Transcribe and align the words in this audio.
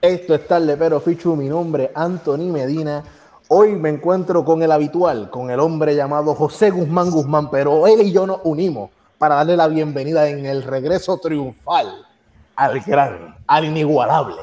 Esto 0.00 0.36
es 0.36 0.46
tarde, 0.46 0.76
pero 0.76 1.00
Fichu, 1.00 1.34
mi 1.34 1.48
nombre 1.48 1.86
es 1.86 1.90
Anthony 1.92 2.52
Medina. 2.52 3.02
Hoy 3.48 3.74
me 3.74 3.88
encuentro 3.88 4.44
con 4.44 4.62
el 4.62 4.70
habitual, 4.70 5.28
con 5.28 5.50
el 5.50 5.58
hombre 5.58 5.96
llamado 5.96 6.36
José 6.36 6.70
Guzmán 6.70 7.10
Guzmán, 7.10 7.50
pero 7.50 7.84
él 7.88 8.02
y 8.02 8.12
yo 8.12 8.24
nos 8.24 8.38
unimos 8.44 8.90
para 9.18 9.34
darle 9.34 9.56
la 9.56 9.66
bienvenida 9.66 10.28
en 10.28 10.46
el 10.46 10.62
regreso 10.62 11.18
triunfal 11.18 12.06
al 12.54 12.80
gran, 12.80 13.36
al 13.48 13.64
inigualable, 13.64 14.40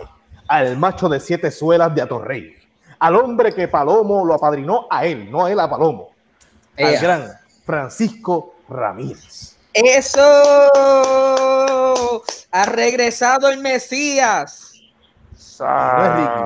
al 0.50 0.76
macho 0.76 1.08
de 1.08 1.22
siete 1.22 1.50
suelas 1.52 1.96
de 1.96 2.02
Atorrey, 2.02 2.54
al 3.00 3.16
hombre 3.16 3.56
que 3.56 3.70
Palomo 3.70 4.26
lo 4.26 4.34
apadrinó 4.34 4.88
a 4.90 5.06
él, 5.06 5.32
no 5.32 5.46
a 5.46 5.52
él 5.54 5.60
a 5.62 5.70
Palomo, 5.70 6.10
al 6.78 6.96
Ea. 6.96 7.02
gran 7.02 7.32
Francisco 7.66 8.56
Ramírez. 8.68 9.56
¡Eso! 9.74 10.22
¡Ha 12.52 12.66
regresado 12.66 13.48
el 13.48 13.59
Mesías! 13.59 14.75
Saludos. 15.35 16.45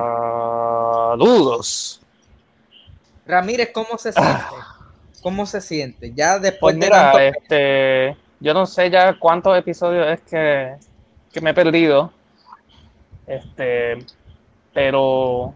Ramírez, 3.26 3.70
¿cómo 3.72 3.96
se 3.98 4.12
siente? 4.12 4.44
¿Cómo 5.22 5.46
se 5.46 5.60
siente? 5.60 6.12
Ya 6.14 6.38
después 6.38 6.76
Pues 6.76 6.84
de 6.84 6.90
tanto... 6.90 7.18
este, 7.18 8.16
yo 8.40 8.54
no 8.54 8.66
sé 8.66 8.90
ya 8.90 9.18
cuántos 9.18 9.56
episodios 9.56 10.06
es 10.08 10.20
que, 10.22 10.74
que 11.32 11.40
me 11.40 11.50
he 11.50 11.54
perdido. 11.54 12.12
Este, 13.26 13.98
pero 14.72 15.54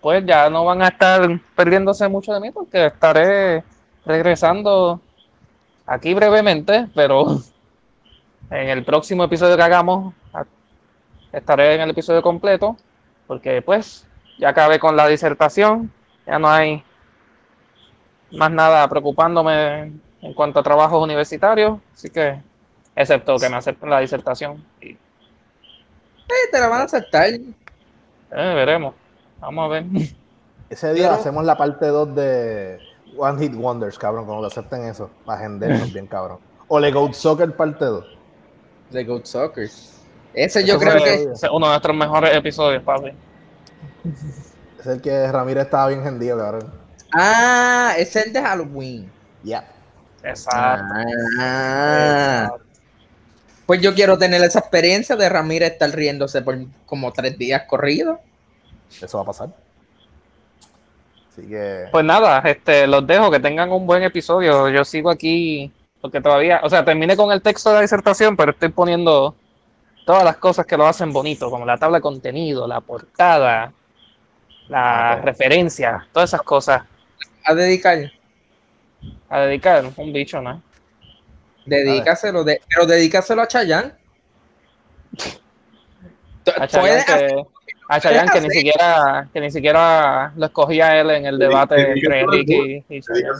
pues 0.00 0.24
ya 0.24 0.48
no 0.48 0.64
van 0.64 0.82
a 0.82 0.88
estar 0.88 1.28
perdiéndose 1.56 2.06
mucho 2.08 2.32
de 2.32 2.40
mí 2.40 2.50
porque 2.52 2.86
estaré 2.86 3.64
regresando 4.04 5.00
aquí 5.86 6.14
brevemente, 6.14 6.86
pero 6.94 7.40
en 8.50 8.68
el 8.68 8.84
próximo 8.84 9.24
episodio 9.24 9.56
que 9.56 9.62
hagamos 9.62 10.14
estaré 11.32 11.74
en 11.74 11.80
el 11.82 11.90
episodio 11.90 12.22
completo 12.22 12.76
porque 13.26 13.60
pues 13.62 14.06
ya 14.38 14.50
acabé 14.50 14.78
con 14.78 14.96
la 14.96 15.06
disertación, 15.08 15.92
ya 16.26 16.38
no 16.38 16.48
hay 16.48 16.82
más 18.32 18.50
nada 18.50 18.86
preocupándome 18.88 19.92
en 20.20 20.34
cuanto 20.34 20.60
a 20.60 20.62
trabajos 20.62 21.02
universitarios, 21.02 21.78
así 21.94 22.10
que, 22.10 22.40
excepto 22.94 23.36
que 23.38 23.48
me 23.48 23.56
acepten 23.56 23.90
la 23.90 24.00
disertación. 24.00 24.64
Y, 24.80 24.90
eh, 24.90 24.98
Eh, 26.28 26.48
te 26.52 26.60
la 26.60 26.68
van 26.68 26.82
a 26.82 26.84
aceptar. 26.84 27.30
veremos. 28.30 28.94
Vamos 29.40 29.64
a 29.64 29.68
ver. 29.68 29.84
Ese 30.70 30.92
día 30.92 31.08
Pero- 31.08 31.20
hacemos 31.20 31.44
la 31.44 31.56
parte 31.56 31.86
2 31.86 32.14
de 32.14 32.78
One 33.16 33.40
Hit 33.40 33.54
Wonders, 33.54 33.98
cabrón, 33.98 34.26
cuando 34.26 34.46
acepten 34.46 34.84
eso, 34.84 35.10
para 35.24 35.38
agendarnos 35.40 35.90
bien, 35.92 36.06
cabrón. 36.06 36.38
O 36.68 36.78
Le 36.78 36.92
Goat 36.92 37.14
Soccer 37.14 37.56
parte 37.56 37.84
2. 37.86 38.04
The 38.92 39.04
Goat 39.04 39.24
Soccer. 39.24 39.68
Ese 40.34 40.64
yo 40.64 40.74
Eso 40.74 40.80
creo 40.80 40.92
fue- 40.98 41.04
que... 41.04 41.14
Es 41.32 41.42
uno 41.52 41.66
de 41.66 41.72
nuestros 41.72 41.96
mejores 41.96 42.36
episodios, 42.36 42.82
papi. 42.82 43.12
Es 44.80 44.86
el 44.86 45.00
que 45.00 45.30
Ramírez 45.32 45.64
estaba 45.64 45.88
bien 45.88 46.06
hendido, 46.06 46.38
cabrón. 46.38 46.72
Ah, 47.12 47.94
es 47.98 48.14
el 48.14 48.32
de 48.32 48.40
Halloween. 48.40 49.10
Ya. 49.42 49.66
Exacto. 50.22 50.94
Ah. 51.40 52.42
exacto. 52.44 52.64
Pues 53.66 53.80
yo 53.82 53.94
quiero 53.94 54.16
tener 54.16 54.42
esa 54.44 54.60
experiencia 54.60 55.16
de 55.16 55.28
Ramírez 55.28 55.72
estar 55.72 55.90
riéndose 55.90 56.42
por 56.42 56.56
como 56.86 57.12
tres 57.12 57.36
días 57.36 57.64
corridos. 57.66 58.18
Eso 59.02 59.18
va 59.18 59.22
a 59.24 59.26
pasar. 59.26 59.48
Así 61.32 61.42
que. 61.48 61.86
Pues 61.90 62.04
nada, 62.04 62.38
este, 62.44 62.86
los 62.86 63.06
dejo, 63.06 63.30
que 63.30 63.40
tengan 63.40 63.72
un 63.72 63.84
buen 63.86 64.04
episodio. 64.04 64.68
Yo 64.68 64.84
sigo 64.84 65.10
aquí, 65.10 65.72
porque 66.00 66.20
todavía, 66.20 66.60
o 66.62 66.70
sea, 66.70 66.84
terminé 66.84 67.16
con 67.16 67.32
el 67.32 67.42
texto 67.42 67.70
de 67.70 67.74
la 67.76 67.82
disertación, 67.82 68.36
pero 68.36 68.52
estoy 68.52 68.68
poniendo 68.70 69.34
todas 70.08 70.24
las 70.24 70.38
cosas 70.38 70.64
que 70.64 70.74
lo 70.78 70.86
hacen 70.86 71.12
bonito, 71.12 71.50
como 71.50 71.66
la 71.66 71.76
tabla 71.76 71.98
de 71.98 72.02
contenido, 72.02 72.66
la 72.66 72.80
portada, 72.80 73.70
la 74.68 75.10
Ah, 75.10 75.16
ok. 75.18 75.24
referencia, 75.26 76.08
todas 76.14 76.30
esas 76.30 76.40
cosas. 76.40 76.82
A 77.44 77.52
dedicar. 77.52 78.10
A 79.28 79.40
dedicar 79.40 79.84
un 79.94 80.10
bicho, 80.10 80.40
¿no? 80.40 80.62
Dedícaselo, 81.66 82.42
de, 82.42 82.58
pero 82.70 82.86
dedícaselo 82.86 83.42
a 83.42 83.48
Chayanne. 83.48 83.92
A 86.58 86.66
Chayanne 86.66 87.04
que, 87.04 87.44
a 87.90 88.00
Chayanne 88.00 88.30
que 88.30 88.40
ni 88.40 88.48
siquiera, 88.48 89.28
que 89.30 89.40
ni 89.42 89.50
siquiera 89.50 90.32
lo 90.34 90.46
escogía 90.46 90.98
él 90.98 91.10
en 91.10 91.26
el 91.26 91.38
debate 91.38 91.92
entre 91.92 92.24
Ricky 92.26 92.82
y 92.88 93.02
Chayanne. 93.02 93.38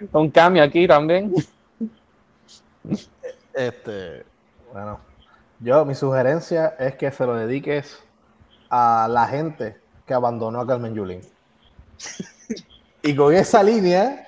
Un 0.12 0.30
cambio 0.30 0.62
aquí 0.62 0.88
también. 0.88 1.34
Este. 3.66 4.24
Bueno. 4.72 5.00
Yo, 5.58 5.84
mi 5.84 5.94
sugerencia 5.94 6.74
es 6.78 6.94
que 6.94 7.10
se 7.10 7.26
lo 7.26 7.34
dediques 7.34 8.02
a 8.70 9.06
la 9.10 9.26
gente 9.26 9.78
que 10.06 10.14
abandonó 10.14 10.60
a 10.60 10.66
Carmen 10.66 10.94
Yulín. 10.94 11.20
y 13.02 13.14
con 13.14 13.34
esa 13.34 13.62
línea, 13.62 14.26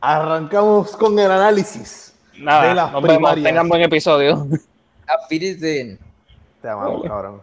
arrancamos 0.00 0.94
con 0.96 1.18
el 1.18 1.30
análisis. 1.30 2.14
De 2.34 2.42
Nada, 2.42 2.74
las 2.74 2.92
nos 2.92 3.02
vemos, 3.02 3.16
primarias. 3.16 3.44
tengan 3.44 3.68
buen 3.68 3.82
episodio. 3.82 4.46
Te 6.60 6.68
amamos, 6.68 7.02
cabrón. 7.04 7.42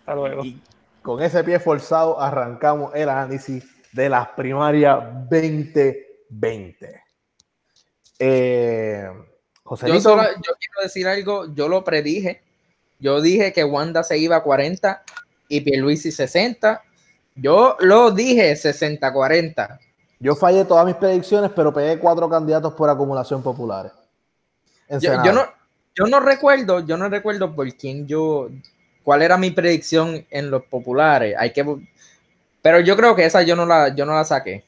Hasta 0.00 0.14
luego. 0.14 0.44
Y 0.44 0.60
con 1.00 1.22
ese 1.22 1.42
pie 1.44 1.58
forzado 1.58 2.20
arrancamos 2.20 2.94
el 2.94 3.08
análisis 3.08 3.64
de 3.92 4.10
las 4.10 4.28
primarias 4.28 4.98
2020. 5.30 7.02
Eh, 8.18 9.08
Yo, 9.64 9.70
Joselito, 9.70 10.00
solo, 10.00 10.22
yo 10.22 10.52
quiero 10.58 10.82
decir 10.82 11.08
algo, 11.08 11.54
yo 11.54 11.68
lo 11.68 11.82
predije. 11.84 12.42
Yo 12.98 13.20
dije 13.20 13.52
que 13.52 13.64
Wanda 13.64 14.02
se 14.02 14.18
iba 14.18 14.36
a 14.36 14.42
40 14.42 15.02
y 15.48 15.60
Pierluisi 15.62 16.12
60. 16.12 16.82
Yo 17.34 17.76
lo 17.80 18.10
dije 18.10 18.52
60-40. 18.52 19.78
yo 20.20 20.36
fallé 20.36 20.64
todas 20.64 20.86
mis 20.86 20.94
predicciones, 20.94 21.50
pero 21.54 21.72
pegué 21.72 21.98
cuatro 21.98 22.28
candidatos 22.28 22.74
por 22.74 22.88
acumulación 22.88 23.42
populares. 23.42 23.92
Yo, 25.00 25.24
yo 25.24 25.32
no, 25.32 25.46
yo 25.94 26.06
no 26.06 26.20
recuerdo, 26.20 26.80
yo 26.80 26.96
no 26.96 27.08
recuerdo 27.08 27.54
por 27.54 27.72
quién 27.74 28.06
yo, 28.06 28.48
cuál 29.02 29.22
era 29.22 29.36
mi 29.36 29.50
predicción 29.50 30.26
en 30.30 30.50
los 30.50 30.64
populares. 30.64 31.34
Hay 31.38 31.52
que, 31.52 31.64
pero 32.62 32.80
yo 32.80 32.96
creo 32.96 33.16
que 33.16 33.24
esa 33.24 33.42
yo 33.42 33.56
no 33.56 33.66
la, 33.66 33.94
yo 33.94 34.04
no 34.04 34.12
la 34.14 34.24
saqué. 34.24 34.64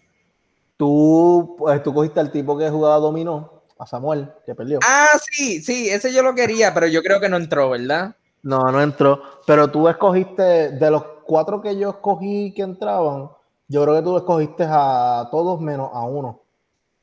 Tú, 0.76 1.56
pues, 1.58 1.82
tú 1.82 1.94
cogiste 1.94 2.20
al 2.20 2.30
tipo 2.30 2.56
que 2.58 2.68
jugaba 2.68 2.96
dominó, 2.96 3.55
a 3.78 3.86
Samuel, 3.86 4.30
que 4.44 4.54
perdió. 4.54 4.78
Ah, 4.86 5.08
sí, 5.30 5.60
sí, 5.62 5.88
ese 5.90 6.12
yo 6.12 6.22
lo 6.22 6.34
quería, 6.34 6.72
pero 6.72 6.86
yo 6.86 7.02
creo 7.02 7.20
que 7.20 7.28
no 7.28 7.36
entró, 7.36 7.70
¿verdad? 7.70 8.14
No, 8.42 8.60
no 8.70 8.80
entró. 8.82 9.22
Pero 9.46 9.70
tú 9.70 9.88
escogiste, 9.88 10.70
de 10.70 10.90
los 10.90 11.02
cuatro 11.24 11.60
que 11.60 11.76
yo 11.76 11.90
escogí 11.90 12.52
que 12.54 12.62
entraban, 12.62 13.28
yo 13.68 13.82
creo 13.82 13.96
que 13.96 14.02
tú 14.02 14.16
escogiste 14.16 14.64
a 14.68 15.28
todos 15.30 15.60
menos 15.60 15.90
a 15.92 16.02
uno. 16.04 16.40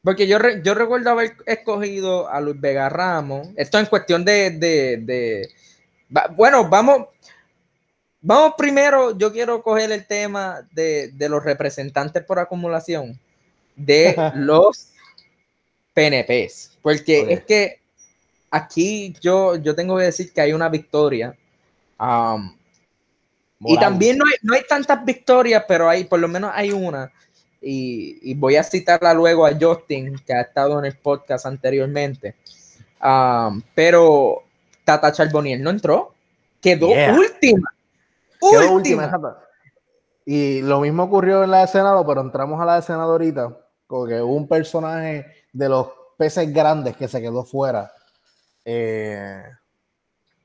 Porque 0.04 0.28
yo, 0.28 0.38
re- 0.40 0.62
yo 0.64 0.74
recuerdo 0.74 1.12
haber 1.12 1.38
escogido 1.46 2.28
a 2.28 2.42
Luis 2.42 2.60
Vega 2.60 2.90
Ramos. 2.90 3.48
Esto 3.56 3.80
en 3.80 3.86
cuestión 3.86 4.26
de. 4.26 4.52
de- 4.52 4.98
de- 4.98 5.50
bueno, 6.36 6.68
vamos. 6.70 7.08
Vamos 8.22 8.54
primero. 8.58 9.18
Yo 9.18 9.32
quiero 9.32 9.62
coger 9.62 9.92
el 9.92 10.06
tema 10.08 10.62
de, 10.72 11.10
de 11.14 11.30
los 11.30 11.44
representantes 11.44 12.24
por 12.24 12.40
acumulación 12.40 13.20
de 13.76 14.16
los 14.36 14.90
PNPs. 15.94 16.78
Porque 16.82 17.26
es 17.30 17.44
que 17.46 17.82
aquí 18.52 19.16
yo, 19.22 19.56
yo 19.56 19.76
tengo 19.76 19.98
que 19.98 20.06
decir 20.06 20.32
que 20.34 20.42
hay 20.42 20.54
una 20.54 20.70
victoria. 20.70 21.36
um, 22.00 22.56
y 23.66 23.80
también 23.80 24.18
no 24.18 24.26
hay, 24.26 24.34
no 24.42 24.56
hay 24.56 24.64
tantas 24.68 25.06
victorias, 25.06 25.64
pero 25.68 25.88
hay, 25.88 26.04
por 26.04 26.20
lo 26.20 26.28
menos 26.28 26.52
hay 26.54 26.72
una. 26.72 27.12
Y, 27.62 28.20
y 28.22 28.34
voy 28.34 28.58
a 28.58 28.64
citarla 28.64 29.14
luego 29.14 29.46
a 29.46 29.54
Justin, 29.58 30.20
que 30.26 30.34
ha 30.34 30.42
estado 30.42 30.78
en 30.80 30.86
el 30.86 30.98
podcast 30.98 31.46
anteriormente. 31.46 32.36
Um, 33.02 33.62
pero 33.74 34.44
Tata 34.84 35.14
Charboniel 35.14 35.64
no 35.64 35.70
entró. 35.70 36.14
Quedó 36.62 36.90
Yeah. 36.90 37.18
última. 37.18 37.74
Quedó 38.40 38.74
Última. 38.74 39.38
Y 40.26 40.62
lo 40.62 40.82
mismo 40.82 41.04
ocurrió 41.04 41.44
en 41.44 41.52
la 41.52 41.62
de 41.62 41.68
Senado, 41.68 42.06
pero 42.06 42.22
entramos 42.22 42.62
a 42.62 42.66
la 42.66 42.76
de 42.76 42.82
Senado 42.82 43.12
ahorita, 43.14 43.58
porque 43.88 44.22
hubo 44.22 44.36
un 44.36 44.48
personaje 44.48 45.26
de 45.54 45.70
los 45.70 45.88
peces 46.18 46.52
grandes 46.52 46.98
que 46.98 47.08
se 47.08 47.22
quedó 47.22 47.46
fuera. 47.46 47.94
Eh, 48.66 49.44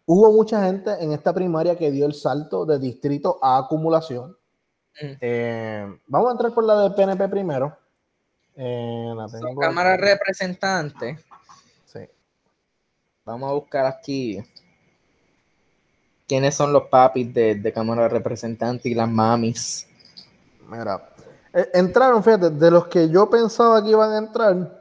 hubo 0.06 0.32
mucha 0.32 0.64
gente 0.64 0.92
en 1.00 1.12
esta 1.12 1.32
primaria 1.32 1.76
que 1.76 1.90
dio 1.90 2.06
el 2.06 2.14
salto 2.14 2.64
de 2.66 2.78
distrito 2.78 3.38
a 3.42 3.58
acumulación. 3.58 4.36
Mm. 5.00 5.12
Eh, 5.20 5.98
vamos 6.06 6.28
a 6.28 6.32
entrar 6.32 6.54
por 6.54 6.64
la 6.64 6.82
del 6.82 6.94
PNP 6.94 7.28
primero. 7.28 7.76
Eh, 8.54 9.12
la 9.16 9.28
Cámara 9.60 9.94
aquí. 9.94 10.02
representantes. 10.02 11.24
Sí. 11.86 12.00
Vamos 13.24 13.48
a 13.48 13.54
buscar 13.54 13.86
aquí 13.86 14.42
quiénes 16.26 16.54
son 16.54 16.72
los 16.72 16.84
papis 16.84 17.32
de, 17.32 17.54
de 17.54 17.72
Cámara 17.72 18.02
de 18.02 18.08
Representantes 18.10 18.84
y 18.86 18.94
las 18.94 19.08
mamis. 19.08 19.86
Mira, 20.68 21.08
entraron, 21.72 22.22
fíjate, 22.22 22.50
de 22.50 22.70
los 22.70 22.88
que 22.88 23.08
yo 23.08 23.30
pensaba 23.30 23.82
que 23.82 23.90
iban 23.90 24.12
a 24.12 24.18
entrar, 24.18 24.77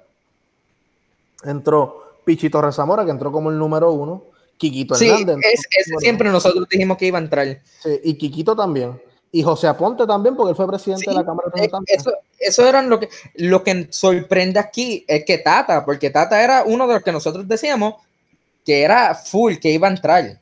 entró 1.44 2.20
Pichito 2.26 2.62
Rezamora, 2.62 3.06
que 3.06 3.12
entró 3.12 3.32
como 3.32 3.50
el 3.50 3.58
número 3.58 3.92
uno, 3.92 4.24
Quiquito 4.58 4.96
Sí, 4.96 5.08
Hernández. 5.10 5.38
es- 5.44 5.68
ese 5.80 5.96
siempre 6.00 6.30
nosotros 6.30 6.68
dijimos 6.70 6.98
que 6.98 7.06
iba 7.06 7.18
a 7.20 7.22
entrar. 7.22 7.60
sí, 7.82 8.00
y 8.04 8.16
Quiquito 8.18 8.56
también. 8.56 9.00
Y 9.32 9.44
José 9.44 9.68
Aponte 9.68 10.08
también, 10.08 10.36
porque 10.36 10.52
él 10.52 10.56
fue 10.56 10.68
presidente 10.68 11.04
Sí, 11.04 11.10
de 11.10 11.16
la 11.16 11.26
Cámara 11.26 11.50
de 11.50 11.62
Representantes. 11.62 11.96
Eso, 11.98 12.12
eso 12.40 12.68
eran 12.68 12.90
lo 12.90 13.00
que, 13.00 13.10
lo 13.36 13.62
que 13.64 13.88
sorprende 13.92 14.58
aquí, 14.60 15.06
es 15.08 15.26
que 15.26 15.38
Tata, 15.38 15.86
porque 15.86 16.10
Tata 16.10 16.42
era 16.44 16.64
uno 16.66 16.88
de 16.88 16.94
los 16.96 17.04
que 17.04 17.12
nosotros 17.12 17.48
decíamos 17.48 17.96
que 18.66 18.82
era 18.82 19.14
full, 19.16 19.56
que 19.58 19.70
iba 19.70 19.88
a 19.88 19.92
entrar. 19.92 20.40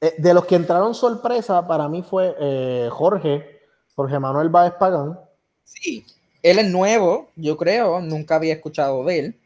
Eh, 0.00 0.14
de 0.18 0.34
los 0.34 0.44
que 0.46 0.54
entraron 0.56 0.94
sorpresa, 0.94 1.66
para 1.66 1.88
mí 1.88 2.02
fue 2.02 2.34
eh, 2.40 2.88
Jorge, 2.90 3.60
Jorge 3.94 4.18
Manuel 4.18 4.48
Báez 4.48 4.72
Pagán. 4.78 5.18
Sí, 5.64 6.04
él 6.42 6.58
es 6.58 6.70
nuevo, 6.70 7.28
yo 7.36 7.56
creo, 7.56 8.00
nunca 8.00 8.36
había 8.36 8.54
escuchado 8.54 9.04
de 9.04 9.18
él. 9.18 9.40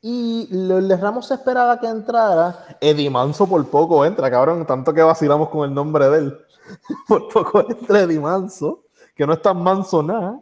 Y 0.00 0.46
Lourdes 0.50 1.00
Ramos 1.00 1.30
esperaba 1.30 1.80
que 1.80 1.86
entrara. 1.86 2.76
Eddie 2.80 3.10
Manso 3.10 3.48
por 3.48 3.68
poco 3.68 4.04
entra, 4.04 4.30
cabrón. 4.30 4.64
Tanto 4.64 4.94
que 4.94 5.02
vacilamos 5.02 5.48
con 5.48 5.68
el 5.68 5.74
nombre 5.74 6.08
de 6.08 6.18
él. 6.18 6.38
por 7.08 7.28
poco 7.28 7.68
entra 7.68 8.00
Eddie 8.00 8.20
Manso, 8.20 8.84
que 9.14 9.26
no 9.26 9.32
es 9.32 9.42
tan 9.42 9.60
manso 9.62 10.02
nada. 10.02 10.40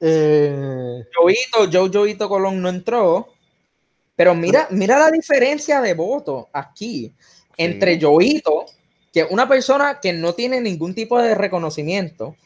Eh, 0.00 1.04
Joito, 1.14 1.70
Joe 1.72 1.90
Joito 1.90 2.28
Colón 2.28 2.62
no 2.62 2.68
entró, 2.68 3.28
pero 4.14 4.34
mira, 4.34 4.68
mira 4.70 4.98
la 4.98 5.10
diferencia 5.10 5.80
de 5.80 5.94
voto 5.94 6.48
aquí 6.52 7.12
entre 7.56 8.00
Joito, 8.00 8.66
que 9.12 9.20
es 9.20 9.30
una 9.30 9.48
persona 9.48 9.98
que 9.98 10.12
no 10.12 10.34
tiene 10.34 10.60
ningún 10.60 10.94
tipo 10.94 11.20
de 11.20 11.34
reconocimiento, 11.34 12.36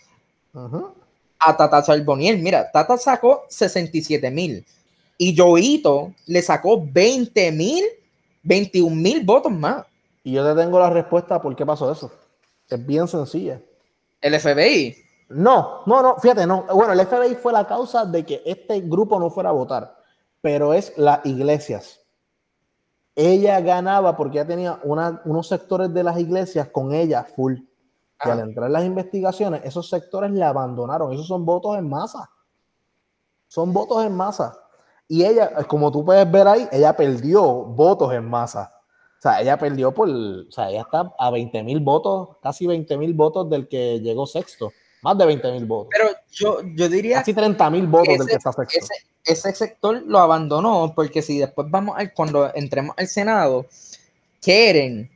ujú. 0.55 0.95
a 1.41 1.57
Tata 1.57 1.83
Charboniel. 1.83 2.39
Mira, 2.39 2.71
Tata 2.71 2.97
sacó 2.97 3.45
67 3.49 4.31
mil 4.31 4.65
y 5.29 5.37
Joito 5.37 6.15
le 6.27 6.43
sacó 6.43 6.83
20 6.85 7.53
mil, 7.53 7.85
21 8.43 8.95
mil 8.97 9.25
votos 9.25 9.53
más. 9.53 9.85
Y 10.25 10.33
yo 10.33 10.45
te 10.45 10.61
tengo 10.61 10.79
la 10.81 10.91
respuesta 10.91 11.41
por 11.41 11.55
qué 11.55 11.65
pasó 11.67 11.91
eso. 11.93 12.11
Es 12.69 12.85
bien 12.87 13.07
sencilla. 13.07 13.61
El 14.21 14.35
FBI. 14.39 14.97
No, 15.29 15.83
no, 15.87 16.03
no, 16.03 16.17
fíjate, 16.17 16.47
no. 16.47 16.65
Bueno, 16.75 16.93
el 16.93 17.01
FBI 17.07 17.35
fue 17.37 17.53
la 17.53 17.67
causa 17.67 18.05
de 18.05 18.25
que 18.25 18.43
este 18.45 18.81
grupo 18.81 19.19
no 19.19 19.31
fuera 19.31 19.51
a 19.51 19.53
votar, 19.53 19.97
pero 20.41 20.75
es 20.75 20.93
las 20.97 21.25
iglesias. 21.25 22.01
Ella 23.15 23.61
ganaba 23.61 24.17
porque 24.17 24.37
ya 24.37 24.47
tenía 24.47 24.79
una- 24.85 25.21
unos 25.25 25.49
sectores 25.49 25.93
de 25.93 26.03
las 26.03 26.19
iglesias 26.19 26.69
con 26.69 26.93
ella 26.95 27.25
full. 27.25 27.55
Y 27.55 28.29
Ah. 28.29 28.33
al 28.33 28.41
entrar 28.41 28.67
en 28.67 28.73
las 28.73 28.85
investigaciones, 28.85 29.63
esos 29.65 29.89
sectores 29.89 30.31
la 30.33 30.49
abandonaron. 30.49 31.13
Esos 31.13 31.27
son 31.27 31.45
votos 31.45 31.77
en 31.77 31.89
masa. 31.89 32.31
Son 33.49 33.73
votos 33.73 34.05
en 34.05 34.15
masa. 34.15 34.59
Y 35.13 35.27
ella, 35.27 35.53
como 35.69 35.93
tú 35.93 36.07
puedes 36.07 36.31
ver 36.31 36.49
ahí, 36.49 36.67
ella 36.73 36.97
perdió 36.97 37.43
votos 37.43 38.15
en 38.15 38.25
masa. 38.25 38.73
O 39.19 39.21
sea, 39.21 39.43
ella 39.43 39.59
perdió 39.59 39.93
por, 39.93 40.09
o 40.09 40.51
sea, 40.51 40.71
ella 40.71 40.81
está 40.81 41.13
a 41.19 41.31
20 41.31 41.63
mil 41.65 41.81
votos, 41.81 42.39
casi 42.43 42.67
20 42.67 42.97
mil 42.97 43.13
votos 43.13 43.51
del 43.51 43.69
que 43.69 44.01
llegó 44.01 44.27
sexto. 44.27 44.73
Más 45.03 45.19
de 45.19 45.27
20 45.27 45.53
mil 45.53 45.67
votos. 45.67 45.91
Pero 45.95 46.17
yo, 46.31 46.61
yo 46.75 46.89
diría 46.89 47.19
Casi 47.19 47.35
30 47.35 47.69
mil 47.69 47.87
votos 47.89 48.17
del 48.17 48.27
que 48.27 48.37
está 48.37 48.53
sexto. 48.55 48.79
ese, 48.79 48.95
ese 49.27 49.55
sector 49.55 50.03
lo 50.07 50.19
abandonó 50.19 50.95
porque 50.97 51.21
si 51.21 51.41
después 51.41 51.67
vamos 51.71 51.95
al, 51.99 52.15
cuando 52.15 52.51
entremos 52.55 52.95
al 52.97 53.07
Senado, 53.07 53.67
Keren, 54.41 55.11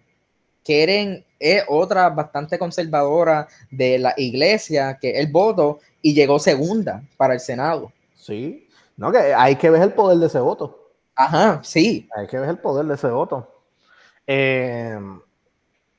Keren 0.63 1.25
es 1.41 1.65
otra 1.69 2.11
bastante 2.11 2.59
conservadora 2.59 3.49
de 3.71 3.99
la 3.99 4.13
iglesia, 4.19 4.99
que 5.01 5.19
el 5.19 5.29
voto, 5.29 5.81
y 6.03 6.13
llegó 6.13 6.39
segunda 6.39 7.03
para 7.17 7.33
el 7.33 7.41
Senado. 7.41 7.91
Sí. 8.15 8.66
No, 8.97 9.13
que 9.13 9.19
hay 9.35 9.57
que 9.57 9.71
ver 9.71 9.83
el 9.83 9.93
poder 9.93 10.19
de 10.19 10.27
ese 10.27 10.41
voto. 10.41 10.91
Ajá, 11.15 11.61
sí. 11.63 12.09
Hay 12.17 12.27
que 12.27 12.39
ver 12.39 12.49
el 12.51 12.59
poder 12.59 12.87
de 12.87 12.95
ese 12.95 13.09
voto. 13.11 13.51
Eh, 14.27 14.99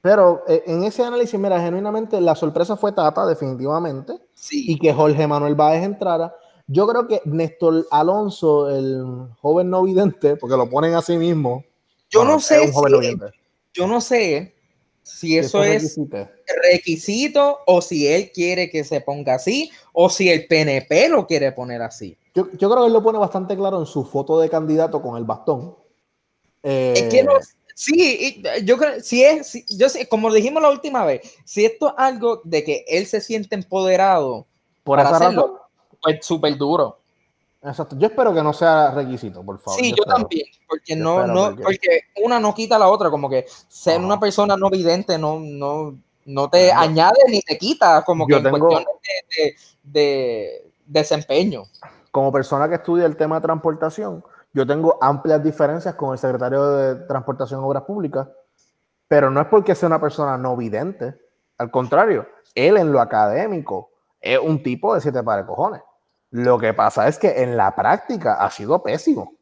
pero 0.01 0.43
eh, 0.47 0.63
en 0.67 0.83
ese 0.83 1.03
análisis, 1.03 1.39
mira, 1.39 1.59
genuinamente 1.59 2.19
la 2.21 2.35
sorpresa 2.35 2.75
fue 2.77 2.91
Tata, 2.91 3.25
definitivamente, 3.25 4.13
Sí. 4.33 4.65
y 4.71 4.79
que 4.79 4.93
Jorge 4.93 5.27
Manuel 5.27 5.55
Báez 5.55 5.83
entrara. 5.83 6.33
Yo 6.67 6.85
creo 6.87 7.07
que 7.07 7.21
Néstor 7.25 7.85
Alonso, 7.91 8.69
el 8.69 9.27
joven 9.41 9.69
no 9.69 9.83
vidente, 9.83 10.35
porque 10.35 10.57
lo 10.57 10.69
ponen 10.69 10.95
así 10.95 11.17
mismo. 11.17 11.63
yo 12.09 12.23
no 12.25 12.39
sé 12.39 12.63
es 12.63 12.67
un 12.69 12.73
joven 12.73 12.91
no 12.93 12.99
si, 12.99 13.05
vidente, 13.07 13.37
yo 13.73 13.87
no 13.87 14.01
sé 14.01 14.55
si 15.07 15.37
eso 15.37 15.63
es 15.63 15.97
requisito 16.71 17.59
o 17.65 17.81
si 17.81 18.07
él 18.07 18.31
quiere 18.31 18.69
que 18.69 18.83
se 18.83 19.01
ponga 19.01 19.35
así 19.35 19.71
o 19.93 20.09
si 20.09 20.29
el 20.29 20.47
PNP 20.47 21.09
lo 21.09 21.25
quiere 21.25 21.51
poner 21.51 21.81
así. 21.81 22.17
Yo, 22.33 22.49
yo 22.51 22.69
creo 22.69 22.81
que 22.83 22.87
él 22.87 22.93
lo 22.93 23.03
pone 23.03 23.17
bastante 23.17 23.55
claro 23.55 23.79
en 23.79 23.85
su 23.85 24.05
foto 24.05 24.39
de 24.39 24.49
candidato 24.49 25.01
con 25.01 25.17
el 25.17 25.23
bastón. 25.23 25.75
Eh, 26.63 26.93
Es 26.97 27.09
que 27.09 27.23
no, 27.23 27.31
sí, 27.73 28.41
y 28.43 28.65
yo 28.65 28.77
creo, 28.77 28.99
si 29.01 29.23
es, 29.23 29.47
si- 29.47 29.65
yo 29.69 29.89
sé, 29.89 30.07
como 30.07 30.31
dijimos 30.33 30.61
la 30.61 30.69
última 30.69 31.05
vez, 31.05 31.21
si 31.45 31.65
esto 31.65 31.87
es 31.89 31.93
algo 31.97 32.41
de 32.43 32.63
que 32.63 32.85
él 32.87 33.05
se 33.07 33.21
siente 33.21 33.55
empoderado, 33.55 34.45
por 34.83 34.97
para 34.97 35.09
esa 35.09 35.17
hacerlo, 35.17 35.41
razón. 35.41 35.57
pues 36.01 36.25
súper 36.25 36.57
duro. 36.57 36.99
Exacto. 37.61 37.95
Yo 37.97 38.07
espero 38.07 38.33
que 38.33 38.43
no 38.43 38.53
sea 38.53 38.91
requisito, 38.91 39.43
por 39.43 39.59
favor. 39.59 39.79
Sí, 39.79 39.93
yo 39.97 40.03
también, 40.05 40.45
porque 40.67 40.95
Yo 40.95 41.03
no, 41.03 41.25
no, 41.27 41.45
porque- 41.47 41.63
porque 41.63 42.01
una 42.23 42.39
no 42.39 42.53
quita 42.53 42.77
la 42.77 42.87
otra, 42.87 43.09
como 43.09 43.29
que 43.29 43.45
ser 43.67 43.97
Ajá. 43.97 44.05
una 44.05 44.19
persona 44.19 44.55
no 44.55 44.69
vidente 44.69 45.17
no, 45.17 45.39
no, 45.39 45.97
no 46.25 46.49
te 46.49 46.67
Yo- 46.67 46.73
añade 46.75 47.17
ni 47.29 47.41
te 47.41 47.57
quita, 47.57 48.03
como 48.05 48.27
que 48.27 48.35
en 48.35 48.43
cuestiones 48.49 48.85
de, 49.35 49.55
de- 49.83 50.71
de 50.71 50.71
desempeño. 50.85 51.63
como 52.11 52.31
persona 52.31 52.67
que 52.69 52.75
estudia 52.75 53.05
el 53.05 53.15
tema 53.17 53.35
de 53.35 53.41
transportación, 53.41 54.23
yo 54.53 54.65
tengo 54.65 54.97
amplias 55.01 55.43
diferencias 55.43 55.93
con 55.95 56.13
el 56.13 56.17
secretario 56.17 56.65
de 56.71 56.95
Transportación 57.05 57.61
y 57.61 57.63
Obras 57.63 57.83
Públicas, 57.83 58.27
pero 59.07 59.29
no 59.29 59.39
es 59.41 59.47
porque 59.47 59.75
sea 59.75 59.87
una 59.87 60.01
persona 60.01 60.37
no 60.37 60.55
vidente. 60.55 61.15
Al 61.57 61.69
contrario, 61.69 62.27
él 62.55 62.77
en 62.77 62.91
lo 62.91 62.99
académico 63.01 63.91
es 64.19 64.39
un 64.39 64.63
tipo 64.63 64.95
de 64.95 65.01
siete 65.01 65.21
pares 65.21 65.45
de 65.45 65.49
cojones. 65.49 65.81
Lo 66.31 66.57
que 66.59 66.73
pasa 66.73 67.07
es 67.07 67.17
que 67.17 67.41
en 67.43 67.55
la 67.57 67.75
práctica 67.75 68.33
ha 68.35 68.49
sido 68.51 68.81
pésimo. 68.83 69.33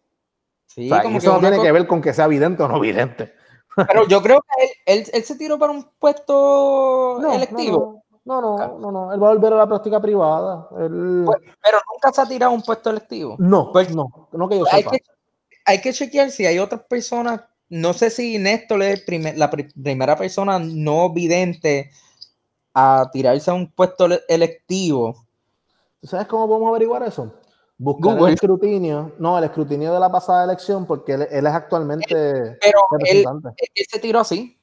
Sí, 0.68 0.92
O 0.92 0.94
sea, 0.96 1.04
como 1.04 1.18
eso 1.18 1.34
no 1.34 1.40
tiene 1.40 1.62
que 1.62 1.72
ver 1.72 1.88
con 1.88 2.02
que 2.02 2.14
sea 2.14 2.28
vidente 2.28 2.62
o 2.64 2.68
no 2.68 2.80
vidente. 2.80 3.34
Pero 3.76 4.08
yo 4.08 4.22
creo 4.22 4.42
que 4.42 4.64
él, 4.94 5.00
él, 5.00 5.10
él 5.14 5.24
se 5.24 5.36
tiró 5.36 5.58
para 5.58 5.72
un 5.72 5.88
puesto 6.00 7.18
No, 7.22 7.34
electivo, 7.34 8.04
No, 8.26 8.42
no, 8.42 8.58
no, 8.58 8.80
no, 8.80 8.92
no, 8.92 9.14
él 9.14 9.22
va 9.22 9.28
a 9.30 9.34
volver 9.34 9.54
a 9.54 9.58
la 9.58 9.68
práctica 9.68 10.02
privada. 10.02 10.68
Él- 10.80 11.24
Pues, 11.26 11.38
pero 11.64 11.78
nunca 11.94 12.12
se 12.14 12.22
ha 12.22 12.26
tirado 12.28 12.52
a 12.52 12.56
un 12.56 12.62
puesto 12.62 12.90
electivo. 12.90 13.36
no, 13.40 13.72
pues, 13.72 13.94
no, 13.94 14.30
no 14.32 14.50
que 14.50 14.60
yo 14.60 14.66
hay 14.72 14.84
sepa. 14.84 14.92
que, 14.92 15.00
hay 15.66 15.82
que 15.82 15.94
chequear 15.94 16.30
si 16.32 16.46
hay 16.46 16.60
otras 16.60 16.82
personas. 16.84 17.42
No 17.70 17.94
sé 17.94 18.10
si 18.12 18.38
Néstor 18.38 18.82
es 18.84 19.00
el 19.00 19.06
primer- 19.06 19.38
la 19.38 19.50
pri- 19.50 19.72
primera 19.82 20.15
persona 20.15 20.60
no 20.60 21.12
vidente 21.12 21.89
a 22.74 23.10
tirarse 23.12 23.50
a 23.50 23.54
un 23.56 23.72
puesto 23.72 24.06
ele- 24.06 24.22
electivo. 24.27 25.25
¿Tú 26.05 26.12
¿Sabes 26.12 26.27
cómo 26.27 26.47
podemos 26.47 26.69
averiguar 26.69 27.01
eso? 27.01 27.33
Buscar 27.79 28.13
Google. 28.13 28.27
el 28.27 28.33
escrutinio, 28.35 29.15
no, 29.17 29.39
el 29.39 29.45
escrutinio 29.45 29.91
de 29.91 30.00
la 30.00 30.12
pasada 30.12 30.43
elección, 30.43 30.85
porque 30.85 31.13
él, 31.13 31.27
él 31.31 31.47
es 31.47 31.51
actualmente 31.51 32.05
Pero 32.62 32.79
él, 32.91 33.15
representante. 33.24 33.50
él 33.74 33.85
se 33.89 34.00
tiró 34.00 34.19
así. 34.19 34.55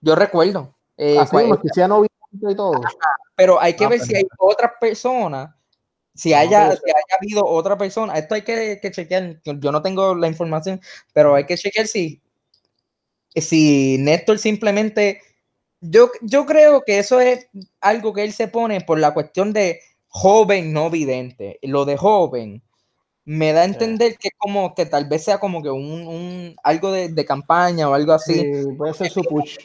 Yo 0.00 0.14
recuerdo. 0.14 0.72
Eh, 0.96 1.18
Así 1.18 1.34
cua- 1.34 1.40
mismo, 1.40 1.60
que 1.60 1.68
sea 1.74 1.88
no 1.88 1.96
vidente 2.02 2.52
y 2.52 2.54
todo. 2.54 2.80
pero 3.34 3.60
hay 3.60 3.74
que 3.74 3.86
Ah, 3.86 3.88
ver 3.88 4.00
si 4.00 4.14
hay 4.14 4.22
otras 4.38 4.70
personas, 4.80 5.50
si 6.14 6.32
haya, 6.32 6.68
pero- 6.68 6.80
si 6.84 6.90
haya 6.90 7.16
habido 7.20 7.44
otra 7.44 7.76
persona. 7.76 8.16
Esto 8.16 8.36
hay 8.36 8.42
que, 8.42 8.78
que 8.80 8.90
chequear. 8.92 9.40
Yo 9.44 9.72
no 9.72 9.82
tengo 9.82 10.14
la 10.14 10.28
información, 10.28 10.80
pero 11.12 11.34
hay 11.34 11.44
que 11.44 11.56
chequear 11.56 11.88
si, 11.88 12.22
si 13.34 13.96
Néstor 13.98 14.38
simplemente. 14.38 15.20
Yo, 15.80 16.10
yo 16.22 16.46
creo 16.46 16.82
que 16.84 17.00
eso 17.00 17.18
es 17.20 17.48
algo 17.80 18.12
que 18.12 18.22
él 18.22 18.32
se 18.32 18.46
pone 18.46 18.80
por 18.80 18.98
la 19.00 19.12
cuestión 19.12 19.52
de 19.52 19.80
joven 20.08 20.72
no 20.72 20.90
vidente. 20.90 21.58
Lo 21.62 21.84
de 21.84 21.96
joven 21.96 22.62
me 23.24 23.52
da 23.52 23.60
a 23.62 23.64
entender 23.64 24.16
que 24.18 24.30
como 24.38 24.74
que 24.74 24.86
tal 24.86 25.06
vez 25.06 25.24
sea 25.24 25.38
como 25.38 25.62
que 25.62 25.70
un, 25.70 26.06
un- 26.06 26.56
algo 26.62 26.90
de, 26.92 27.08
de 27.10 27.24
campaña 27.26 27.88
o 27.88 27.94
algo 27.94 28.12
así. 28.12 28.34
Sí, 28.40 28.68
puede 28.76 28.94
ser 28.94 29.10
su 29.10 29.22
push. 29.22 29.58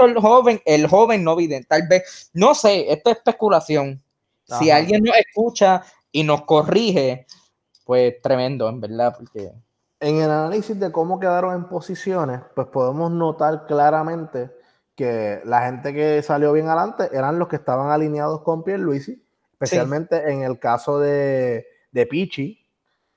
Néstor 0.00 0.20
joven, 0.20 0.60
el 0.64 0.88
joven 0.88 1.22
no 1.22 1.36
vidente, 1.36 1.68
tal 1.68 1.86
vez, 1.88 2.30
no 2.34 2.54
sé, 2.54 2.92
esto 2.92 3.10
es 3.10 3.18
especulación. 3.18 4.02
Si 4.46 4.70
alguien 4.70 5.02
nos 5.04 5.16
escucha 5.16 5.82
y 6.12 6.22
nos 6.24 6.42
corrige, 6.42 7.26
pues 7.86 8.20
tremendo, 8.20 8.68
en 8.68 8.80
verdad, 8.80 9.14
porque 9.16 9.52
En 10.00 10.16
el 10.16 10.30
análisis 10.30 10.78
de 10.78 10.92
cómo 10.92 11.18
quedaron 11.20 11.54
en 11.54 11.64
posiciones, 11.68 12.40
pues 12.54 12.66
podemos 12.66 13.10
notar 13.10 13.64
claramente 13.66 14.50
que 14.96 15.40
la 15.44 15.66
gente 15.66 15.94
que 15.94 16.20
salió 16.22 16.52
bien 16.52 16.66
adelante 16.68 17.08
eran 17.12 17.38
los 17.38 17.48
que 17.48 17.56
estaban 17.56 17.90
alineados 17.90 18.42
con 18.42 18.64
Pierluisi, 18.64 19.23
especialmente 19.54 20.30
en 20.30 20.42
el 20.42 20.58
caso 20.58 20.98
de, 20.98 21.66
de 21.90 22.06
Pichi, 22.06 22.58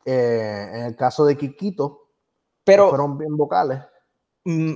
eh, 0.05 0.69
en 0.73 0.83
el 0.85 0.95
caso 0.95 1.25
de 1.25 1.35
Kikito, 1.37 1.97
que 1.99 2.63
pero 2.63 2.89
fueron 2.89 3.17
bien 3.17 3.35
vocales. 3.35 3.79
mm, 4.45 4.75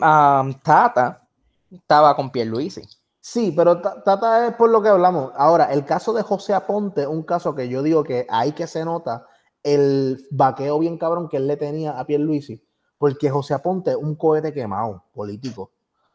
Tata 0.63 1.27
estaba 1.71 2.15
con 2.15 2.31
Pierluisi. 2.31 2.81
Sí, 3.19 3.53
pero 3.55 3.79
Ta- 3.81 4.03
Tata 4.03 4.47
es 4.47 4.55
por 4.55 4.69
lo 4.69 4.81
que 4.81 4.89
hablamos. 4.89 5.31
Ahora, 5.35 5.71
el 5.71 5.85
caso 5.85 6.11
de 6.13 6.23
José 6.23 6.53
Aponte, 6.53 7.05
un 7.07 7.23
caso 7.23 7.53
que 7.55 7.69
yo 7.69 7.83
digo 7.83 8.03
que 8.03 8.25
ahí 8.29 8.51
que 8.53 8.65
se 8.67 8.83
nota 8.83 9.25
el 9.63 10.25
vaqueo 10.31 10.79
bien 10.79 10.97
cabrón 10.97 11.29
que 11.29 11.37
él 11.37 11.47
le 11.47 11.55
tenía 11.57 11.99
a 11.99 12.05
Pierluisi. 12.05 12.63
porque 12.97 13.29
José 13.29 13.53
Aponte 13.55 13.91
es 13.91 13.97
un 13.97 14.15
cohete 14.15 14.53
quemado 14.53 15.03
político. 15.13 15.63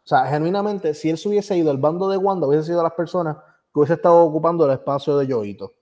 O 0.04 0.08
sea, 0.08 0.24
genuinamente, 0.26 0.94
si 0.94 1.10
él 1.10 1.18
se 1.18 1.28
hubiese 1.28 1.56
ido 1.56 1.70
al 1.72 1.78
bando 1.78 2.08
de 2.08 2.16
Wanda, 2.16 2.46
hubiese 2.46 2.66
sido 2.66 2.80
las 2.82 2.92
personas 2.92 3.36
que 3.76 3.80
hubiese 3.80 3.92
estado 3.92 4.24
ocupando 4.24 4.64
el 4.64 4.72
espacio 4.72 5.18
de 5.18 5.26
Yoito. 5.26 5.74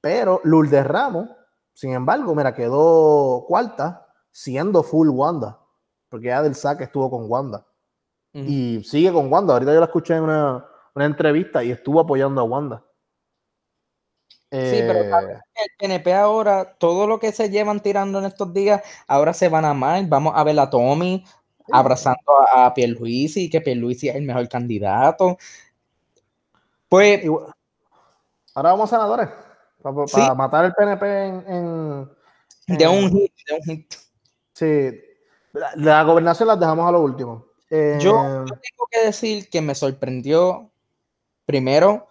Pero 0.00 0.40
Lourdes 0.44 0.86
Ramos, 0.86 1.28
sin 1.74 1.92
embargo, 1.92 2.34
mira, 2.34 2.54
quedó 2.54 3.44
cuarta, 3.46 4.08
siendo 4.30 4.82
full 4.82 5.10
Wanda, 5.10 5.60
porque 6.08 6.28
ya 6.28 6.42
del 6.42 6.54
saque 6.54 6.84
estuvo 6.84 7.10
con 7.10 7.30
Wanda. 7.30 7.66
Y 8.32 8.82
sigue 8.84 9.12
con 9.12 9.30
Wanda. 9.30 9.52
Ahorita 9.52 9.74
yo 9.74 9.80
la 9.80 9.86
escuché 9.86 10.14
en 10.14 10.22
una, 10.22 10.64
una 10.94 11.04
entrevista 11.04 11.62
y 11.62 11.70
estuvo 11.70 12.00
apoyando 12.00 12.40
a 12.40 12.44
Wanda. 12.44 12.82
Sí, 14.50 14.78
pero 14.80 15.00
eh, 15.00 15.38
el 15.56 15.70
PNP 15.78 16.14
ahora, 16.14 16.76
todo 16.78 17.06
lo 17.06 17.20
que 17.20 17.30
se 17.32 17.50
llevan 17.50 17.80
tirando 17.80 18.20
en 18.20 18.24
estos 18.24 18.54
días, 18.54 18.82
ahora 19.06 19.34
se 19.34 19.50
van 19.50 19.66
a 19.66 19.70
amar. 19.70 20.02
Vamos 20.08 20.32
a 20.34 20.42
ver 20.44 20.58
a 20.58 20.70
Tommy 20.70 21.26
abrazando 21.70 22.22
a, 22.54 22.66
a 22.66 22.74
Pierluisi, 22.74 23.50
que 23.50 23.60
Pierluisi 23.60 24.08
es 24.08 24.16
el 24.16 24.22
mejor 24.22 24.48
candidato. 24.48 25.36
Pues. 26.90 27.24
Ahora 28.54 28.72
vamos 28.72 28.92
a 28.92 28.96
senadores. 28.96 29.28
Para, 30.12 30.34
matar 30.34 30.66
el 30.66 30.74
PNP 30.74 31.26
en, 31.26 32.10
de 32.66 32.88
un 32.88 33.10
hit, 33.10 33.32
de 33.48 33.54
un 33.54 33.62
hit. 33.62 33.94
Sí. 34.52 35.00
La, 35.76 36.02
gobernación 36.02 36.48
las 36.48 36.60
dejamos 36.60 36.86
a 36.86 36.92
lo 36.92 37.00
último. 37.00 37.46
yo, 37.70 37.76
eh, 37.78 37.98
yo 37.98 38.44
tengo 38.44 38.86
que 38.90 39.06
decir 39.06 39.48
que 39.48 39.62
me 39.62 39.74
sorprendió 39.74 40.70
primero 41.46 42.10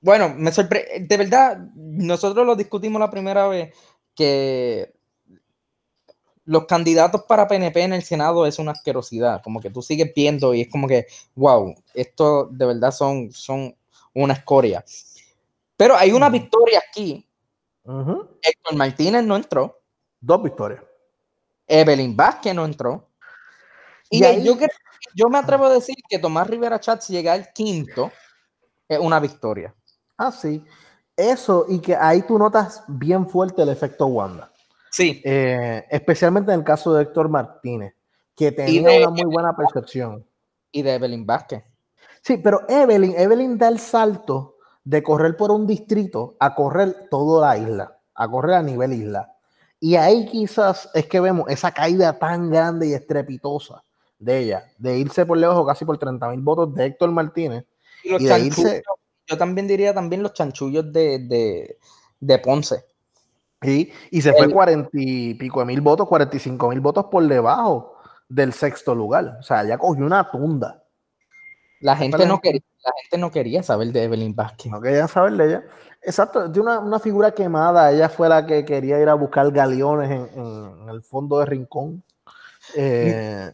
bueno, 0.00 0.32
me 0.36 0.52
sorprende, 0.52 1.06
de 1.08 1.16
verdad, 1.16 1.58
nosotros 1.74 2.46
lo 2.46 2.54
discutimos 2.54 3.00
la 3.00 3.10
primera 3.10 3.48
vez 3.48 3.74
que 4.14 4.94
los 6.48 6.64
candidatos 6.64 7.24
para 7.24 7.46
PNP 7.46 7.82
en 7.82 7.92
el 7.92 8.02
Senado 8.02 8.46
es 8.46 8.58
una 8.58 8.72
asquerosidad, 8.72 9.42
como 9.42 9.60
que 9.60 9.68
tú 9.68 9.82
sigues 9.82 10.12
viendo 10.16 10.54
y 10.54 10.62
es 10.62 10.68
como 10.68 10.88
que, 10.88 11.06
wow, 11.34 11.74
esto 11.92 12.48
de 12.50 12.64
verdad 12.64 12.90
son, 12.90 13.30
son 13.30 13.76
una 14.14 14.32
escoria. 14.32 14.82
Pero 15.76 15.94
hay 15.94 16.10
una 16.10 16.30
victoria 16.30 16.82
aquí. 16.88 17.22
Héctor 17.84 18.76
Martínez 18.76 19.24
no 19.24 19.36
entró. 19.36 19.78
Dos 20.20 20.42
victorias. 20.42 20.82
Evelyn 21.66 22.16
Vázquez 22.16 22.54
no 22.54 22.64
entró. 22.64 23.06
Y, 24.08 24.20
yo, 24.42 24.56
yo 25.14 25.28
me 25.28 25.38
atrevo 25.38 25.66
a 25.66 25.74
decir 25.74 25.96
que 26.08 26.18
Tomás 26.18 26.46
Rivera 26.46 26.80
Chats 26.80 27.08
llega 27.08 27.34
al 27.34 27.52
quinto 27.52 28.10
es 28.88 28.98
una 28.98 29.20
victoria. 29.20 29.74
Ah, 30.16 30.32
sí. 30.32 30.64
Eso, 31.14 31.66
y 31.68 31.78
que 31.78 31.94
ahí 31.94 32.22
tú 32.22 32.38
notas 32.38 32.82
bien 32.88 33.28
fuerte 33.28 33.60
el 33.60 33.68
efecto 33.68 34.06
Wanda. 34.06 34.50
Sí. 34.90 35.20
Eh, 35.24 35.84
especialmente 35.90 36.52
en 36.52 36.60
el 36.60 36.64
caso 36.64 36.94
de 36.94 37.02
Héctor 37.02 37.28
Martínez, 37.28 37.94
que 38.34 38.52
tenía 38.52 39.08
una 39.08 39.10
muy 39.10 39.24
buena 39.24 39.56
percepción. 39.56 40.24
Y 40.70 40.82
de 40.82 40.94
Evelyn 40.94 41.26
Vázquez. 41.26 41.64
Sí, 42.22 42.36
pero 42.38 42.62
Evelyn, 42.68 43.14
Evelyn 43.16 43.56
da 43.56 43.68
el 43.68 43.78
salto 43.78 44.56
de 44.84 45.02
correr 45.02 45.36
por 45.36 45.50
un 45.50 45.66
distrito 45.66 46.36
a 46.40 46.54
correr 46.54 47.08
toda 47.10 47.48
la 47.48 47.58
isla, 47.58 47.98
a 48.14 48.28
correr 48.28 48.56
a 48.56 48.62
nivel 48.62 48.92
isla. 48.92 49.34
Y 49.80 49.96
ahí 49.96 50.26
quizás 50.26 50.90
es 50.94 51.06
que 51.06 51.20
vemos 51.20 51.48
esa 51.48 51.72
caída 51.72 52.18
tan 52.18 52.50
grande 52.50 52.88
y 52.88 52.94
estrepitosa 52.94 53.84
de 54.18 54.38
ella, 54.38 54.72
de 54.78 54.98
irse 54.98 55.24
por 55.24 55.38
lejos 55.38 55.66
casi 55.66 55.84
por 55.84 55.98
30 55.98 56.28
mil 56.30 56.40
votos 56.40 56.74
de 56.74 56.86
Héctor 56.86 57.12
Martínez. 57.12 57.64
Y, 58.02 58.24
de 58.24 58.38
irse, 58.40 58.82
yo 59.26 59.36
también 59.36 59.68
diría 59.68 59.94
también 59.94 60.22
los 60.22 60.32
chanchullos 60.32 60.92
de, 60.92 61.76
Ponce. 62.42 62.84
Sí, 63.60 63.92
y 64.10 64.22
se 64.22 64.32
fue 64.32 64.50
cuarenta 64.50 64.90
y 64.92 65.34
pico 65.34 65.60
de 65.60 65.66
mil 65.66 65.80
votos, 65.80 66.06
45 66.06 66.68
mil 66.68 66.80
votos 66.80 67.06
por 67.06 67.26
debajo 67.26 67.96
del 68.28 68.52
sexto 68.52 68.94
lugar. 68.94 69.38
O 69.40 69.42
sea, 69.42 69.64
ya 69.64 69.78
cogió 69.78 70.06
una 70.06 70.30
tunda. 70.30 70.84
La 71.80 71.96
gente, 71.96 72.26
no 72.26 72.40
quería, 72.40 72.60
la 72.84 72.92
gente 73.02 73.18
no 73.18 73.30
quería 73.30 73.62
saber 73.62 73.92
de 73.92 74.04
Evelyn 74.04 74.34
Vázquez. 74.34 74.70
No 74.70 74.80
querían 74.80 75.08
saber 75.08 75.32
de 75.34 75.46
ella. 75.46 75.64
Exacto, 76.02 76.48
de 76.48 76.60
una, 76.60 76.98
figura 76.98 77.32
quemada. 77.32 77.92
Ella 77.92 78.08
fue 78.08 78.28
la 78.28 78.46
que 78.46 78.64
quería 78.64 79.00
ir 79.00 79.08
a 79.08 79.14
buscar 79.14 79.50
galeones 79.52 80.10
en, 80.10 80.88
el 80.88 81.02
fondo 81.02 81.38
de 81.38 81.46
Rincón. 81.46 82.02
Eh, 82.76 83.52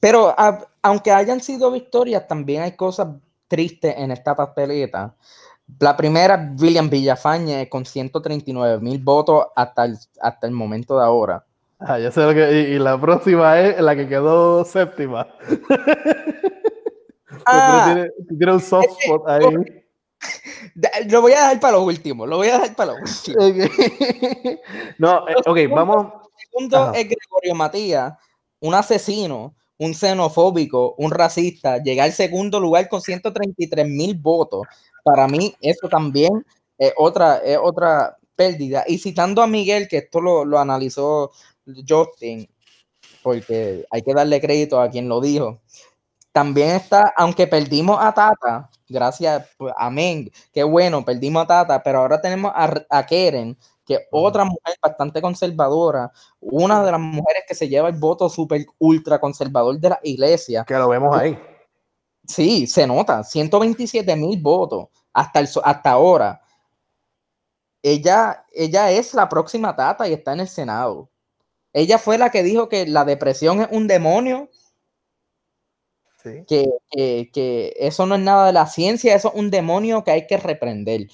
Pero 0.00 0.34
aunque 0.82 1.12
hayan 1.12 1.40
sido 1.40 1.70
victorias, 1.70 2.26
también 2.26 2.62
hay 2.62 2.72
cosas 2.72 3.08
triste 3.48 4.00
en 4.00 4.10
esta 4.10 4.34
papeleta. 4.34 5.14
La 5.80 5.96
primera, 5.96 6.54
William 6.60 6.90
Villafañe, 6.90 7.68
con 7.68 7.84
139 7.84 8.80
mil 8.80 8.98
votos 9.02 9.46
hasta 9.56 9.86
el, 9.86 9.98
hasta 10.20 10.46
el 10.46 10.52
momento 10.52 10.98
de 10.98 11.04
ahora. 11.04 11.44
Ah, 11.78 11.98
ya 11.98 12.10
sé 12.10 12.22
lo 12.22 12.34
que. 12.34 12.70
Y, 12.70 12.78
la 12.78 13.00
próxima 13.00 13.60
es 13.60 13.80
la 13.80 13.96
que 13.96 14.08
quedó 14.08 14.64
séptima. 14.64 15.26
Ah, 17.46 18.06
tiene, 18.38 18.52
un 18.52 18.60
soft 18.60 18.86
spot 19.00 19.28
ahí. 19.28 19.42
Lo 21.10 21.20
voy 21.20 21.32
a 21.32 21.40
dejar 21.40 21.60
para 21.60 21.72
lo 21.74 21.82
último. 21.82 22.26
Lo 22.26 22.38
voy 22.38 22.48
a 22.48 22.54
dejar 22.54 22.74
para 22.74 22.92
lo 22.92 22.98
último. 23.00 23.36
no, 24.98 25.28
eh, 25.28 25.34
ok, 25.44 25.58
vamos. 25.70 26.06
El 26.06 26.48
segundo 26.48 26.92
es 26.94 27.04
Gregorio 27.04 27.54
Matías, 27.54 28.14
un 28.60 28.74
asesino 28.74 29.54
un 29.78 29.94
xenofóbico, 29.94 30.94
un 30.98 31.10
racista, 31.10 31.78
llegar 31.78 32.06
al 32.06 32.12
segundo 32.12 32.60
lugar 32.60 32.88
con 32.88 33.00
133 33.00 33.88
mil 33.88 34.14
votos. 34.16 34.62
Para 35.04 35.28
mí, 35.28 35.54
eso 35.60 35.88
también 35.88 36.44
es 36.78 36.92
otra, 36.96 37.38
es 37.38 37.58
otra 37.62 38.16
pérdida. 38.34 38.84
Y 38.88 38.98
citando 38.98 39.42
a 39.42 39.46
Miguel, 39.46 39.86
que 39.86 39.98
esto 39.98 40.20
lo, 40.20 40.44
lo 40.44 40.58
analizó 40.58 41.30
Justin, 41.88 42.48
porque 43.22 43.86
hay 43.90 44.02
que 44.02 44.14
darle 44.14 44.40
crédito 44.40 44.80
a 44.80 44.90
quien 44.90 45.08
lo 45.08 45.20
dijo. 45.20 45.60
También 46.32 46.70
está, 46.70 47.14
aunque 47.16 47.46
perdimos 47.46 47.98
a 48.00 48.12
Tata, 48.12 48.68
gracias, 48.88 49.46
pues, 49.56 49.72
amén, 49.76 50.32
qué 50.52 50.64
bueno, 50.64 51.04
perdimos 51.04 51.44
a 51.44 51.46
Tata, 51.46 51.82
pero 51.82 52.00
ahora 52.00 52.20
tenemos 52.20 52.50
a, 52.54 52.74
a 52.90 53.06
Keren, 53.06 53.56
que 53.86 54.08
otra 54.10 54.44
mujer 54.44 54.74
bastante 54.82 55.22
conservadora, 55.22 56.10
una 56.40 56.84
de 56.84 56.90
las 56.90 57.00
mujeres 57.00 57.44
que 57.46 57.54
se 57.54 57.68
lleva 57.68 57.88
el 57.88 57.96
voto 57.96 58.28
súper 58.28 58.66
ultra 58.78 59.20
conservador 59.20 59.78
de 59.78 59.90
la 59.90 60.00
iglesia. 60.02 60.64
Que 60.66 60.74
lo 60.74 60.88
vemos 60.88 61.16
ahí. 61.16 61.38
Sí, 62.26 62.66
se 62.66 62.86
nota, 62.86 63.22
127 63.22 64.16
mil 64.16 64.40
votos 64.40 64.88
hasta, 65.12 65.40
el, 65.40 65.48
hasta 65.62 65.90
ahora. 65.90 66.40
Ella, 67.82 68.46
ella 68.52 68.90
es 68.90 69.12
la 69.14 69.28
próxima 69.28 69.76
tata 69.76 70.08
y 70.08 70.14
está 70.14 70.32
en 70.32 70.40
el 70.40 70.48
Senado. 70.48 71.10
Ella 71.72 71.98
fue 71.98 72.18
la 72.18 72.30
que 72.30 72.42
dijo 72.42 72.68
que 72.68 72.86
la 72.86 73.04
depresión 73.04 73.60
es 73.60 73.68
un 73.70 73.86
demonio, 73.86 74.48
que, 76.46 76.66
que, 76.90 77.30
que, 77.32 77.74
eso 77.78 78.06
no 78.06 78.14
es 78.14 78.20
nada 78.22 78.46
de 78.46 78.52
la 78.54 78.66
ciencia, 78.66 79.14
eso 79.14 79.28
es 79.28 79.34
un 79.34 79.50
demonio 79.50 80.02
que 80.04 80.10
hay 80.12 80.26
que 80.26 80.38
reprender. 80.38 81.08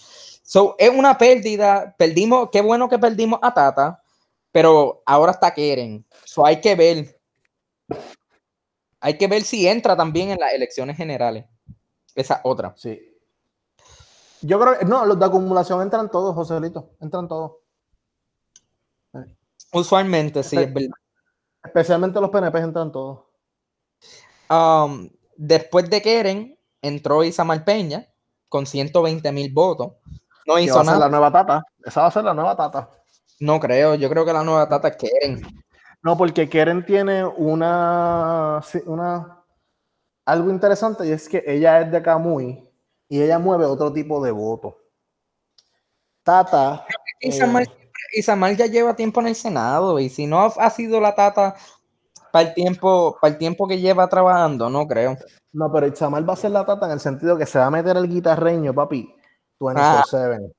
So, 0.51 0.75
es 0.79 0.91
una 0.91 1.17
pérdida. 1.17 1.95
Perdimos, 1.97 2.51
qué 2.51 2.61
bueno 2.61 2.89
que 2.89 2.99
perdimos 2.99 3.39
a 3.43 3.55
Tata, 3.55 4.03
pero 4.53 5.03
ahora 5.07 5.33
está 5.33 5.55
Keren. 5.55 6.05
So, 6.25 6.45
hay 6.45 6.61
que 6.61 6.75
ver. 6.75 7.21
Hay 9.01 9.17
que 9.17 9.27
ver 9.27 9.43
si 9.43 9.67
entra 9.67 9.97
también 9.97 10.31
en 10.31 10.39
las 10.39 10.53
elecciones 10.53 10.97
generales. 10.97 11.47
Esa 12.15 12.41
otra. 12.45 12.75
Sí. 12.77 13.01
Yo 14.43 14.59
creo 14.61 14.79
que 14.79 14.85
no, 14.85 15.05
los 15.07 15.19
de 15.19 15.27
acumulación 15.27 15.83
entran 15.83 16.11
todos, 16.11 16.35
Joselito. 16.35 16.91
Entran 17.01 17.29
todos. 17.29 17.53
Usualmente, 19.73 20.43
sí, 20.43 20.57
es 20.57 20.73
verdad. 20.73 20.91
Especialmente 21.63 22.21
los 22.21 22.31
PNP 22.31 22.59
entran 22.59 22.91
todos. 22.91 23.21
Um, 24.49 25.11
después 25.37 25.89
de 25.89 26.03
Keren, 26.03 26.59
entró 26.83 27.23
Isamar 27.23 27.65
Peña 27.65 28.09
con 28.49 28.67
120 28.67 29.31
mil 29.33 29.53
votos. 29.53 29.93
No 30.47 30.59
hizo 30.59 30.77
va 30.77 30.81
a 30.81 30.85
ser 30.85 30.99
la 30.99 31.09
nueva 31.09 31.31
Tata. 31.31 31.65
Esa 31.85 32.01
va 32.01 32.07
a 32.09 32.11
ser 32.11 32.25
la 32.25 32.35
nueva 32.35 32.57
Tata. 32.57 32.91
No 33.39 33.61
creo, 33.61 33.95
yo 33.95 34.09
creo 34.09 34.25
que 34.25 34.33
la 34.33 34.43
nueva 34.43 34.69
Tata 34.69 34.89
es 34.89 34.97
Keren. 34.97 35.43
No, 36.03 36.17
porque 36.17 36.49
Keren 36.49 36.85
tiene 36.85 37.25
una, 37.25 38.61
una 38.87 39.45
algo 40.25 40.51
interesante 40.51 41.07
y 41.07 41.13
es 41.13 41.29
que 41.29 41.43
ella 41.47 41.81
es 41.81 41.91
de 41.91 42.03
Camuy 42.03 42.67
y 43.09 43.21
ella 43.21 43.39
mueve 43.39 43.67
otro 43.67 43.93
tipo 43.93 44.25
de 44.25 44.31
voto. 44.31 44.79
Tata. 46.23 46.87
Isamar, 47.21 48.53
eh, 48.53 48.57
ya 48.57 48.67
lleva 48.67 48.97
tiempo 48.97 49.21
en 49.21 49.29
el 49.29 49.35
Senado 49.35 49.99
y 49.99 50.09
si 50.09 50.27
no 50.27 50.41
ha 50.57 50.71
sido 50.71 51.01
la 51.01 51.15
Tata 51.15 51.57
para 52.33 52.49
el 52.49 52.55
tiempo, 52.55 53.19
para 53.21 53.33
el 53.33 53.39
tiempo 53.39 53.67
que 53.67 53.81
lleva 53.81 54.09
trabajando, 54.09 54.71
no 54.71 54.87
creo. 54.87 55.17
No, 55.53 55.71
pero 55.73 55.87
Isamar 55.87 56.29
va 56.29 56.35
a 56.35 56.37
ser 56.37 56.53
la 56.53 56.65
Tata 56.65 56.87
en 56.87 56.93
el 56.93 57.01
sentido 57.01 57.37
que 57.37 57.47
se 57.47 57.59
va 57.59 57.67
a 57.67 57.71
meter 57.71 57.97
el 57.97 58.09
guitarreño, 58.09 58.73
papi, 58.73 59.13
24-7. 59.59 60.53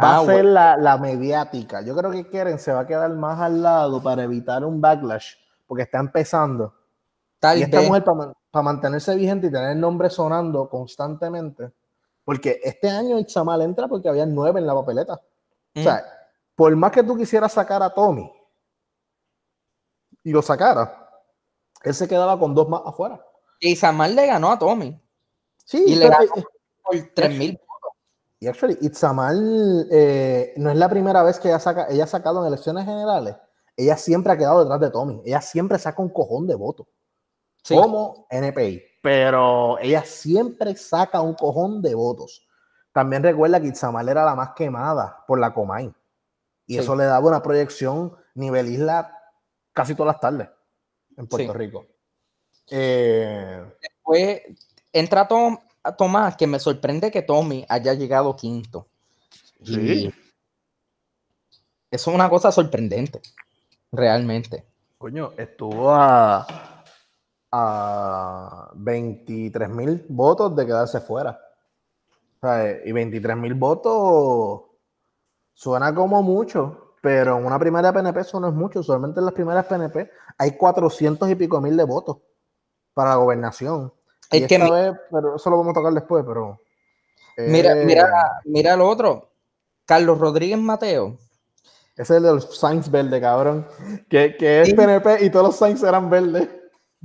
Va 0.00 0.16
a 0.16 0.20
ah, 0.20 0.24
ser 0.24 0.44
la, 0.44 0.98
mediática. 1.00 1.80
Yo 1.82 1.94
creo 1.94 2.10
que 2.10 2.28
Keren 2.28 2.58
se 2.58 2.72
va 2.72 2.80
a 2.80 2.86
quedar 2.86 3.10
más 3.10 3.38
al 3.40 3.62
lado 3.62 4.02
para 4.02 4.24
evitar 4.24 4.64
un 4.64 4.80
backlash, 4.80 5.34
porque 5.66 5.84
está 5.84 5.98
empezando. 5.98 6.74
y 7.56 7.62
esta 7.62 7.80
mujer, 7.82 8.02
para, 8.02 8.62
mantenerse 8.62 9.14
vigente 9.14 9.46
y 9.46 9.52
tener 9.52 9.70
el 9.70 9.80
nombre 9.80 10.10
sonando 10.10 10.68
constantemente, 10.68 11.72
porque 12.24 12.60
este 12.64 12.90
año 12.90 13.18
Itzamal 13.20 13.62
entra 13.62 13.86
porque 13.86 14.08
había 14.08 14.26
nueve 14.26 14.58
en 14.58 14.66
la 14.66 14.74
papeleta. 14.74 15.20
O 15.76 15.80
sea, 15.80 15.96
mm. 15.96 16.56
por 16.56 16.74
más 16.74 16.90
que 16.90 17.04
tú 17.04 17.16
quisieras 17.16 17.52
sacar 17.52 17.82
a 17.82 17.90
Tommy, 17.90 18.30
y 20.24 20.32
lo 20.32 20.42
sacara, 20.42 21.22
él 21.82 21.94
se 21.94 22.08
quedaba 22.08 22.36
con 22.38 22.54
dos 22.54 22.68
más 22.68 22.80
afuera. 22.84 23.24
Y 23.60 23.76
le 23.76 24.26
ganó 24.26 24.50
a 24.50 24.58
Tommy. 24.58 25.00
Sí, 25.64 25.84
Y 25.86 25.94
le 25.94 26.08
ganó 26.08 26.26
por 26.82 26.96
3000. 27.14 27.60
Y 28.44 28.46
actually, 28.46 28.76
Itzamal 28.82 29.88
eh, 29.90 30.52
no 30.58 30.70
es 30.70 30.76
la 30.76 30.90
primera 30.90 31.22
vez 31.22 31.40
que 31.40 31.48
ella, 31.48 31.58
saca, 31.58 31.86
ella 31.88 32.04
ha 32.04 32.06
sacado 32.06 32.42
en 32.42 32.48
elecciones 32.48 32.84
generales. 32.84 33.34
Ella 33.74 33.96
siempre 33.96 34.34
ha 34.34 34.36
quedado 34.36 34.60
detrás 34.60 34.78
de 34.80 34.90
Tommy. 34.90 35.22
Ella 35.24 35.40
siempre 35.40 35.78
saca 35.78 36.02
un 36.02 36.10
cojón 36.10 36.46
de 36.46 36.54
votos. 36.54 36.86
Sí. 37.62 37.74
Como 37.74 38.26
NPI. 38.28 38.82
Pero 39.02 39.78
ella 39.78 40.04
siempre 40.04 40.76
saca 40.76 41.22
un 41.22 41.32
cojón 41.32 41.80
de 41.80 41.94
votos. 41.94 42.46
También 42.92 43.22
recuerda 43.22 43.58
que 43.62 43.68
Itzamal 43.68 44.10
era 44.10 44.26
la 44.26 44.34
más 44.34 44.50
quemada 44.54 45.24
por 45.26 45.40
la 45.40 45.54
Comay. 45.54 45.86
Y 46.66 46.74
Sí. 46.74 46.80
eso 46.80 46.94
le 46.94 47.04
daba 47.04 47.26
una 47.26 47.42
proyección 47.42 48.14
nivel 48.34 48.68
isla 48.68 49.10
casi 49.72 49.94
todas 49.94 50.12
las 50.16 50.20
tardes 50.20 50.50
en 51.16 51.26
Puerto 51.26 51.52
Sí. 51.52 51.58
Rico. 51.58 51.86
Eh, 52.70 53.72
Después 53.80 54.42
entra 54.92 55.26
Tom, 55.26 55.56
Tomás, 55.92 56.36
que 56.36 56.46
me 56.46 56.58
sorprende 56.58 57.10
que 57.10 57.22
Tommy 57.22 57.64
haya 57.68 57.94
llegado 57.94 58.36
quinto. 58.36 58.86
Y 59.60 59.74
Sí. 59.74 60.14
Eso 61.90 62.10
es 62.10 62.14
una 62.16 62.28
cosa 62.28 62.50
sorprendente, 62.50 63.22
realmente. 63.92 64.64
Coño, 64.98 65.32
estuvo 65.36 65.92
a, 65.92 66.44
a 67.52 68.70
23 68.74 69.68
mil 69.70 70.04
votos 70.08 70.56
de 70.56 70.66
quedarse 70.66 71.00
fuera. 71.00 71.38
O 72.38 72.46
sea, 72.46 72.84
y 72.84 72.90
23 72.90 73.36
mil 73.36 73.54
votos 73.54 74.62
suena 75.52 75.94
como 75.94 76.20
mucho, 76.20 76.94
pero 77.00 77.38
en 77.38 77.46
una 77.46 77.60
primaria 77.60 77.92
PNP 77.92 78.20
eso 78.20 78.40
no 78.40 78.48
es 78.48 78.54
mucho. 78.54 78.82
Solamente 78.82 79.20
en 79.20 79.26
las 79.26 79.34
primeras 79.34 79.66
PNP 79.66 80.10
hay 80.36 80.56
400 80.56 81.30
y 81.30 81.34
pico 81.36 81.60
mil 81.60 81.76
de 81.76 81.84
votos 81.84 82.16
para 82.92 83.10
la 83.10 83.16
gobernación. 83.16 83.92
Y 84.32 84.38
Es 84.42 84.48
que 84.48 84.54
esta 84.54 84.64
mi- 84.66 84.70
vez, 84.70 84.92
pero 85.10 85.36
eso 85.36 85.50
lo 85.50 85.58
vamos 85.58 85.70
a 85.72 85.74
tocar 85.74 85.92
después, 85.92 86.24
pero. 86.26 86.58
Mira, 87.36 87.72
eh, 87.72 87.84
mira, 87.84 88.40
mira 88.44 88.76
lo 88.76 88.88
otro. 88.88 89.30
Carlos 89.84 90.18
Rodríguez 90.18 90.58
Mateo. 90.58 91.18
Ese 91.96 92.02
es 92.02 92.10
el 92.10 92.22
de 92.24 92.32
los 92.34 92.58
Sainz 92.58 92.90
verde, 92.90 93.20
cabrón. 93.20 93.66
Que, 94.08 94.36
que 94.36 94.62
es 94.62 94.68
Sí. 94.68 94.74
PNP 94.74 95.24
y 95.24 95.30
todos 95.30 95.46
los 95.46 95.56
Sainz 95.56 95.82
eran 95.82 96.08
verdes. 96.10 96.48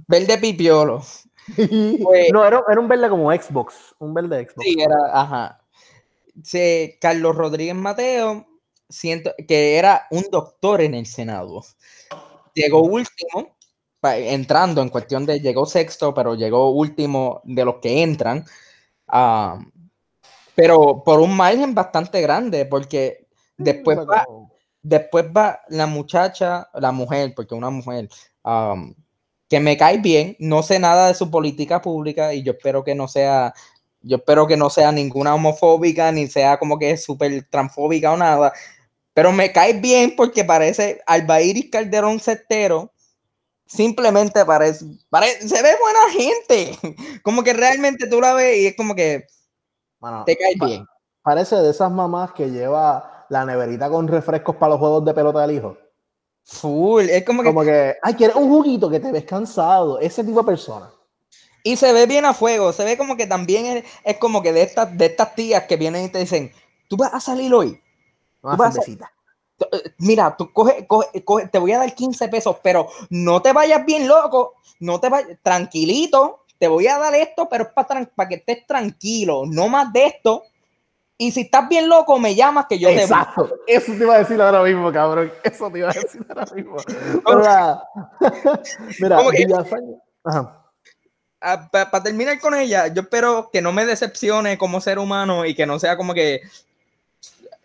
Verde 0.07 0.37
Pipiolo. 0.37 1.01
Pues- 2.03 2.31
no, 2.31 2.45
era, 2.45 2.61
era 2.69 2.79
un 2.79 2.87
verde 2.87 3.09
como 3.09 3.31
Xbox. 3.31 3.95
Un 3.99 4.13
verde 4.13 4.45
Xbox. 4.47 4.63
Sí, 4.63 4.75
era, 4.79 4.97
ajá. 5.11 5.61
Sí, 6.43 6.95
Carlos 7.01 7.35
Rodríguez 7.35 7.75
Mateo, 7.75 8.45
siento 8.87 9.33
que 9.47 9.77
era 9.77 10.05
un 10.11 10.25
doctor 10.31 10.79
en 10.81 10.93
el 10.93 11.05
Senado. 11.07 11.61
Llegó 12.53 12.81
último, 12.83 13.55
entrando 14.03 14.81
en 14.81 14.89
cuestión 14.89 15.25
de 15.25 15.39
llegó 15.39 15.65
sexto, 15.65 16.13
pero 16.13 16.35
llegó 16.35 16.71
último 16.71 17.41
de 17.43 17.65
los 17.65 17.75
que 17.81 18.01
entran. 18.03 18.45
ah, 19.07 19.59
pero 20.55 21.03
por 21.05 21.21
un 21.21 21.37
margen 21.37 21.73
bastante 21.73 22.21
grande, 22.21 22.65
porque 22.65 23.27
después 23.57 23.97
va, 23.99 24.25
después 24.81 25.25
va 25.35 25.61
la 25.69 25.87
muchacha, 25.87 26.69
la 26.73 26.91
mujer, 26.91 27.33
porque 27.33 27.55
una 27.55 27.69
mujer 27.69 28.09
um, 28.43 28.93
que 29.47 29.59
me 29.61 29.77
cae 29.77 29.99
bien, 29.99 30.35
no 30.39 30.61
sé 30.61 30.77
nada 30.79 31.07
de 31.07 31.13
su 31.13 31.31
política 31.31 31.81
pública 31.81 32.33
y 32.33 32.43
yo 32.43 32.51
espero 32.53 32.83
que 32.83 32.93
no 32.93 33.07
sea, 33.07 33.53
yo 34.01 34.17
espero 34.17 34.47
que 34.47 34.57
no 34.57 34.69
sea 34.69 34.91
ninguna 34.91 35.33
homofóbica 35.33 36.11
ni 36.11 36.27
sea 36.27 36.59
como 36.59 36.77
que 36.77 36.97
súper 36.97 37.47
transfóbica 37.49 38.11
o 38.11 38.17
nada, 38.17 38.51
pero 39.13 39.31
me 39.31 39.51
cae 39.51 39.73
bien 39.73 40.13
porque 40.15 40.43
parece 40.43 41.01
Albairis 41.07 41.69
Calderón 41.71 42.19
Cestero. 42.19 42.93
Simplemente 43.69 44.43
parece, 44.45 44.83
parece, 45.11 45.47
se 45.47 45.61
ve 45.61 45.69
buena 45.79 45.99
gente. 46.11 46.77
Como 47.23 47.43
que 47.43 47.53
realmente 47.53 48.07
tú 48.07 48.19
la 48.19 48.33
ves 48.33 48.57
y 48.57 48.65
es 48.67 48.75
como 48.75 48.95
que 48.95 49.27
te 50.25 50.35
cae 50.35 50.55
bien. 50.65 50.85
Parece 51.21 51.55
de 51.57 51.69
esas 51.69 51.91
mamás 51.91 52.31
que 52.31 52.49
lleva 52.49 53.27
la 53.29 53.45
neverita 53.45 53.87
con 53.89 54.07
refrescos 54.07 54.55
para 54.55 54.71
los 54.71 54.79
juegos 54.79 55.05
de 55.05 55.13
pelota 55.13 55.41
del 55.41 55.57
hijo. 55.57 55.77
Full. 56.45 57.09
Es 57.09 57.23
como 57.25 57.43
que 57.43 57.49
Como 57.49 57.63
que, 57.63 57.95
ay, 58.01 58.15
quieres 58.15 58.35
un 58.35 58.49
juguito 58.49 58.89
que 58.89 58.99
te 58.99 59.11
ves 59.11 59.25
cansado. 59.25 59.99
Ese 59.99 60.23
tipo 60.23 60.39
de 60.39 60.47
persona. 60.47 60.91
Y 61.63 61.75
se 61.75 61.93
ve 61.93 62.07
bien 62.07 62.25
a 62.25 62.33
fuego, 62.33 62.73
se 62.73 62.83
ve 62.85 62.97
como 62.97 63.15
que 63.17 63.27
también 63.27 63.65
es, 63.65 63.83
es 64.03 64.17
como 64.17 64.41
que 64.41 64.51
de 64.51 64.63
estas, 64.63 64.97
de 64.97 65.05
estas 65.05 65.35
tías 65.35 65.65
que 65.65 65.77
vienen 65.77 66.05
y 66.05 66.09
te 66.09 66.17
dicen, 66.17 66.51
tú 66.87 66.97
vas 66.97 67.13
a 67.13 67.19
salir 67.19 67.53
hoy. 67.53 67.79
Una 68.41 68.55
vas 68.55 68.69
a- 68.69 68.71
cervecita. 68.71 69.11
Eh, 69.71 69.91
Mira, 69.99 70.35
tú 70.37 70.51
coge, 70.53 70.87
coge- 70.87 71.23
coge- 71.23 71.49
te 71.49 71.59
voy 71.59 71.71
a 71.73 71.79
dar 71.79 71.93
15 71.93 72.27
pesos, 72.29 72.57
pero 72.63 72.87
no 73.09 73.41
te 73.41 73.53
vayas 73.53 73.85
bien 73.85 74.07
loco, 74.07 74.55
no 74.79 74.99
te 74.99 75.09
vayas, 75.09 75.37
tranquilito, 75.43 76.45
te 76.57 76.67
voy 76.67 76.87
a 76.87 76.97
dar 76.97 77.15
esto, 77.15 77.47
pero 77.49 77.65
es 77.65 78.07
para 78.15 78.29
que 78.29 78.35
estés 78.35 78.65
tranquilo, 78.67 79.43
no 79.45 79.69
más 79.69 79.91
de 79.93 80.05
esto. 80.07 80.43
Y 81.21 81.31
si 81.31 81.41
estás 81.41 81.67
bien 81.67 81.89
loco, 81.89 82.17
me 82.17 82.33
llamas 82.33 82.67
que 82.69 82.79
yo 82.79 82.87
te 82.89 83.01
Exacto. 83.01 83.49
Eso 83.67 83.91
te 83.91 84.03
iba 84.03 84.15
a 84.15 84.19
decir 84.19 84.41
ahora 84.41 84.63
mismo, 84.63 84.89
cabrón. 84.91 85.31
Eso 85.43 85.69
te 85.69 85.79
iba 85.79 85.89
a 85.89 85.93
decir 85.93 86.25
ahora 86.29 86.45
mismo. 86.53 86.77
Mira, 87.25 87.83
mira 88.99 89.65
Ajá. 90.23 90.71
para 91.71 92.03
terminar 92.03 92.39
con 92.39 92.55
ella, 92.55 92.87
yo 92.87 93.01
espero 93.01 93.49
que 93.51 93.61
no 93.61 93.73
me 93.73 93.85
decepcione 93.85 94.57
como 94.57 94.79
ser 94.79 94.97
humano 94.97 95.45
y 95.45 95.53
que 95.55 95.65
no 95.65 95.77
sea 95.79 95.97
como 95.97 96.13
que 96.13 96.41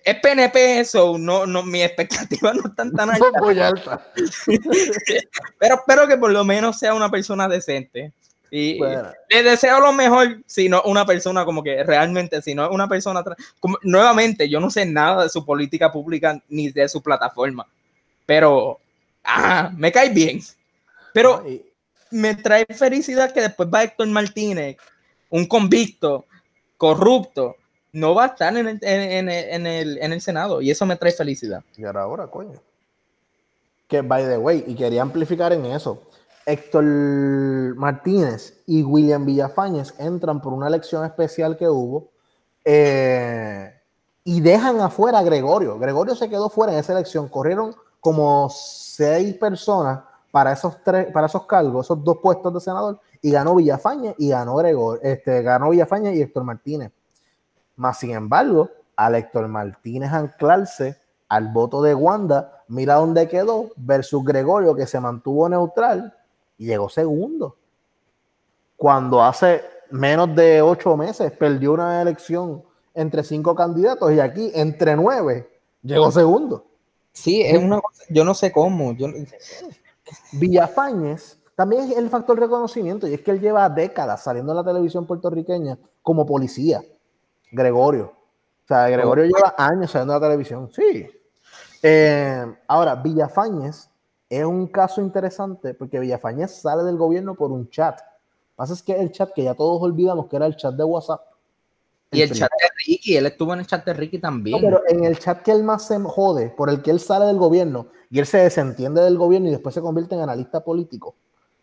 es 0.05 0.21
PNP 0.21 0.81
eso, 0.81 1.17
no, 1.19 1.47
no, 1.47 1.63
mis 1.63 1.83
expectativas 1.83 2.55
no 2.55 2.69
están 2.69 2.93
tan 2.93 3.11
altas, 3.11 3.33
muy 3.41 3.59
altas. 3.59 4.01
pero 5.59 5.77
espero 5.77 6.07
que 6.07 6.19
por 6.19 6.31
lo 6.31 6.45
menos 6.45 6.79
sea 6.79 6.95
una 6.95 7.11
persona 7.11 7.49
decente. 7.49 8.13
Y 8.51 8.79
Bueno, 8.79 9.11
le 9.31 9.43
deseo 9.43 9.81
lo 9.81 9.93
mejor, 9.93 10.43
si 10.47 10.69
no 10.69 10.83
una 10.83 11.07
persona 11.07 11.45
como 11.45 11.63
que 11.63 11.83
realmente, 11.83 12.41
si 12.43 12.55
no 12.55 12.71
una 12.71 12.87
persona, 12.87 13.25
como, 13.59 13.79
nuevamente, 13.83 14.49
yo 14.49 14.61
no 14.61 14.71
sé 14.71 14.85
nada 14.85 15.25
de 15.25 15.31
su 15.31 15.45
política 15.45 15.91
pública 15.91 16.41
ni 16.51 16.71
de 16.71 16.89
su 16.89 17.03
plataforma, 17.03 17.67
pero 18.27 18.79
ah, 19.25 19.73
me 19.75 19.91
cae 19.91 20.11
bien. 20.11 20.41
Pero 21.15 21.43
y- 21.49 21.65
me 22.11 22.35
trae 22.35 22.67
felicidad 22.67 23.33
que 23.33 23.41
después 23.41 23.69
va 23.73 23.83
Héctor 23.83 24.07
Martínez, 24.09 24.77
un 25.31 25.47
convicto, 25.47 26.27
corrupto, 26.77 27.57
no 27.95 28.15
va 28.15 28.25
a 28.25 28.27
estar 28.27 28.57
en 28.57 28.67
el, 28.67 28.79
en, 28.83 28.83
en- 28.83 29.29
en 29.29 29.67
el, 29.67 29.99
en 29.99 30.13
el 30.13 30.21
Senado 30.21 30.61
y 30.61 30.71
eso 30.71 30.85
me 30.85 30.97
trae 30.97 31.13
felicidad. 31.13 31.63
Y 31.77 31.85
ahora, 31.85 32.27
coño. 32.27 32.61
Que, 33.89 34.03
by 34.03 34.25
the 34.27 34.37
way, 34.39 34.65
y 34.67 34.75
quería 34.75 35.03
amplificar 35.03 35.53
en 35.53 35.65
eso. 35.67 36.03
Héctor 36.45 36.85
Martínez 37.77 38.63
y 38.67 38.83
William 38.83 39.25
Villafañez 39.25 39.95
entran 39.99 40.43
por 40.43 40.53
una 40.53 40.67
elección 40.69 41.05
especial 41.05 41.57
que 41.57 41.69
hubo 41.69 42.11
eh, 42.65 43.73
y 44.25 44.41
dejan 44.41 44.81
afuera 44.81 45.21
a 45.21 45.23
Gregorio. 45.23 45.79
Gregorio 45.79 46.15
se 46.15 46.29
quedó 46.29 46.49
fuera 46.51 46.73
en 46.73 46.81
esa 46.81 46.93
elección. 46.93 47.29
Corrieron 47.29 47.75
como 48.01 48.51
seis 48.51 49.35
personas 49.37 50.01
para 50.31 50.53
esos 50.53 50.83
tres, 50.83 51.13
para 51.13 51.29
esos 51.29 51.47
cargos, 51.47 51.87
esos 51.87 52.03
dos 52.03 52.19
puestos 52.23 52.53
de 52.53 52.61
senador, 52.61 52.99
y 53.23 53.31
ganó 53.31 53.55
Villafañez 53.55 54.15
y 54.19 54.31
ganó 54.31 54.57
Gregorio, 54.57 55.01
este, 55.03 55.43
ganó 55.43 55.71
Villafañez 55.71 56.17
y 56.17 56.23
Héctor 56.23 56.43
Martínez. 56.45 56.91
Más 57.77 57.99
sin 57.99 58.13
embargo, 58.13 58.71
al 58.97 59.15
Héctor 59.15 59.49
Martínez 59.49 60.13
anclarse 60.13 60.97
al 61.29 61.49
voto 61.49 61.83
de 61.83 61.95
Wanda, 61.95 62.63
mira 62.69 62.95
dónde 62.95 63.29
quedó, 63.29 63.71
versus 63.77 64.25
Gregorio, 64.25 64.75
que 64.75 64.87
se 64.87 65.01
mantuvo 65.01 65.49
neutral 65.49 66.15
y 66.59 66.67
llegó 66.67 66.89
segundo. 66.89 67.57
Cuando 68.77 69.23
hace 69.23 69.63
menos 69.91 70.35
de 70.35 70.63
ocho 70.63 70.97
meses 70.97 71.33
perdió 71.33 71.73
una 71.73 72.01
elección 72.03 72.63
entre 72.95 73.25
cinco 73.25 73.55
candidatos 73.55 74.13
y 74.13 74.21
aquí 74.21 74.51
entre 74.55 74.97
nueve 74.97 75.49
llegó 75.83 76.11
segundo. 76.11 76.65
Sí, 77.13 77.43
es 77.43 77.63
una 77.63 77.81
cosa, 77.81 78.05
yo 78.09 78.25
no 78.25 78.35
sé 78.35 78.53
cómo. 78.53 78.93
Yo, 78.93 79.09
Villafañez 80.33 81.39
también 81.55 81.85
es 81.85 81.97
el 81.97 82.11
factor 82.11 82.39
reconocimiento 82.39 83.07
y 83.07 83.15
es 83.15 83.21
que 83.21 83.31
él 83.31 83.41
lleva 83.41 83.69
décadas 83.69 84.25
saliendo 84.25 84.53
en 84.53 84.57
la 84.57 84.65
televisión 84.65 85.07
puertorriqueña 85.07 85.79
como 86.03 86.27
policía. 86.27 86.83
Gregorio. 87.51 88.13
O 88.65 88.67
sea, 88.67 88.89
Gregorio 88.89 89.25
lleva 89.25 89.55
años 89.59 89.91
saliendo 89.91 90.15
en 90.15 90.21
la 90.21 90.27
televisión. 90.27 90.71
Sí. 90.73 91.09
Eh, 91.83 92.47
ahora, 92.67 92.95
Villafañez 92.95 93.91
es 94.29 94.45
un 94.45 94.67
caso 94.69 95.03
interesante 95.03 95.75
porque 95.75 96.01
Villafañez 96.01 96.51
sale 96.51 96.83
del 96.83 96.97
gobierno 96.97 97.35
por 97.35 97.53
un 97.53 97.69
chat. 97.69 98.01
Lo 98.01 98.05
que 98.05 98.57
pasa 98.57 98.73
es 98.73 98.83
que 98.83 98.99
el 98.99 99.13
chat 99.13 99.33
que 99.35 99.43
ya 99.43 99.55
todos 99.55 99.83
olvidamos 99.83 100.29
que 100.29 100.37
era 100.37 100.47
el 100.47 100.57
chat 100.57 100.75
de 100.75 100.85
WhatsApp. 100.85 101.21
y 102.11 102.23
el 102.23 102.33
chat 102.33 102.51
de 102.51 102.69
Ricky, 102.87 103.17
él 103.17 103.27
estuvo 103.27 103.53
en 103.53 103.61
el 103.61 103.67
chat 103.67 103.85
de 103.85 103.93
Ricky 103.93 104.17
No, 104.17 104.23
también. 104.23 104.61
pero 104.63 104.83
en 104.89 105.05
el 105.05 105.19
chat 105.19 105.43
que 105.43 105.51
él 105.51 105.63
más 105.63 105.87
se 105.87 105.99
jode, 105.99 106.51
por 106.51 106.71
el 106.71 106.81
que 106.81 106.91
él 106.91 107.01
sale 107.01 107.27
del 107.27 107.37
gobierno 107.37 107.89
y 108.09 108.19
él 108.19 108.27
se 108.27 108.39
desentiende 108.39 109.03
del 109.03 109.19
gobierno 109.19 109.49
y 109.49 109.51
después 109.51 109.75
se 109.75 109.83
convierte 109.83 110.15
en 110.15 110.23
analista 110.23 110.65
político, 110.65 111.15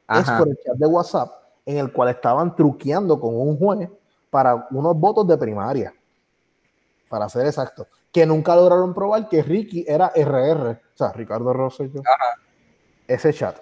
es 0.10 0.30
por 0.30 0.50
el 0.50 0.58
chat 0.63 0.76
de 0.76 0.86
WhatsApp 0.86 1.32
en 1.65 1.78
el 1.78 1.91
cual 1.91 2.10
estaban 2.10 2.56
truqueando 2.56 3.20
con 3.20 3.36
un 3.36 3.58
juez 3.58 3.89
para 4.32 4.67
unos 4.72 4.98
votos 5.00 5.28
de 5.28 5.38
primaria, 5.38 5.94
para 7.08 7.30
ser 7.30 7.46
exacto, 7.46 7.86
que 8.12 8.26
nunca 8.26 8.56
lograron 8.56 8.94
probar 8.94 9.30
que 9.30 9.44
Ricky 9.44 9.86
era 9.88 10.12
RR, 10.15 10.70
o 10.72 10.98
sea, 10.98 11.12
Ricardo 11.12 11.54
Rosselló, 11.54 12.02
ese 13.08 13.34
chat. 13.34 13.58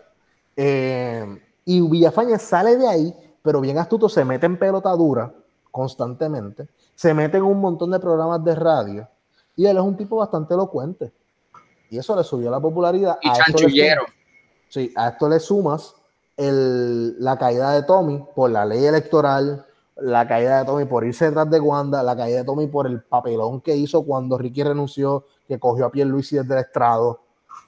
Eh, 0.56 1.42
y 1.66 1.82
Villafaña 1.82 2.38
sale 2.40 2.78
de 2.78 2.88
ahí, 2.88 3.36
pero 3.42 3.60
bien 3.60 3.78
astuto, 3.78 4.08
se 4.08 4.24
mete 4.24 4.46
en 4.46 4.58
pelota 4.58 4.92
dura 4.92 5.34
constantemente, 5.72 6.68
se 6.96 7.14
mete 7.14 7.38
en 7.38 7.44
un 7.44 7.60
montón 7.60 7.92
de 7.92 8.00
programas 8.00 8.44
de 8.44 8.56
radio 8.56 9.08
y 9.56 9.66
él 9.66 9.78
es 9.78 9.84
un 9.84 9.98
tipo 9.98 10.18
bastante 10.18 10.54
elocuente. 10.54 11.12
Y 11.90 11.98
eso 11.98 12.16
le 12.16 12.24
subió 12.24 12.52
la 12.52 12.60
popularidad. 12.60 13.18
Y 13.22 13.30
a 13.30 13.32
esto 13.34 13.44
chanchullero. 13.58 14.04
sí, 14.68 14.94
a 14.96 15.10
esto 15.10 15.28
le 15.28 15.40
sumas 15.40 15.96
el- 16.38 17.20
la 17.24 17.38
caída 17.38 17.72
de 17.72 17.84
Tommy 17.84 18.24
por 18.36 18.50
la 18.52 18.64
ley 18.66 18.86
electoral, 18.86 19.66
la 20.02 20.28
caída 20.28 20.60
de 20.60 20.66
Tommy 20.66 20.86
por 20.86 21.06
irse 21.06 21.26
detrás 21.26 21.50
de 21.50 21.60
Wanda, 21.60 22.04
la 22.04 22.16
caída 22.16 22.40
de 22.40 22.44
Tommy 22.44 22.68
por 22.68 22.88
el 22.88 23.02
papelón 23.02 23.62
que 23.62 23.76
hizo 23.76 24.04
cuando 24.04 24.38
Ricky 24.38 24.64
renunció, 24.64 25.26
que 25.48 25.60
cogió 25.60 25.86
a 25.86 25.92
Pierluisi 25.92 26.38
desde 26.38 26.54
el 26.54 26.60
estrado 26.62 27.22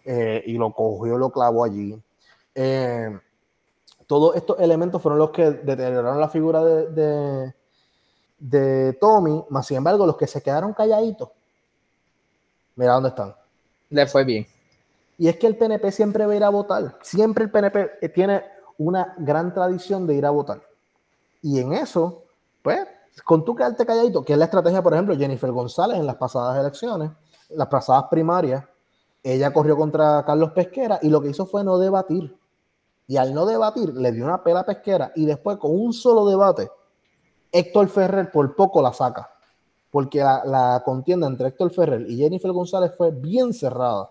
eh, 0.05 0.43
y 0.45 0.53
lo 0.53 0.73
cogió 0.73 1.17
lo 1.17 1.31
clavó 1.31 1.63
allí. 1.63 2.01
Eh, 2.55 3.19
todos 4.07 4.35
estos 4.35 4.59
elementos 4.59 5.01
fueron 5.01 5.19
los 5.19 5.31
que 5.31 5.51
deterioraron 5.51 6.19
la 6.19 6.29
figura 6.29 6.63
de, 6.63 6.89
de, 6.89 7.55
de 8.39 8.93
Tommy, 8.93 9.45
más 9.49 9.67
sin 9.67 9.77
embargo, 9.77 10.05
los 10.05 10.17
que 10.17 10.27
se 10.27 10.41
quedaron 10.41 10.73
calladitos, 10.73 11.29
mira 12.75 12.93
dónde 12.93 13.09
están. 13.09 13.35
Le 13.89 14.07
fue 14.07 14.23
bien. 14.23 14.47
Y 15.17 15.27
es 15.27 15.37
que 15.37 15.47
el 15.47 15.55
PNP 15.55 15.91
siempre 15.91 16.25
va 16.25 16.33
a 16.33 16.35
ir 16.35 16.43
a 16.43 16.49
votar. 16.49 16.97
Siempre 17.01 17.43
el 17.43 17.51
PNP 17.51 18.09
tiene 18.13 18.43
una 18.77 19.13
gran 19.19 19.53
tradición 19.53 20.07
de 20.07 20.15
ir 20.15 20.25
a 20.25 20.31
votar. 20.31 20.61
Y 21.41 21.59
en 21.59 21.73
eso, 21.73 22.23
pues, 22.61 22.79
con 23.25 23.43
tú 23.43 23.55
quedarte 23.55 23.85
calladito, 23.85 24.23
que 24.23 24.33
es 24.33 24.39
la 24.39 24.45
estrategia, 24.45 24.81
por 24.81 24.93
ejemplo, 24.93 25.15
Jennifer 25.17 25.51
González 25.51 25.97
en 25.97 26.05
las 26.05 26.15
pasadas 26.15 26.59
elecciones, 26.59 27.11
las 27.49 27.67
pasadas 27.67 28.05
primarias, 28.09 28.63
ella 29.23 29.51
corrió 29.51 29.75
contra 29.77 30.23
Carlos 30.25 30.51
Pesquera 30.51 30.99
y 31.01 31.09
lo 31.09 31.21
que 31.21 31.29
hizo 31.29 31.45
fue 31.45 31.63
no 31.63 31.77
debatir. 31.77 32.35
Y 33.07 33.17
al 33.17 33.33
no 33.33 33.45
debatir, 33.45 33.93
le 33.93 34.11
dio 34.11 34.25
una 34.25 34.43
pela 34.43 34.61
a 34.61 34.65
Pesquera 34.65 35.11
y 35.15 35.25
después 35.25 35.57
con 35.57 35.71
un 35.71 35.93
solo 35.93 36.25
debate, 36.25 36.69
Héctor 37.51 37.89
Ferrer 37.89 38.31
por 38.31 38.55
poco 38.55 38.81
la 38.81 38.93
saca. 38.93 39.29
Porque 39.91 40.19
la, 40.19 40.43
la 40.45 40.81
contienda 40.85 41.27
entre 41.27 41.49
Héctor 41.49 41.71
Ferrer 41.71 42.09
y 42.09 42.15
Jennifer 42.15 42.51
González 42.51 42.93
fue 42.97 43.11
bien 43.11 43.53
cerrada 43.53 44.09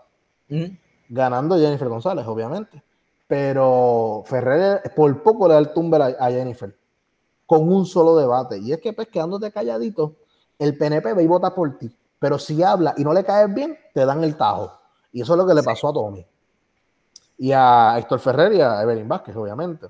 Mm. 0.50 0.76
ganando 1.08 1.56
Jennifer 1.56 1.88
González, 1.88 2.26
obviamente. 2.26 2.82
Pero 3.26 4.22
Ferrer 4.26 4.82
por 4.96 5.22
poco 5.22 5.46
le 5.46 5.54
da 5.54 5.60
el 5.60 5.72
tumber 5.72 6.02
a, 6.02 6.06
a 6.18 6.30
Jennifer 6.30 6.76
con 7.50 7.68
un 7.68 7.84
solo 7.84 8.14
debate. 8.14 8.58
Y 8.58 8.72
es 8.72 8.78
que, 8.78 8.92
pues, 8.92 9.08
quedándote 9.08 9.50
calladito, 9.50 10.14
el 10.56 10.78
PNP 10.78 11.14
va 11.14 11.20
y 11.20 11.26
vota 11.26 11.52
por 11.52 11.76
ti. 11.78 11.90
Pero 12.20 12.38
si 12.38 12.62
habla 12.62 12.94
y 12.96 13.02
no 13.02 13.12
le 13.12 13.24
caes 13.24 13.52
bien, 13.52 13.76
te 13.92 14.06
dan 14.06 14.22
el 14.22 14.36
tajo. 14.36 14.72
Y 15.10 15.22
eso 15.22 15.32
es 15.32 15.36
lo 15.36 15.44
que 15.44 15.54
le 15.54 15.64
pasó 15.64 15.88
a 15.88 15.92
Tommy. 15.92 16.24
Y 17.38 17.50
a 17.50 17.96
Héctor 17.98 18.20
Ferrer 18.20 18.52
y 18.52 18.60
a 18.60 18.80
Evelyn 18.80 19.08
Vázquez, 19.08 19.34
obviamente. 19.34 19.88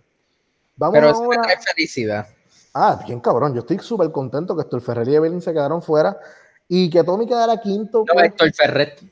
Vamos 0.74 0.94
Pero 0.94 1.10
eso 1.10 1.20
me 1.20 1.36
ahora. 1.36 1.42
trae 1.42 1.58
felicidad. 1.58 2.28
Ah, 2.72 2.98
bien 3.06 3.20
cabrón. 3.20 3.52
Yo 3.52 3.60
estoy 3.60 3.78
súper 3.80 4.10
contento 4.10 4.56
que 4.56 4.62
Héctor 4.62 4.80
Ferrer 4.80 5.08
y 5.10 5.16
Evelyn 5.16 5.42
se 5.42 5.52
quedaron 5.52 5.82
fuera 5.82 6.18
y 6.66 6.88
que 6.88 7.04
Tommy 7.04 7.26
quedara 7.26 7.60
quinto. 7.60 8.06
No, 8.10 8.22
Héctor 8.22 8.54
Ferret. 8.54 9.02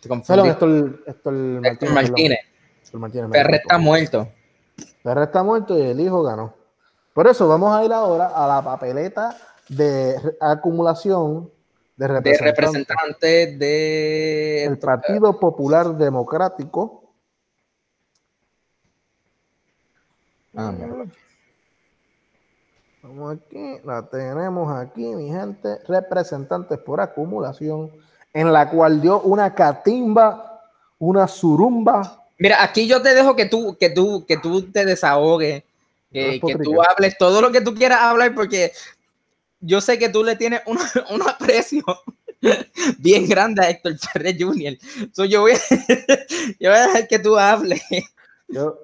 Te 0.00 0.08
confundí. 0.08 0.48
Héctor, 0.50 0.68
Martínez. 1.32 1.92
Martínez. 1.92 2.38
Héctor 2.84 3.00
Martínez, 3.00 3.30
Ferret 3.32 3.54
equivoco. 3.56 3.74
está 3.74 3.78
muerto. 3.78 4.28
Ferrer 5.02 5.24
está 5.24 5.42
muerto 5.42 5.76
y 5.76 5.82
el 5.82 5.98
hijo 5.98 6.22
ganó. 6.22 6.57
Por 7.18 7.26
eso 7.26 7.48
vamos 7.48 7.76
a 7.76 7.84
ir 7.84 7.92
ahora 7.92 8.28
a 8.28 8.46
la 8.46 8.62
papeleta 8.62 9.36
de 9.68 10.14
acumulación 10.40 11.50
de 11.96 12.06
De 12.06 12.12
representantes 12.14 12.40
representante 12.40 13.56
de. 13.56 14.66
del 14.68 14.78
Partido 14.78 15.40
Popular 15.40 15.96
Democrático. 15.96 17.12
Ah. 20.54 20.72
Vamos 23.02 23.36
aquí, 23.36 23.80
la 23.82 24.08
tenemos 24.08 24.72
aquí, 24.72 25.04
mi 25.16 25.28
gente, 25.28 25.80
representantes 25.88 26.78
por 26.78 27.00
acumulación, 27.00 27.90
en 28.32 28.52
la 28.52 28.70
cual 28.70 29.00
dio 29.00 29.22
una 29.22 29.56
catimba, 29.56 30.62
una 31.00 31.26
surumba. 31.26 32.28
Mira, 32.38 32.62
aquí 32.62 32.86
yo 32.86 33.02
te 33.02 33.12
dejo 33.12 33.34
que 33.34 33.46
tú, 33.46 33.76
que 33.76 33.90
tú, 33.90 34.24
que 34.24 34.36
tú 34.36 34.70
te 34.70 34.84
desahogues, 34.84 35.64
que, 36.12 36.40
que 36.40 36.56
tú 36.56 36.82
hables 36.82 37.16
todo 37.18 37.40
lo 37.40 37.50
que 37.50 37.60
tú 37.60 37.74
quieras 37.74 38.00
hablar, 38.00 38.34
porque 38.34 38.72
yo 39.60 39.80
sé 39.80 39.98
que 39.98 40.08
tú 40.08 40.24
le 40.24 40.36
tienes 40.36 40.62
un, 40.66 40.78
un 41.10 41.28
aprecio 41.28 41.84
bien 42.98 43.28
grande 43.28 43.62
a 43.62 43.70
Héctor 43.70 43.98
Ferrer 43.98 44.36
Jr. 44.38 44.78
So, 45.12 45.24
yo, 45.24 45.42
voy 45.42 45.52
a, 45.52 45.56
yo 46.60 46.70
voy 46.70 46.78
a 46.78 46.86
dejar 46.86 47.08
que 47.08 47.18
tú 47.18 47.36
hables. 47.36 47.82
Yo, 48.48 48.78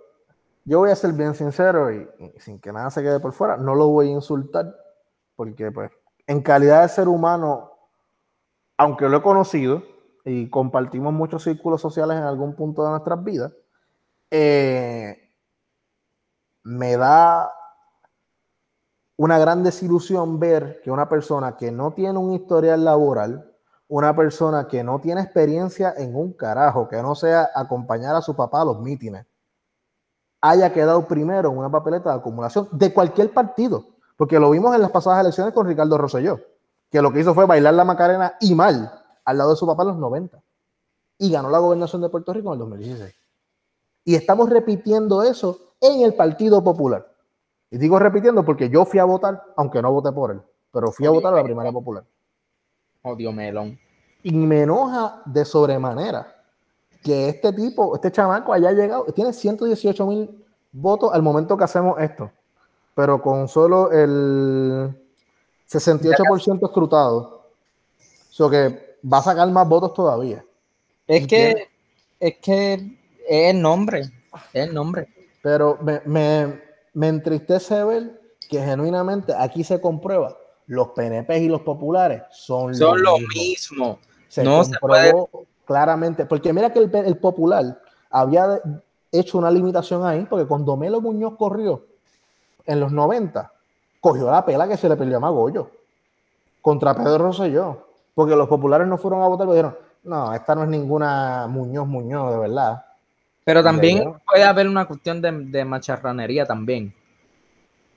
yo 0.64 0.78
voy 0.78 0.90
a 0.90 0.96
ser 0.96 1.12
bien 1.12 1.34
sincero 1.34 1.92
y, 1.92 2.06
y 2.18 2.40
sin 2.40 2.58
que 2.58 2.72
nada 2.72 2.90
se 2.90 3.02
quede 3.02 3.20
por 3.20 3.32
fuera, 3.32 3.56
no 3.56 3.74
lo 3.74 3.88
voy 3.88 4.08
a 4.08 4.12
insultar, 4.12 4.74
porque 5.36 5.70
pues 5.70 5.90
en 6.26 6.40
calidad 6.42 6.82
de 6.82 6.88
ser 6.88 7.08
humano, 7.08 7.70
aunque 8.76 9.08
lo 9.08 9.18
he 9.18 9.22
conocido 9.22 9.82
y 10.24 10.48
compartimos 10.48 11.12
muchos 11.12 11.42
círculos 11.42 11.80
sociales 11.80 12.16
en 12.16 12.24
algún 12.24 12.54
punto 12.54 12.82
de 12.82 12.90
nuestras 12.90 13.22
vidas, 13.22 13.52
eh, 14.30 15.23
me 16.64 16.96
da 16.96 17.52
una 19.16 19.38
gran 19.38 19.62
desilusión 19.62 20.40
ver 20.40 20.80
que 20.82 20.90
una 20.90 21.08
persona 21.08 21.56
que 21.56 21.70
no 21.70 21.92
tiene 21.92 22.18
un 22.18 22.32
historial 22.32 22.84
laboral, 22.84 23.52
una 23.86 24.16
persona 24.16 24.66
que 24.66 24.82
no 24.82 25.00
tiene 25.00 25.20
experiencia 25.20 25.94
en 25.96 26.16
un 26.16 26.32
carajo, 26.32 26.88
que 26.88 27.00
no 27.00 27.14
sea 27.14 27.50
acompañar 27.54 28.16
a 28.16 28.22
su 28.22 28.34
papá 28.34 28.62
a 28.62 28.64
los 28.64 28.80
mítines, 28.80 29.26
haya 30.40 30.72
quedado 30.72 31.06
primero 31.06 31.50
en 31.50 31.58
una 31.58 31.70
papeleta 31.70 32.10
de 32.10 32.16
acumulación 32.16 32.68
de 32.72 32.92
cualquier 32.92 33.32
partido, 33.32 33.86
porque 34.16 34.40
lo 34.40 34.50
vimos 34.50 34.74
en 34.74 34.82
las 34.82 34.90
pasadas 34.90 35.20
elecciones 35.20 35.54
con 35.54 35.66
Ricardo 35.66 35.96
Rosselló, 35.96 36.40
que 36.90 37.00
lo 37.00 37.12
que 37.12 37.20
hizo 37.20 37.34
fue 37.34 37.46
bailar 37.46 37.74
la 37.74 37.84
Macarena 37.84 38.34
y 38.40 38.54
mal 38.54 38.90
al 39.24 39.38
lado 39.38 39.50
de 39.50 39.56
su 39.56 39.66
papá 39.66 39.82
en 39.82 39.88
los 39.88 39.98
90 39.98 40.42
y 41.18 41.30
ganó 41.30 41.50
la 41.50 41.58
gobernación 41.58 42.02
de 42.02 42.08
Puerto 42.08 42.32
Rico 42.32 42.48
en 42.48 42.54
el 42.54 42.58
2016. 42.60 43.14
Y 44.04 44.14
estamos 44.16 44.50
repitiendo 44.50 45.22
eso 45.22 45.63
en 45.80 46.02
el 46.02 46.14
Partido 46.14 46.62
Popular. 46.62 47.06
Y 47.70 47.78
digo 47.78 47.98
repitiendo 47.98 48.44
porque 48.44 48.68
yo 48.68 48.84
fui 48.84 49.00
a 49.00 49.04
votar, 49.04 49.42
aunque 49.56 49.82
no 49.82 49.92
voté 49.92 50.12
por 50.12 50.30
él, 50.30 50.40
pero 50.72 50.92
fui 50.92 51.06
a 51.06 51.10
votar 51.10 51.32
a 51.32 51.36
la 51.36 51.42
primaria 51.42 51.72
popular. 51.72 52.04
Odio 53.02 53.32
melón. 53.32 53.78
Y 54.22 54.32
me 54.32 54.62
enoja 54.62 55.22
de 55.26 55.44
sobremanera 55.44 56.34
que 57.02 57.28
este 57.28 57.52
tipo, 57.52 57.94
este 57.94 58.10
chamaco 58.10 58.52
haya 58.52 58.72
llegado, 58.72 59.04
tiene 59.12 59.32
118 59.32 60.06
mil 60.06 60.44
votos 60.72 61.12
al 61.12 61.22
momento 61.22 61.56
que 61.56 61.64
hacemos 61.64 62.00
esto, 62.00 62.30
pero 62.94 63.20
con 63.20 63.46
solo 63.46 63.92
el 63.92 64.96
68% 65.68 66.66
escrutado. 66.66 67.50
So 68.30 68.48
que 68.48 68.96
va 69.04 69.18
a 69.18 69.22
sacar 69.22 69.48
más 69.50 69.68
votos 69.68 69.92
todavía. 69.94 70.44
Es 71.06 71.26
que, 71.26 71.68
es 72.18 72.38
que 72.38 72.74
es 73.28 73.52
el 73.52 73.60
nombre, 73.60 74.00
es 74.00 74.68
el 74.68 74.74
nombre. 74.74 75.13
Pero 75.44 75.76
me, 75.82 76.00
me, 76.06 76.58
me 76.94 77.08
entristece 77.08 77.84
ver 77.84 78.18
que 78.48 78.62
genuinamente 78.62 79.34
aquí 79.36 79.62
se 79.62 79.78
comprueba, 79.78 80.34
los 80.66 80.88
PNP 80.88 81.38
y 81.38 81.48
los 81.48 81.60
populares 81.60 82.22
son, 82.30 82.74
Son 82.74 83.02
lo 83.02 83.18
mismo. 83.18 83.28
mismo. 83.34 83.98
Se 84.26 84.42
No 84.42 84.64
se 84.64 84.78
comprobó 84.78 85.28
claramente, 85.66 86.24
porque 86.24 86.50
mira 86.54 86.72
que 86.72 86.78
el, 86.78 86.90
el 86.94 87.18
popular 87.18 87.78
había 88.08 88.58
hecho 89.12 89.36
una 89.36 89.50
limitación 89.50 90.06
ahí, 90.06 90.26
porque 90.30 90.46
cuando 90.46 90.78
Melo 90.78 91.02
Muñoz 91.02 91.34
corrió 91.36 91.84
en 92.64 92.80
los 92.80 92.90
90, 92.90 93.52
cogió 94.00 94.30
la 94.30 94.46
pela 94.46 94.66
que 94.66 94.78
se 94.78 94.88
le 94.88 94.96
perdió 94.96 95.18
a 95.18 95.20
Magollo 95.20 95.70
contra 96.62 96.94
Pedro 96.94 97.18
Rosselló, 97.18 97.86
porque 98.14 98.34
los 98.34 98.48
populares 98.48 98.88
no 98.88 98.96
fueron 98.96 99.20
a 99.22 99.28
votar 99.28 99.46
y 99.46 99.50
dijeron, 99.50 99.76
no, 100.04 100.32
esta 100.32 100.54
no 100.54 100.62
es 100.62 100.70
ninguna 100.70 101.46
Muñoz 101.48 101.86
Muñoz, 101.86 102.32
de 102.32 102.38
verdad. 102.38 102.82
Pero 103.44 103.62
también 103.62 104.14
puede 104.26 104.44
haber 104.44 104.68
una 104.68 104.86
cuestión 104.86 105.20
de, 105.20 105.30
de 105.32 105.64
macharranería 105.64 106.46
también. 106.46 106.94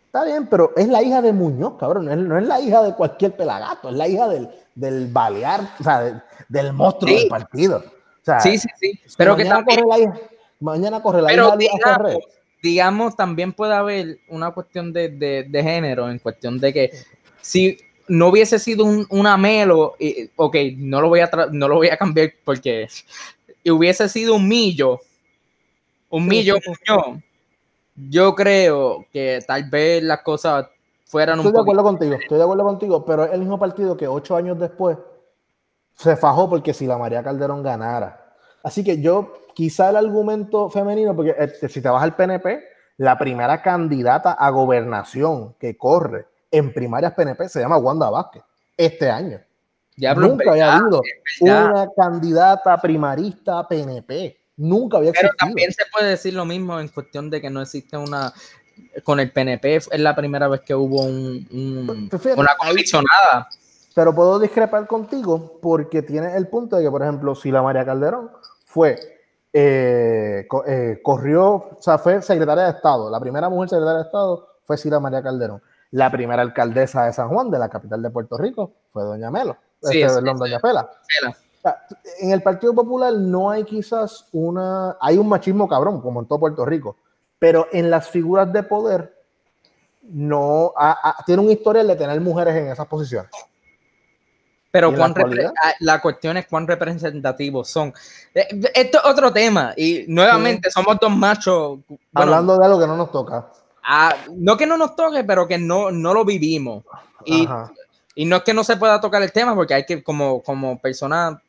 Está 0.07 0.23
bien, 0.25 0.47
pero 0.47 0.73
es 0.75 0.87
la 0.87 1.01
hija 1.03 1.21
de 1.21 1.31
Muñoz, 1.33 1.73
cabrón, 1.79 2.05
no 2.05 2.11
es, 2.11 2.17
no 2.17 2.37
es 2.37 2.47
la 2.47 2.59
hija 2.59 2.81
de 2.83 2.93
cualquier 2.95 3.35
pelagato, 3.35 3.89
es 3.89 3.95
la 3.95 4.07
hija 4.07 4.27
del, 4.27 4.49
del 4.75 5.07
balear, 5.07 5.61
o 5.79 5.83
sea, 5.83 5.99
del, 6.01 6.21
del 6.49 6.73
monstruo 6.73 7.09
Sí. 7.13 7.19
del 7.19 7.27
partido. 7.27 7.77
O 7.85 8.25
sea, 8.25 8.39
Sí, 8.39 8.57
sí, 8.57 8.67
sí. 8.79 8.99
Pero 9.17 9.35
que 9.35 9.43
mañana 9.43 9.65
también, 9.65 9.83
corre 9.85 9.89
la 9.89 10.03
hija, 10.03 10.19
mañana 10.59 11.01
corre 11.01 11.21
la 11.21 11.27
pero 11.29 11.43
hija 11.47 11.55
Luis 11.55 11.69
Ferrer. 11.83 12.07
digamos, 12.07 12.23
digamos, 12.63 13.15
también 13.15 13.53
puede 13.53 13.73
haber 13.73 14.19
una 14.29 14.51
cuestión 14.51 14.91
de, 14.91 15.09
de- 15.09 15.45
de 15.47 15.63
género, 15.63 16.09
en 16.09 16.19
cuestión 16.19 16.59
de 16.59 16.73
que 16.73 16.91
si 17.41 17.77
no 18.07 18.29
hubiese 18.29 18.59
sido 18.59 18.85
un, 18.85 19.05
una 19.09 19.37
Melo, 19.37 19.95
y- 19.99 20.29
ok, 20.35 20.55
no 20.77 20.99
lo 21.01 21.09
voy 21.09 21.19
a 21.19 21.29
no 21.51 21.67
lo 21.67 21.75
voy 21.75 21.89
a 21.89 21.97
cambiar 21.97 22.31
porque 22.43 22.87
y 23.63 23.69
hubiese 23.71 24.09
sido 24.09 24.35
un 24.35 24.47
millo, 24.47 24.99
un 26.09 26.29
sí, 26.29 26.43
sí. 26.43 26.51
Muñoz, 26.51 27.23
yo 27.95 28.35
creo 28.35 29.05
que 29.11 29.39
tal 29.45 29.69
vez 29.69 30.03
las 30.03 30.21
cosas 30.21 30.67
fueran 31.05 31.39
Estoy 31.39 31.49
un 31.49 31.53
de 31.53 31.57
poco 31.59 31.71
acuerdo 31.71 31.83
contigo, 31.83 32.13
estoy 32.15 32.37
de 32.37 32.43
acuerdo 32.43 32.63
contigo, 32.63 33.05
pero 33.05 33.23
es 33.25 33.33
el 33.33 33.39
mismo 33.39 33.57
partido 33.57 33.97
que 33.97 34.07
ocho 34.07 34.35
años 34.35 34.59
después 34.59 34.97
se 35.95 36.15
fajó 36.15 36.49
porque 36.49 36.73
si 36.73 36.85
la 36.85 36.97
María 36.97 37.23
Calderón 37.23 37.63
ganara, 37.63 38.27
Así 38.63 38.83
que 38.83 39.01
yo, 39.01 39.33
quizá 39.53 39.89
el 39.89 39.95
argumento 39.95 40.69
femenino, 40.69 41.15
porque 41.15 41.33
este, 41.37 41.69
si 41.69 41.81
te 41.81 41.87
vas 41.87 42.03
al 42.03 42.17
PNP, 42.17 42.61
la 42.97 43.17
primera 43.17 43.61
candidata 43.61 44.33
a 44.33 44.49
gobernación 44.49 45.55
que 45.59 45.77
corre 45.77 46.27
en 46.51 46.73
primarias 46.73 47.13
PNP 47.13 47.47
se 47.47 47.61
llama 47.61 47.77
Wanda 47.77 48.09
Vázquez, 48.09 48.43
este 48.75 49.09
año. 49.09 49.39
Ya, 49.95 50.13
Nunca 50.13 50.51
había 50.51 50.75
habido 50.75 51.01
una 51.39 51.87
candidata 51.95 52.77
primarista 52.79 53.67
PNP. 53.67 54.36
Nunca 54.57 54.97
había 54.97 55.11
existido. 55.11 55.33
Pero 55.37 55.47
también 55.49 55.71
se 55.71 55.83
puede 55.91 56.09
decir 56.09 56.33
lo 56.33 56.45
mismo 56.45 56.79
en 56.79 56.87
cuestión 56.89 57.29
de 57.29 57.39
que 57.41 57.49
no 57.49 57.61
existe 57.61 57.95
una. 57.97 58.33
Con 59.03 59.19
el 59.19 59.31
PNP 59.31 59.75
es 59.77 59.89
la 59.99 60.15
primera 60.15 60.47
vez 60.47 60.61
que 60.61 60.75
hubo 60.75 61.01
un, 61.03 61.47
un- 61.51 62.09
Pues 62.09 62.21
fíjate, 62.21 62.39
una 62.41 62.55
comisionada. 62.57 63.47
Pero 63.95 64.13
puedo 64.13 64.37
discrepar 64.39 64.85
contigo 64.85 65.57
porque 65.61 66.03
tiene 66.03 66.35
el 66.35 66.47
punto 66.47 66.75
de 66.75 66.83
que, 66.83 66.91
por 66.91 67.01
ejemplo, 67.01 67.33
si 67.33 67.49
la 67.49 67.63
María 67.63 67.83
Calderón 67.85 68.29
fue, 68.65 68.99
eh, 69.51 70.45
co- 70.47 70.63
eh, 70.67 70.99
corrió, 71.03 71.47
o 71.55 71.77
sea, 71.79 71.97
fue 71.97 72.21
secretaria 72.21 72.65
de 72.65 72.69
Estado, 72.71 73.09
la 73.09 73.19
primera 73.19 73.49
mujer 73.49 73.69
secretaria 73.69 73.99
de 73.99 74.03
Estado 74.05 74.47
fue 74.65 74.77
Sila 74.77 74.99
María 74.99 75.23
Calderón. 75.23 75.61
La 75.91 76.11
primera 76.11 76.41
alcaldesa 76.43 77.05
de 77.05 77.13
San 77.13 77.29
Juan, 77.29 77.49
de 77.49 77.57
la 77.57 77.69
capital 77.69 78.01
de 78.03 78.09
Puerto 78.11 78.37
Rico, 78.37 78.73
fue 78.93 79.03
Doña 79.03 79.31
Melo, 79.31 79.57
Sí, 79.81 79.99
este, 80.01 80.09
sí, 80.09 80.15
perdón, 80.15 80.35
sí. 80.35 80.39
Doña 80.41 80.59
Pela. 80.59 80.91
Pela. 81.21 81.37
Sea, 81.67 81.83
en 82.19 82.31
el 82.31 82.41
Partido 82.41 82.73
Popular 82.73 83.13
no 83.13 83.49
hay 83.49 83.63
quizás 83.63 84.25
una, 84.31 84.95
hay 85.01 85.17
un 85.17 85.27
machismo 85.27 85.67
cabrón, 85.67 86.01
como 86.01 86.19
en 86.21 86.27
todo 86.27 86.39
Puerto 86.39 86.65
Rico, 86.65 86.97
pero 87.39 87.67
en 87.71 87.89
las 87.89 88.09
figuras 88.09 88.51
de 88.53 88.63
poder 88.63 89.13
no, 90.03 90.71
ha- 90.77 90.97
ha- 91.19 91.23
tiene 91.25 91.41
un 91.41 91.51
historial 91.51 91.87
de 91.87 91.95
tener 91.95 92.19
mujeres 92.21 92.55
en 92.55 92.67
esas 92.71 92.87
posiciones. 92.87 93.29
Pero 94.71 94.89
¿Y 94.89 94.91
en 94.93 94.97
cuán 94.97 95.13
la 95.35 95.53
ah, 95.63 95.73
la 95.79 96.01
cuestión 96.01 96.37
es 96.37 96.45
cuán 96.47 96.67
representativos 96.67 97.69
son. 97.69 97.93
Eh, 98.33 98.47
Esto 98.75 98.99
es 98.99 99.05
otro 99.05 99.31
tema. 99.31 99.73
Y 99.75 100.05
nuevamente 100.07 100.69
somos 100.69 100.97
dos 100.99 101.09
machos. 101.15 101.79
bueno, 101.87 101.99
Hablando 102.13 102.57
de 102.57 102.65
algo 102.65 102.79
que 102.79 102.87
no 102.87 102.97
nos 102.97 103.11
toca. 103.11 103.47
ah, 103.83 104.13
no 104.35 104.55
que 104.57 104.67
no 104.67 104.77
nos 104.77 104.95
toque, 104.95 105.23
pero 105.23 105.47
que 105.47 105.57
no, 105.57 105.89
no 105.89 106.13
lo 106.13 106.23
vivimos. 106.25 106.83
Y, 107.25 107.47
y 108.15 108.25
no 108.25 108.35
es 108.37 108.43
que 108.43 108.53
no 108.53 108.63
se 108.63 108.77
pueda 108.77 108.99
tocar 109.01 109.21
el 109.23 109.31
tema, 109.31 109.55
porque 109.55 109.73
hay 109.73 109.85
que, 109.85 110.03
como, 110.03 110.41
como 110.43 110.77
persona, 110.79 111.41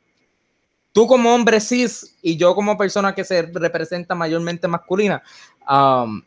tú 0.93 1.07
como 1.07 1.33
hombre 1.33 1.59
cis 1.61 2.15
y 2.21 2.37
yo 2.37 2.55
como 2.55 2.77
persona 2.77 3.13
que 3.15 3.23
se 3.23 3.41
representa 3.43 4.15
mayormente 4.15 4.67
masculina, 4.67 5.21
um, 5.69 6.21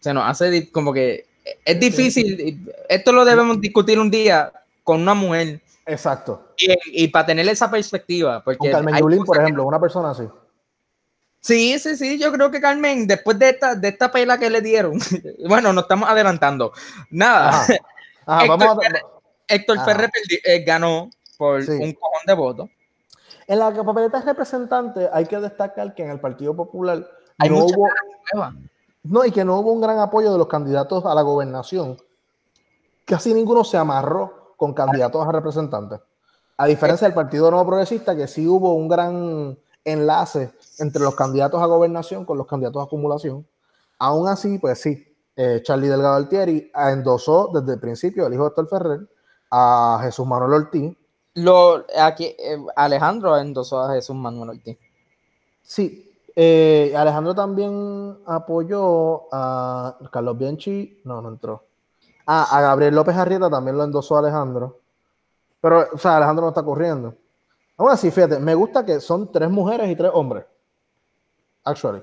se 0.00 0.12
nos 0.12 0.24
hace 0.28 0.70
como 0.70 0.92
que 0.92 1.26
es 1.64 1.78
difícil. 1.80 2.72
Esto 2.88 3.12
lo 3.12 3.24
debemos 3.24 3.60
discutir 3.60 3.98
un 3.98 4.10
día 4.10 4.52
con 4.84 5.00
una 5.00 5.14
mujer. 5.14 5.60
Exacto. 5.86 6.54
Y, 6.58 7.04
y 7.04 7.08
para 7.08 7.26
tener 7.26 7.48
esa 7.48 7.70
perspectiva, 7.70 8.42
porque 8.44 8.58
Con 8.58 8.70
Carmen 8.70 8.96
Yulín, 8.98 9.24
por 9.24 9.36
que- 9.36 9.42
ejemplo, 9.42 9.64
una 9.64 9.80
persona 9.80 10.10
así. 10.10 10.24
Sí, 11.40 11.76
sí, 11.80 11.96
sí, 11.96 12.18
yo 12.20 12.30
creo 12.32 12.52
que 12.52 12.60
Carmen, 12.60 13.04
después 13.08 13.36
de 13.36 13.48
esta, 13.50 13.74
de 13.74 13.88
esta 13.88 14.12
pela 14.12 14.38
que 14.38 14.48
le 14.48 14.60
dieron, 14.60 14.98
bueno, 15.48 15.72
nos 15.72 15.84
estamos 15.84 16.08
adelantando. 16.08 16.72
Nada, 17.10 17.48
Ajá. 17.48 17.74
Ajá, 18.26 18.42
Héctor 18.44 18.58
vamos 18.58 18.84
a- 18.84 18.88
Héctor 19.48 19.78
perdi- 19.78 20.40
eh, 20.44 20.62
ganó 20.64 21.10
por 21.36 21.64
Sí. 21.64 21.72
un 21.72 21.92
cojón 21.94 22.20
de 22.26 22.34
votos. 22.34 22.70
En 23.46 23.58
la 23.58 23.72
papeleta 23.72 24.20
de 24.20 24.24
representante 24.24 25.08
hay 25.12 25.26
que 25.26 25.38
destacar 25.38 25.94
que 25.94 26.04
en 26.04 26.10
el 26.10 26.20
Partido 26.20 26.54
Popular 26.54 27.06
Hay 27.38 27.50
no 27.50 27.64
hubo, 27.64 27.88
no, 29.04 29.24
y 29.24 29.32
que 29.32 29.44
no 29.44 29.58
hubo 29.58 29.72
un 29.72 29.80
gran 29.80 29.98
apoyo 29.98 30.32
de 30.32 30.38
los 30.38 30.46
candidatos 30.46 31.04
a 31.04 31.14
la 31.14 31.22
gobernación. 31.22 31.96
Casi 33.04 33.34
ninguno 33.34 33.64
se 33.64 33.76
amarró 33.76 34.54
con 34.56 34.74
candidatos 34.74 35.26
a 35.26 35.32
representantes. 35.32 36.00
A 36.56 36.66
diferencia 36.66 37.08
del 37.08 37.14
Partido 37.14 37.50
Nuevo 37.50 37.66
Progresista, 37.66 38.14
que 38.14 38.28
sí 38.28 38.46
hubo 38.46 38.74
un 38.74 38.88
gran 38.88 39.58
enlace 39.84 40.52
entre 40.78 41.02
los 41.02 41.16
candidatos 41.16 41.60
a 41.60 41.66
gobernación 41.66 42.24
con 42.24 42.38
los 42.38 42.46
candidatos 42.46 42.80
a 42.80 42.84
acumulación. 42.84 43.46
Aún 43.98 44.28
así, 44.28 44.58
pues 44.58 44.80
sí, 44.80 45.04
eh, 45.34 45.60
Charlie 45.64 45.88
Delgado 45.88 46.14
Altieri 46.14 46.70
endosó 46.74 47.50
desde 47.52 47.74
el 47.74 47.80
principio, 47.80 48.26
el 48.26 48.34
hijo 48.34 48.44
de 48.44 48.48
Héctor 48.48 48.68
Ferrer, 48.68 49.08
a 49.50 49.98
Jesús 50.02 50.26
Manuel 50.26 50.52
Ortiz, 50.52 50.96
Lo, 51.34 51.86
aquí, 51.98 52.34
eh, 52.38 52.58
Alejandro 52.76 53.36
endosó 53.38 53.80
a 53.80 53.94
Jesús 53.94 54.14
Manuel 54.14 54.50
Ortiz. 54.50 54.78
Sí, 55.62 56.12
eh, 56.34 56.92
Alejandro 56.96 57.34
también 57.34 58.18
apoyó 58.26 59.32
a 59.32 59.96
Carlos 60.10 60.36
Bianchi, 60.38 61.00
no, 61.04 61.22
no 61.22 61.28
entró. 61.30 61.64
Ah, 62.26 62.46
a 62.50 62.60
Gabriel 62.60 62.94
López 62.94 63.16
Arrieta 63.16 63.50
también 63.50 63.76
lo 63.76 63.84
endosó 63.84 64.18
Alejandro. 64.18 64.78
Pero, 65.60 65.86
o 65.92 65.98
sea, 65.98 66.16
Alejandro 66.16 66.44
no 66.44 66.48
está 66.50 66.62
corriendo. 66.62 67.14
Aún 67.76 67.90
así, 67.90 68.10
fíjate, 68.10 68.38
me 68.38 68.54
gusta 68.54 68.84
que 68.84 69.00
son 69.00 69.30
tres 69.32 69.50
mujeres 69.50 69.88
y 69.90 69.96
tres 69.96 70.10
hombres. 70.14 70.44
Actually. 71.64 72.02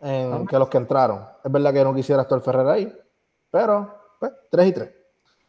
En, 0.00 0.32
Ah. 0.32 0.44
que 0.48 0.58
los 0.58 0.68
que 0.68 0.78
entraron. 0.78 1.24
Es 1.42 1.50
verdad 1.50 1.72
que 1.72 1.84
no 1.84 1.94
quisiera 1.94 2.22
estar 2.22 2.40
Ferrer 2.40 2.66
ahí, 2.68 2.98
pero, 3.50 3.94
pues, 4.18 4.32
tres 4.50 4.66
y 4.68 4.72
tres. 4.72 4.90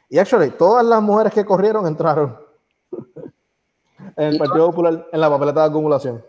Y 0.10 0.20
actually, 0.20 0.52
todas 0.52 0.86
las 0.86 1.02
mujeres 1.02 1.34
que 1.34 1.44
corrieron 1.44 1.88
entraron 1.88 2.38
en 4.18 4.24
el 4.28 4.36
¿Y 4.36 4.39
Partido 4.39 4.68
Popular 4.68 5.08
en 5.12 5.20
la 5.22 5.30
papeleta 5.30 5.62
de 5.62 5.68
acumulación. 5.68 6.24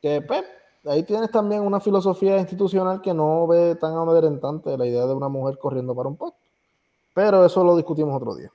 Que, 0.00 0.20
pues, 0.20 0.44
ahí 0.86 1.02
tienes 1.02 1.30
también 1.30 1.62
una 1.62 1.80
filosofía 1.80 2.38
institucional 2.38 3.00
que 3.00 3.14
no 3.14 3.46
ve 3.46 3.74
tan 3.76 3.96
amedrentante 3.96 4.76
la 4.76 4.86
idea 4.86 5.06
de 5.06 5.14
una 5.14 5.28
mujer 5.28 5.58
corriendo 5.58 5.94
para 5.94 6.08
un 6.08 6.16
puesto. 6.16 6.38
Pero 7.14 7.44
eso 7.44 7.62
lo 7.64 7.76
discutimos 7.76 8.14
otro 8.14 8.34
día. 8.34 8.50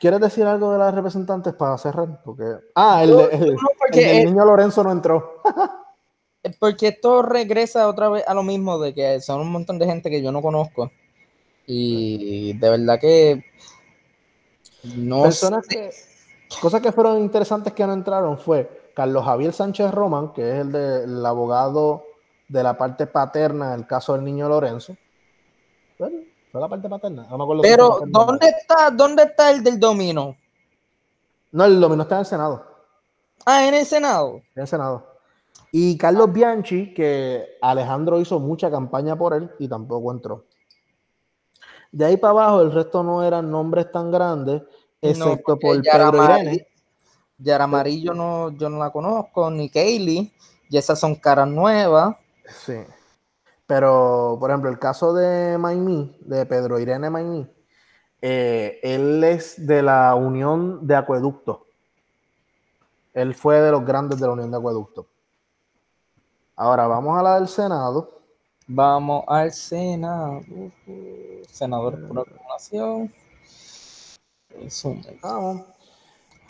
¿Quieres 0.00 0.20
decir 0.20 0.44
algo 0.46 0.72
de 0.72 0.78
las 0.78 0.94
representantes 0.94 1.52
para 1.54 1.76
cerrar? 1.76 2.22
Porque. 2.24 2.44
Ah, 2.74 3.02
el, 3.02 3.16
de- 3.16 3.24
el- 3.24 3.40
No, 3.54 3.68
el 3.70 3.76
porque, 3.78 4.24
niño 4.24 4.44
Lorenzo 4.44 4.82
no 4.84 4.92
entró. 4.92 5.42
porque 6.60 6.88
esto 6.88 7.20
regresa 7.22 7.88
otra 7.88 8.08
vez 8.08 8.24
a 8.26 8.32
lo 8.32 8.42
mismo 8.42 8.78
de 8.78 8.94
que 8.94 9.20
son 9.20 9.40
un 9.40 9.50
montón 9.50 9.78
de 9.78 9.86
gente 9.86 10.08
que 10.08 10.22
yo 10.22 10.32
no 10.32 10.40
conozco. 10.40 10.90
Y 11.66 12.56
de 12.56 12.70
verdad 12.70 12.98
que 12.98 13.44
no 14.84 15.22
Personas 15.22 15.66
sé. 15.66 15.74
que. 15.76 15.90
Cosas 16.60 16.80
que 16.80 16.92
fueron 16.92 17.18
interesantes 17.18 17.72
que 17.74 17.86
no 17.86 17.92
entraron 17.92 18.38
fue 18.38 18.90
Carlos 18.94 19.24
Javier 19.24 19.52
Sánchez 19.52 19.92
Román, 19.92 20.32
que 20.32 20.50
es 20.50 20.58
el, 20.60 20.72
de- 20.72 21.04
el 21.04 21.24
abogado 21.26 22.04
de 22.48 22.62
la 22.62 22.78
parte 22.78 23.06
paterna 23.06 23.72
del 23.72 23.86
caso 23.86 24.14
del 24.14 24.24
niño 24.24 24.48
Lorenzo. 24.48 24.96
Bueno, 25.98 26.20
fue 26.50 26.60
la 26.60 26.68
parte 26.68 26.88
paterna. 26.88 27.26
No 27.28 27.36
me 27.36 27.44
acuerdo 27.44 27.62
Pero, 27.62 28.00
¿dónde 28.06 28.48
está, 28.48 28.90
¿dónde 28.90 29.24
está 29.24 29.50
el 29.50 29.62
del 29.62 29.78
domino? 29.78 30.36
No, 31.52 31.64
el 31.64 31.78
dominó 31.80 32.02
está 32.04 32.14
en 32.16 32.20
el 32.20 32.26
Senado. 32.26 32.66
Ah, 33.44 33.66
en 33.66 33.74
el 33.74 33.84
Senado. 33.84 34.42
En 34.54 34.62
el 34.62 34.68
Senado. 34.68 35.06
Y 35.70 35.98
Carlos 35.98 36.32
Bianchi, 36.32 36.94
que 36.94 37.58
Alejandro 37.60 38.18
hizo 38.20 38.38
mucha 38.40 38.70
campaña 38.70 39.16
por 39.16 39.34
él 39.34 39.50
y 39.58 39.68
tampoco 39.68 40.10
entró. 40.12 40.44
De 41.90 42.04
ahí 42.04 42.16
para 42.16 42.32
abajo, 42.32 42.60
el 42.62 42.72
resto 42.72 43.02
no 43.02 43.22
eran 43.22 43.50
nombres 43.50 43.90
tan 43.90 44.10
grandes, 44.10 44.62
excepto 45.00 45.58
por 45.58 45.82
Yara 45.82 46.10
Pedro 46.10 46.24
Irene. 46.24 46.68
Yara 47.38 47.64
Amarillo 47.64 48.14
no, 48.14 48.50
yo 48.50 48.68
no 48.68 48.78
la 48.78 48.90
conozco, 48.90 49.50
ni 49.50 49.70
Kaylee, 49.70 50.32
y 50.68 50.76
esas 50.76 50.98
son 50.98 51.14
caras 51.14 51.48
nuevas. 51.48 52.16
Sí. 52.64 52.74
Pero, 53.66 54.36
por 54.40 54.50
ejemplo, 54.50 54.70
el 54.70 54.78
caso 54.78 55.12
de 55.12 55.56
Maimí, 55.58 56.16
de 56.20 56.46
Pedro 56.46 56.78
Irene 56.78 57.10
Maimí, 57.10 57.46
eh, 58.20 58.80
él 58.82 59.22
es 59.22 59.66
de 59.66 59.82
la 59.82 60.14
Unión 60.14 60.86
de 60.86 60.96
Acueducto. 60.96 61.66
Él 63.14 63.34
fue 63.34 63.60
de 63.60 63.70
los 63.70 63.84
grandes 63.84 64.18
de 64.18 64.26
la 64.26 64.32
Unión 64.32 64.50
de 64.50 64.56
Acueducto. 64.56 65.06
Ahora 66.56 66.86
vamos 66.86 67.18
a 67.18 67.22
la 67.22 67.34
del 67.36 67.46
Senado. 67.46 68.17
Vamos 68.68 69.24
al 69.26 69.50
Senado. 69.52 70.40
Senador 71.50 72.06
por 72.06 72.20
acumulación. 72.20 73.12
Vamos. 75.22 75.62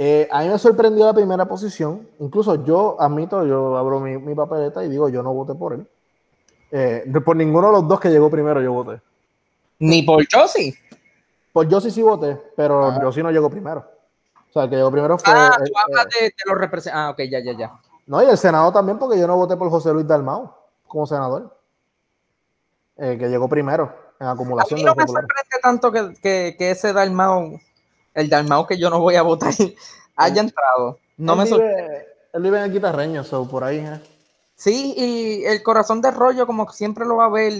Eh, 0.00 0.28
a 0.30 0.42
mí 0.42 0.48
me 0.48 0.58
sorprendió 0.58 1.06
la 1.06 1.14
primera 1.14 1.46
posición. 1.46 2.08
Incluso 2.18 2.64
yo 2.64 2.96
admito, 3.00 3.44
yo 3.46 3.76
abro 3.76 4.00
mi, 4.00 4.16
mi 4.18 4.34
papeleta 4.34 4.84
y 4.84 4.88
digo, 4.88 5.08
yo 5.08 5.22
no 5.22 5.32
voté 5.32 5.54
por 5.54 5.74
él. 5.74 5.86
Eh, 6.70 7.04
por 7.24 7.36
ninguno 7.36 7.68
de 7.68 7.72
los 7.74 7.88
dos 7.88 8.00
que 8.00 8.10
llegó 8.10 8.30
primero 8.30 8.60
yo 8.60 8.72
voté. 8.72 9.00
Ni 9.78 10.02
por 10.02 10.24
Josie. 10.30 10.74
Por 11.52 11.68
yo 11.68 11.80
sí 11.80 12.02
voté, 12.02 12.36
pero 12.56 12.86
Ah. 12.86 12.98
no 13.00 13.30
llegó 13.30 13.48
primero. 13.48 13.84
O 14.50 14.52
sea, 14.52 14.64
el 14.64 14.70
que 14.70 14.76
llegó 14.76 14.90
primero 14.90 15.18
fue... 15.18 15.32
Ah, 15.34 15.56
tú 15.56 15.72
hablas 15.86 16.06
eh, 16.20 16.24
de, 16.24 16.26
de 16.26 16.32
los 16.46 16.58
representantes. 16.58 16.92
Ah, 16.94 17.10
ok, 17.10 17.30
ya, 17.30 17.40
ya, 17.40 17.52
ya. 17.56 17.80
no, 18.06 18.22
y 18.22 18.26
el 18.26 18.36
Senado 18.38 18.72
también, 18.72 18.98
porque 18.98 19.18
yo 19.18 19.26
no 19.26 19.36
voté 19.36 19.56
por 19.56 19.70
José 19.70 19.92
Luis 19.92 20.06
Dalmau 20.06 20.52
como 20.86 21.06
senador. 21.06 21.57
Eh, 22.98 23.16
que 23.18 23.28
llegó 23.28 23.48
primero 23.48 23.94
en 24.20 24.26
A 24.26 24.32
acumulación 24.32 24.78
mí 24.78 24.82
de 24.82 24.86
no 24.86 24.94
me 24.96 25.04
populares. 25.04 25.28
sorprende 25.28 25.58
tanto 25.62 25.92
que, 25.92 26.20
que, 26.20 26.56
que 26.58 26.70
ese 26.72 26.92
Dalmau, 26.92 27.60
el 28.14 28.28
Dalmau 28.28 28.66
que 28.66 28.76
yo 28.76 28.90
no 28.90 29.00
voy 29.00 29.14
a 29.14 29.22
votar, 29.22 29.54
haya 30.16 30.40
entrado. 30.40 30.98
No 31.16 31.32
él 31.34 31.38
me 31.38 31.46
sorprende. 31.46 31.82
vive, 31.82 32.06
él 32.32 32.42
vive 32.42 32.58
en 32.58 32.64
el 32.64 32.72
Guitarreño, 32.72 33.24
so, 33.24 33.46
por 33.48 33.62
ahí. 33.64 33.78
eh. 33.78 34.00
Sí, 34.56 34.94
y 34.96 35.44
el 35.44 35.62
corazón 35.62 36.00
de 36.02 36.10
rollo, 36.10 36.44
como 36.46 36.68
siempre 36.72 37.06
lo 37.06 37.16
va 37.16 37.26
a 37.26 37.30
ver. 37.30 37.52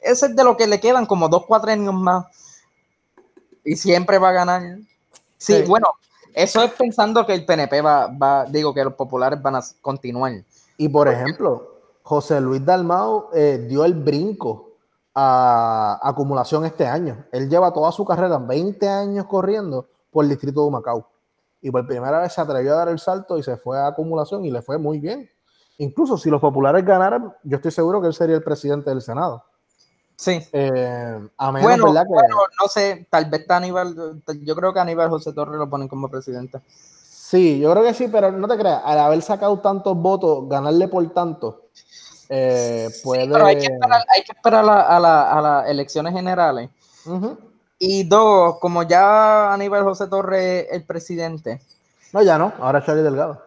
Ese 0.00 0.26
es 0.26 0.36
de 0.36 0.44
lo 0.44 0.56
que 0.56 0.66
le 0.66 0.80
quedan 0.80 1.04
como 1.06 1.28
dos 1.28 1.44
cuatrenios 1.46 1.94
más. 1.94 2.24
Y 3.64 3.76
siempre 3.76 4.18
va 4.18 4.30
a 4.30 4.32
ganar. 4.32 4.62
Sí, 5.36 5.54
Sí. 5.58 5.62
bueno, 5.66 5.88
Eso 6.32 6.62
es 6.62 6.72
pensando 6.72 7.24
que 7.26 7.34
el 7.34 7.44
PNP 7.44 7.80
va, 7.82 8.06
va, 8.08 8.44
digo, 8.46 8.72
que 8.74 8.82
los 8.82 8.94
populares 8.94 9.40
van 9.40 9.56
a 9.56 9.60
continuar. 9.82 10.32
Y 10.78 10.88
por 10.88 11.06
ejemplo, 11.08 11.73
José 12.04 12.38
Luis 12.38 12.62
Dalmau 12.62 13.30
eh, 13.32 13.64
dio 13.66 13.82
el 13.82 13.94
brinco 13.94 14.76
a 15.14 15.98
acumulación 16.02 16.66
este 16.66 16.86
año. 16.86 17.24
Él 17.32 17.48
lleva 17.48 17.72
toda 17.72 17.90
su 17.92 18.04
carrera, 18.04 18.36
20 18.36 18.86
años 18.86 19.24
corriendo 19.24 19.88
por 20.10 20.24
el 20.24 20.30
distrito 20.30 20.66
de 20.66 20.70
Macao. 20.70 21.08
Y 21.62 21.70
por 21.70 21.86
primera 21.86 22.20
vez 22.20 22.34
se 22.34 22.42
atrevió 22.42 22.74
a 22.74 22.76
dar 22.76 22.88
el 22.90 22.98
salto 22.98 23.38
y 23.38 23.42
se 23.42 23.56
fue 23.56 23.78
a 23.78 23.86
acumulación 23.86 24.44
y 24.44 24.50
le 24.50 24.60
fue 24.60 24.76
muy 24.76 25.00
bien. 25.00 25.30
Incluso 25.78 26.18
si 26.18 26.28
los 26.28 26.42
populares 26.42 26.84
ganaran, 26.84 27.32
yo 27.42 27.56
estoy 27.56 27.70
seguro 27.70 28.02
que 28.02 28.08
él 28.08 28.14
sería 28.14 28.36
el 28.36 28.44
presidente 28.44 28.90
del 28.90 29.00
Senado. 29.00 29.42
Sí. 30.14 30.38
Eh, 30.52 31.28
a 31.38 31.52
menos, 31.52 31.68
Bueno, 31.68 31.86
¿verdad? 31.86 32.02
Que, 32.02 32.12
bueno, 32.12 32.36
no 32.60 32.68
sé, 32.68 33.08
tal 33.10 33.30
vez 33.30 33.40
está 33.40 33.56
Aníbal, 33.56 34.22
yo 34.42 34.54
creo 34.54 34.74
que 34.74 34.80
Aníbal 34.80 35.08
José 35.08 35.32
Torres 35.32 35.56
lo 35.56 35.70
ponen 35.70 35.88
como 35.88 36.10
presidente. 36.10 36.60
Sí, 37.26 37.58
yo 37.58 37.72
creo 37.72 37.82
que 37.82 37.94
sí, 37.94 38.08
pero 38.08 38.30
no 38.30 38.46
te 38.46 38.58
creas, 38.58 38.82
al 38.84 38.98
haber 38.98 39.22
sacado 39.22 39.58
tantos 39.58 39.96
votos, 39.96 40.46
ganarle 40.46 40.88
por 40.88 41.08
tanto, 41.14 41.68
eh, 42.28 42.86
puede... 43.02 43.26
Pero 43.26 43.46
hay 43.46 43.56
que 43.56 43.64
esperar, 43.64 44.02
hay 44.14 44.22
que 44.24 44.32
esperar 44.32 44.60
a, 44.60 44.66
la- 44.66 44.80
a 44.82 45.00
la- 45.00 45.32
a 45.32 45.40
las 45.40 45.68
elecciones 45.70 46.12
generales. 46.12 46.68
Y 47.78 48.04
dos, 48.06 48.58
como 48.60 48.82
ya 48.82 49.54
Aníbal 49.54 49.84
José 49.84 50.06
Torres 50.06 50.66
es 50.68 50.72
el 50.74 50.84
presidente. 50.84 51.62
No, 52.12 52.20
ya 52.22 52.36
no, 52.36 52.52
ahora 52.60 52.80
es 52.80 52.84
Charlie 52.84 53.02
Delgado. 53.02 53.42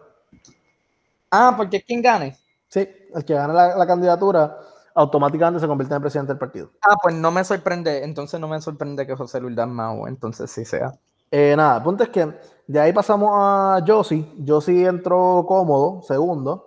Ah, 1.30 1.54
porque 1.56 1.80
quien 1.80 2.02
gane. 2.02 2.36
Sí, 2.68 2.80
el 3.14 3.24
que 3.24 3.34
gana 3.34 3.54
la, 3.54 3.76
la 3.76 3.86
candidatura 3.86 4.56
automáticamente 4.96 5.60
se 5.60 5.68
convierte 5.68 5.94
en 5.94 6.02
presidente 6.02 6.32
del 6.32 6.38
partido. 6.38 6.70
Ah, 6.82 6.96
pues 7.00 7.14
no 7.14 7.30
me 7.30 7.44
sorprende, 7.44 8.02
entonces 8.02 8.40
no 8.40 8.48
me 8.48 8.60
sorprende 8.60 9.06
que 9.06 9.14
José 9.14 9.38
Luis 9.40 9.54
Dalmau, 9.54 10.08
entonces 10.08 10.50
sí 10.50 10.64
sea. 10.64 10.92
Eh, 11.30 11.54
nada, 11.56 11.76
el 11.76 11.82
punto 11.84 12.02
es 12.02 12.08
que 12.08 12.57
de 12.68 12.78
ahí 12.80 12.92
pasamos 12.92 13.30
a 13.32 13.82
Josie. 13.84 14.24
Josie 14.46 14.86
entró 14.86 15.44
cómodo, 15.48 16.02
segundo. 16.02 16.66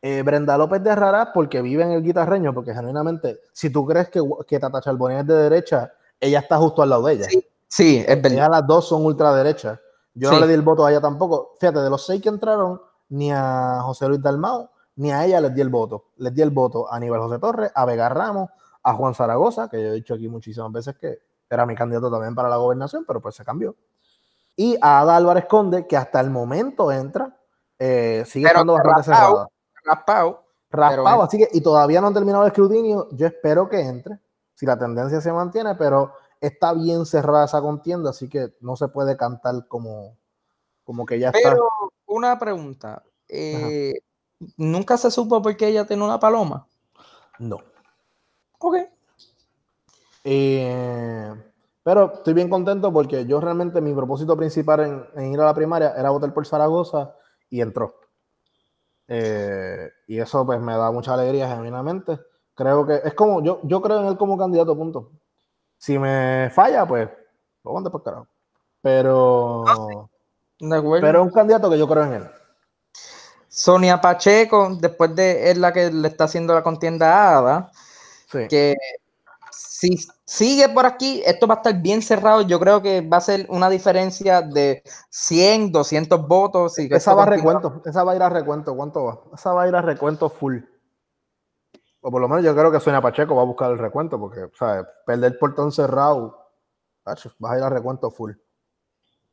Eh, 0.00 0.22
Brenda 0.22 0.56
López 0.56 0.82
de 0.82 0.94
Rara, 0.94 1.30
porque 1.34 1.60
vive 1.60 1.82
en 1.82 1.90
el 1.90 2.02
guitarreño, 2.02 2.54
porque 2.54 2.72
genuinamente, 2.72 3.40
si 3.52 3.68
tú 3.70 3.84
crees 3.84 4.08
que, 4.08 4.22
que 4.46 4.58
Tata 4.58 4.80
Charbonnier 4.80 5.20
es 5.20 5.26
de 5.26 5.34
derecha, 5.34 5.92
ella 6.18 6.38
está 6.38 6.56
justo 6.56 6.82
al 6.82 6.88
lado 6.88 7.02
de 7.04 7.12
ella. 7.14 7.24
Sí, 7.28 7.46
Sí, 7.68 7.98
es 7.98 8.16
verdad. 8.20 8.32
Ellas 8.32 8.48
las 8.50 8.66
dos 8.66 8.88
son 8.88 9.04
ultraderechas. 9.04 9.78
Yo 10.14 10.28
Sí. 10.30 10.34
no 10.34 10.40
le 10.40 10.48
di 10.48 10.54
el 10.54 10.62
voto 10.62 10.84
a 10.86 10.90
ella 10.90 11.00
tampoco. 11.00 11.52
Fíjate, 11.60 11.78
de 11.80 11.88
los 11.90 12.04
seis 12.04 12.20
que 12.20 12.28
entraron, 12.28 12.80
ni 13.10 13.30
a 13.30 13.78
José 13.82 14.08
Luis 14.08 14.20
Dalmau, 14.20 14.68
ni 14.96 15.12
a 15.12 15.24
ella 15.24 15.40
les 15.40 15.54
di 15.54 15.60
el 15.60 15.68
voto. 15.68 16.06
Les 16.16 16.34
di 16.34 16.42
el 16.42 16.50
voto 16.50 16.90
a 16.90 16.96
Aníbal 16.96 17.20
José 17.20 17.38
Torres, 17.38 17.70
a 17.74 17.84
Vega 17.84 18.08
Ramos, 18.08 18.48
a 18.82 18.94
Juan 18.94 19.14
Zaragoza, 19.14 19.68
que 19.68 19.80
yo 19.80 19.88
he 19.90 19.92
dicho 19.92 20.14
aquí 20.14 20.28
muchísimas 20.28 20.72
veces 20.72 20.96
que 20.96 21.18
era 21.48 21.64
mi 21.66 21.74
candidato 21.76 22.10
también 22.10 22.34
para 22.34 22.48
la 22.48 22.56
gobernación, 22.56 23.04
pero 23.06 23.20
pues 23.20 23.34
se 23.36 23.44
cambió. 23.44 23.76
Y 24.60 24.76
a 24.82 25.00
Ada 25.00 25.16
Álvarez 25.16 25.46
Conde, 25.46 25.86
que 25.86 25.96
hasta 25.96 26.20
el 26.20 26.28
momento 26.28 26.92
entra, 26.92 27.34
eh, 27.78 28.24
sigue 28.26 28.44
Pero 28.44 28.56
estando 28.58 28.74
bastante 28.74 28.98
raspado. 29.10 29.30
cerrada. 29.32 29.48
Raspado. 29.84 30.44
Raspado, 30.68 31.04
Pero- 31.04 31.22
así 31.22 31.38
que, 31.38 31.48
y 31.52 31.62
todavía 31.62 32.02
no 32.02 32.08
han 32.08 32.12
terminado 32.14 32.44
el 32.44 32.48
escrutinio. 32.48 33.08
Yo 33.12 33.26
espero 33.26 33.70
que 33.70 33.80
entre, 33.80 34.18
si 34.54 34.66
la 34.66 34.78
tendencia 34.78 35.22
se 35.22 35.32
mantiene, 35.32 35.76
pero 35.76 36.12
está 36.42 36.74
bien 36.74 37.06
cerrada 37.06 37.46
esa 37.46 37.62
contienda, 37.62 38.10
así 38.10 38.28
que 38.28 38.52
no 38.60 38.76
se 38.76 38.88
puede 38.88 39.16
cantar 39.16 39.66
como, 39.66 40.18
como 40.84 41.06
que 41.06 41.18
ya 41.18 41.30
está. 41.30 41.40
Pero 41.50 41.66
una 42.06 42.38
pregunta. 42.38 43.02
eh, 43.28 43.94
¿Nunca 44.58 44.98
se 44.98 45.10
supo 45.10 45.40
por 45.40 45.56
qué 45.56 45.68
ella 45.68 45.86
tiene 45.86 46.04
una 46.04 46.20
paloma? 46.20 46.66
No. 47.38 47.56
Ok. 48.58 48.76
Eh, 50.24 51.34
pero 51.90 52.12
estoy 52.14 52.34
bien 52.34 52.48
contento 52.48 52.92
porque 52.92 53.26
yo 53.26 53.40
realmente 53.40 53.80
mi 53.80 53.92
propósito 53.92 54.36
principal 54.36 54.80
en, 54.80 55.04
en 55.16 55.32
ir 55.32 55.40
a 55.40 55.46
la 55.46 55.54
primaria 55.54 55.92
era 55.96 56.10
votar 56.10 56.32
por 56.32 56.46
Zaragoza 56.46 57.16
y 57.48 57.60
entró. 57.60 57.96
Eh, 59.08 59.90
y 60.06 60.20
eso 60.20 60.46
pues 60.46 60.60
me 60.60 60.76
da 60.76 60.92
mucha 60.92 61.14
alegría 61.14 61.48
genuinamente. 61.48 62.20
Creo 62.54 62.86
que 62.86 63.00
es 63.02 63.12
como, 63.14 63.42
yo, 63.42 63.58
yo 63.64 63.82
creo 63.82 64.02
en 64.02 64.06
él 64.06 64.16
como 64.16 64.38
candidato, 64.38 64.76
punto. 64.76 65.10
Si 65.78 65.98
me 65.98 66.48
falla, 66.54 66.86
pues 66.86 67.08
lo 67.64 67.72
mando 67.72 67.90
por 67.90 68.04
carajo. 68.04 68.28
Pero, 68.80 69.64
De 70.60 70.76
acuerdo. 70.76 71.04
pero 71.04 71.20
es 71.22 71.26
un 71.26 71.32
candidato 71.32 71.68
que 71.70 71.78
yo 71.78 71.88
creo 71.88 72.04
en 72.04 72.12
él. 72.12 72.30
Sonia 73.48 74.00
Pacheco, 74.00 74.76
después 74.80 75.12
de 75.16 75.50
es 75.50 75.58
la 75.58 75.72
que 75.72 75.90
le 75.90 76.06
está 76.06 76.22
haciendo 76.22 76.54
la 76.54 76.62
contienda 76.62 77.12
a 77.12 77.38
Ada, 77.38 77.72
Sí. 78.28 78.46
que 78.48 78.76
si 79.50 79.96
sigue 80.30 80.68
por 80.68 80.86
aquí, 80.86 81.22
esto 81.26 81.48
va 81.48 81.54
a 81.54 81.56
estar 81.56 81.82
bien 81.82 82.02
cerrado. 82.02 82.42
Yo 82.42 82.60
creo 82.60 82.80
que 82.80 83.00
va 83.00 83.16
a 83.16 83.20
ser 83.20 83.46
una 83.48 83.68
diferencia 83.68 84.42
de 84.42 84.84
100, 85.10 85.72
200 85.72 86.28
votos. 86.28 86.78
Esa 86.78 87.14
va 87.14 87.24
a 87.24 87.26
recuento, 87.26 87.82
esa 87.84 88.04
va 88.04 88.12
a 88.12 88.16
ir 88.16 88.22
a 88.22 88.28
recuento. 88.28 88.76
¿Cuánto 88.76 89.04
va? 89.04 89.20
Esa 89.34 89.52
va 89.52 89.64
a 89.64 89.68
ir 89.68 89.74
a 89.74 89.82
recuento 89.82 90.30
full. 90.30 90.58
O 92.00 92.10
por 92.12 92.20
lo 92.20 92.28
menos 92.28 92.44
yo 92.44 92.54
creo 92.54 92.70
que 92.70 92.78
Sonia 92.78 93.02
Pacheco 93.02 93.34
va 93.34 93.42
a 93.42 93.44
buscar 93.44 93.72
el 93.72 93.78
recuento, 93.78 94.20
porque, 94.20 94.48
¿sabes? 94.56 94.86
Perder 95.04 95.36
portón 95.36 95.72
cerrado, 95.72 96.46
tacho, 97.02 97.32
vas 97.38 97.52
a 97.52 97.58
ir 97.58 97.64
a 97.64 97.68
recuento 97.68 98.10
full. 98.10 98.32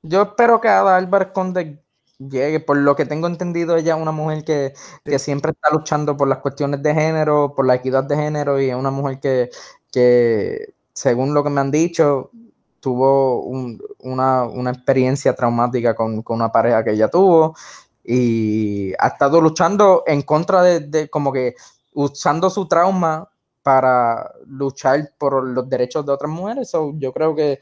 Yo 0.01 0.23
espero 0.23 0.59
que 0.59 0.67
Ada 0.67 0.97
Álvarez 0.97 1.29
Conde 1.31 1.85
llegue. 2.17 2.59
Por 2.59 2.77
lo 2.77 2.95
que 2.95 3.05
tengo 3.05 3.27
entendido, 3.27 3.77
ella 3.77 3.95
es 3.95 4.01
una 4.01 4.11
mujer 4.11 4.43
que, 4.43 4.73
que 5.05 5.19
siempre 5.19 5.51
está 5.51 5.69
luchando 5.71 6.17
por 6.17 6.27
las 6.27 6.39
cuestiones 6.39 6.81
de 6.81 6.93
género, 6.95 7.53
por 7.55 7.67
la 7.67 7.75
equidad 7.75 8.03
de 8.03 8.15
género, 8.15 8.59
y 8.59 8.71
es 8.71 8.75
una 8.75 8.91
mujer 8.91 9.19
que, 9.19 9.51
que 9.91 10.76
según 10.97 11.33
lo 11.35 11.43
que 11.43 11.51
me 11.51 11.61
han 11.61 11.69
dicho, 11.69 12.31
tuvo 12.79 13.43
un- 13.43 13.79
una, 13.99 14.43
una 14.45 14.71
experiencia 14.71 15.35
traumática 15.35 15.93
con, 15.95 16.23
con 16.23 16.37
una 16.37 16.51
pareja 16.51 16.83
que 16.83 16.91
ella 16.93 17.07
tuvo 17.07 17.55
y 18.03 18.93
ha 18.97 19.07
estado 19.09 19.39
luchando 19.39 20.03
en 20.07 20.23
contra 20.23 20.63
de, 20.63 20.79
de 20.79 21.07
como 21.09 21.31
que 21.31 21.53
usando 21.93 22.49
su 22.49 22.67
trauma 22.67 23.29
para 23.61 24.31
luchar 24.47 25.11
por 25.19 25.43
los 25.47 25.69
derechos 25.69 26.03
de 26.05 26.13
otras 26.13 26.31
mujeres. 26.31 26.69
So, 26.71 26.93
yo 26.97 27.11
creo 27.13 27.35
que 27.35 27.59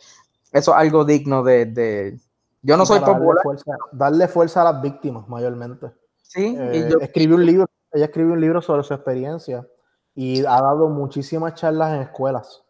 eso 0.54 0.72
es 0.72 0.78
algo 0.78 1.04
digno 1.04 1.44
de... 1.44 1.66
de- 1.66 2.20
yo 2.62 2.78
no 2.78 2.86
soy 2.86 3.00
darle 3.00 3.16
popular, 3.16 3.44
fuerza, 3.44 3.72
darle 3.92 4.28
fuerza 4.28 4.62
a 4.62 4.72
las 4.72 4.82
víctimas, 4.82 5.28
mayormente. 5.28 5.88
sí, 6.24 6.56
Eh, 6.58 6.86
y 6.88 6.92
yo- 6.92 7.00
escribió 7.00 7.36
un 7.36 7.46
libro, 7.46 7.66
ella 7.92 8.06
escribió 8.06 8.34
un 8.34 8.40
libro 8.42 8.62
sobre 8.62 8.84
su 8.84 8.94
experiencia 8.94 9.68
y 10.16 10.40
ha 10.46 10.62
dado 10.62 10.88
muchísimas 10.90 11.54
charlas 11.56 11.94
en 11.96 12.02
escuelas, 12.04 12.64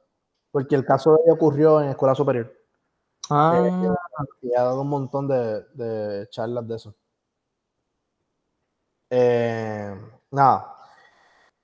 porque 0.56 0.74
el 0.74 0.86
caso 0.86 1.12
de 1.12 1.18
ella 1.26 1.34
ocurrió 1.34 1.82
en 1.82 1.90
escuela 1.90 2.16
superior. 2.16 2.50
Ah, 3.30 3.62
y 4.42 4.56
ha 4.56 4.64
dado 4.64 4.84
un 4.84 4.88
montón 4.88 5.28
de, 5.28 5.66
de 5.74 6.30
charlas 6.30 6.66
de 6.66 6.76
eso. 6.78 6.96
Eh, 9.10 9.94
nada. 10.32 10.74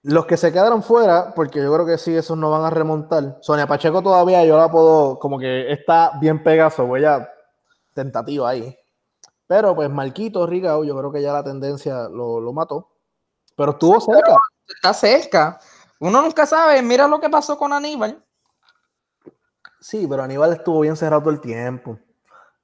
Los 0.04 0.25
que 0.25 0.36
se 0.36 0.51
quedaron 0.51 0.84
fuera, 0.84 1.34
porque 1.34 1.63
yo 1.63 1.73
creo 1.73 1.86
que 1.86 1.97
sí, 1.97 2.13
esos 2.13 2.38
no 2.38 2.51
van 2.51 2.65
a 2.65 2.69
remontar. 2.69 3.38
Sonia 3.39 3.65
Pacheco 3.65 4.01
todavía 4.01 4.43
yo 4.43 4.58
la 4.58 4.69
puedo, 4.69 5.17
como 5.19 5.39
que 5.39 5.71
está 5.71 6.12
bien 6.19 6.43
pegazo, 6.43 6.86
voy 6.86 7.06
a 7.06 7.32
tentativa 7.93 8.49
ahí. 8.49 8.77
Pero 9.47 9.73
pues 9.73 9.89
Marquito 9.89 10.45
Rigao, 10.45 10.84
yo 10.84 10.97
creo 10.97 11.13
que 11.13 11.21
ya 11.21 11.32
la 11.32 11.45
tendencia 11.45 12.10
lo, 12.10 12.41
lo 12.41 12.51
mató. 12.51 12.89
Pero 13.56 13.71
estuvo 13.71 14.01
cerca. 14.01 14.36
está 14.67 14.93
cerca. 14.93 15.60
Uno 16.01 16.21
nunca 16.21 16.45
sabe, 16.45 16.82
mira 16.82 17.08
lo 17.08 17.21
que 17.21 17.30
pasó 17.30 17.58
con 17.58 17.71
Aníbal. 17.71 18.21
Sí, 19.82 20.06
pero 20.08 20.22
Aníbal 20.22 20.54
estuvo 20.54 20.82
bien 20.82 20.96
cerrado 20.96 21.24
todo 21.24 21.34
el 21.34 21.41
tiempo. 21.41 21.98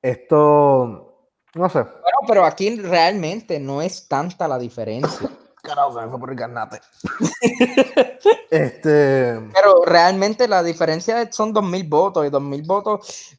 Esto, 0.03 1.31
no 1.55 1.69
sé. 1.69 1.79
Bueno, 1.79 2.17
pero 2.27 2.45
aquí 2.45 2.79
realmente 2.79 3.59
no 3.59 3.81
es 3.81 4.07
tanta 4.07 4.47
la 4.47 4.59
diferencia. 4.59 5.27
Carajo, 5.63 5.93
se 5.95 6.05
me 6.05 6.09
fue 6.09 6.19
por 6.19 6.29
el 6.29 6.37
carnate. 6.37 6.79
este. 8.51 9.41
Pero 9.53 9.83
realmente 9.83 10.47
la 10.47 10.61
diferencia 10.61 11.29
son 11.31 11.53
2.000 11.53 11.89
votos 11.89 12.25
y 12.25 12.29
2.000 12.29 12.65
votos, 12.67 13.37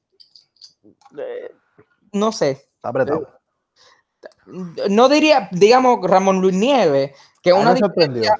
eh, 1.16 1.54
no 2.12 2.32
sé, 2.32 2.68
Está 2.74 2.90
apretado. 2.90 3.28
no 4.46 5.08
diría, 5.08 5.48
digamos, 5.52 5.98
Ramón 6.02 6.40
Luis 6.40 6.54
Nieves, 6.54 7.12
que 7.40 7.52
una, 7.52 7.74
diferencia, 7.74 8.36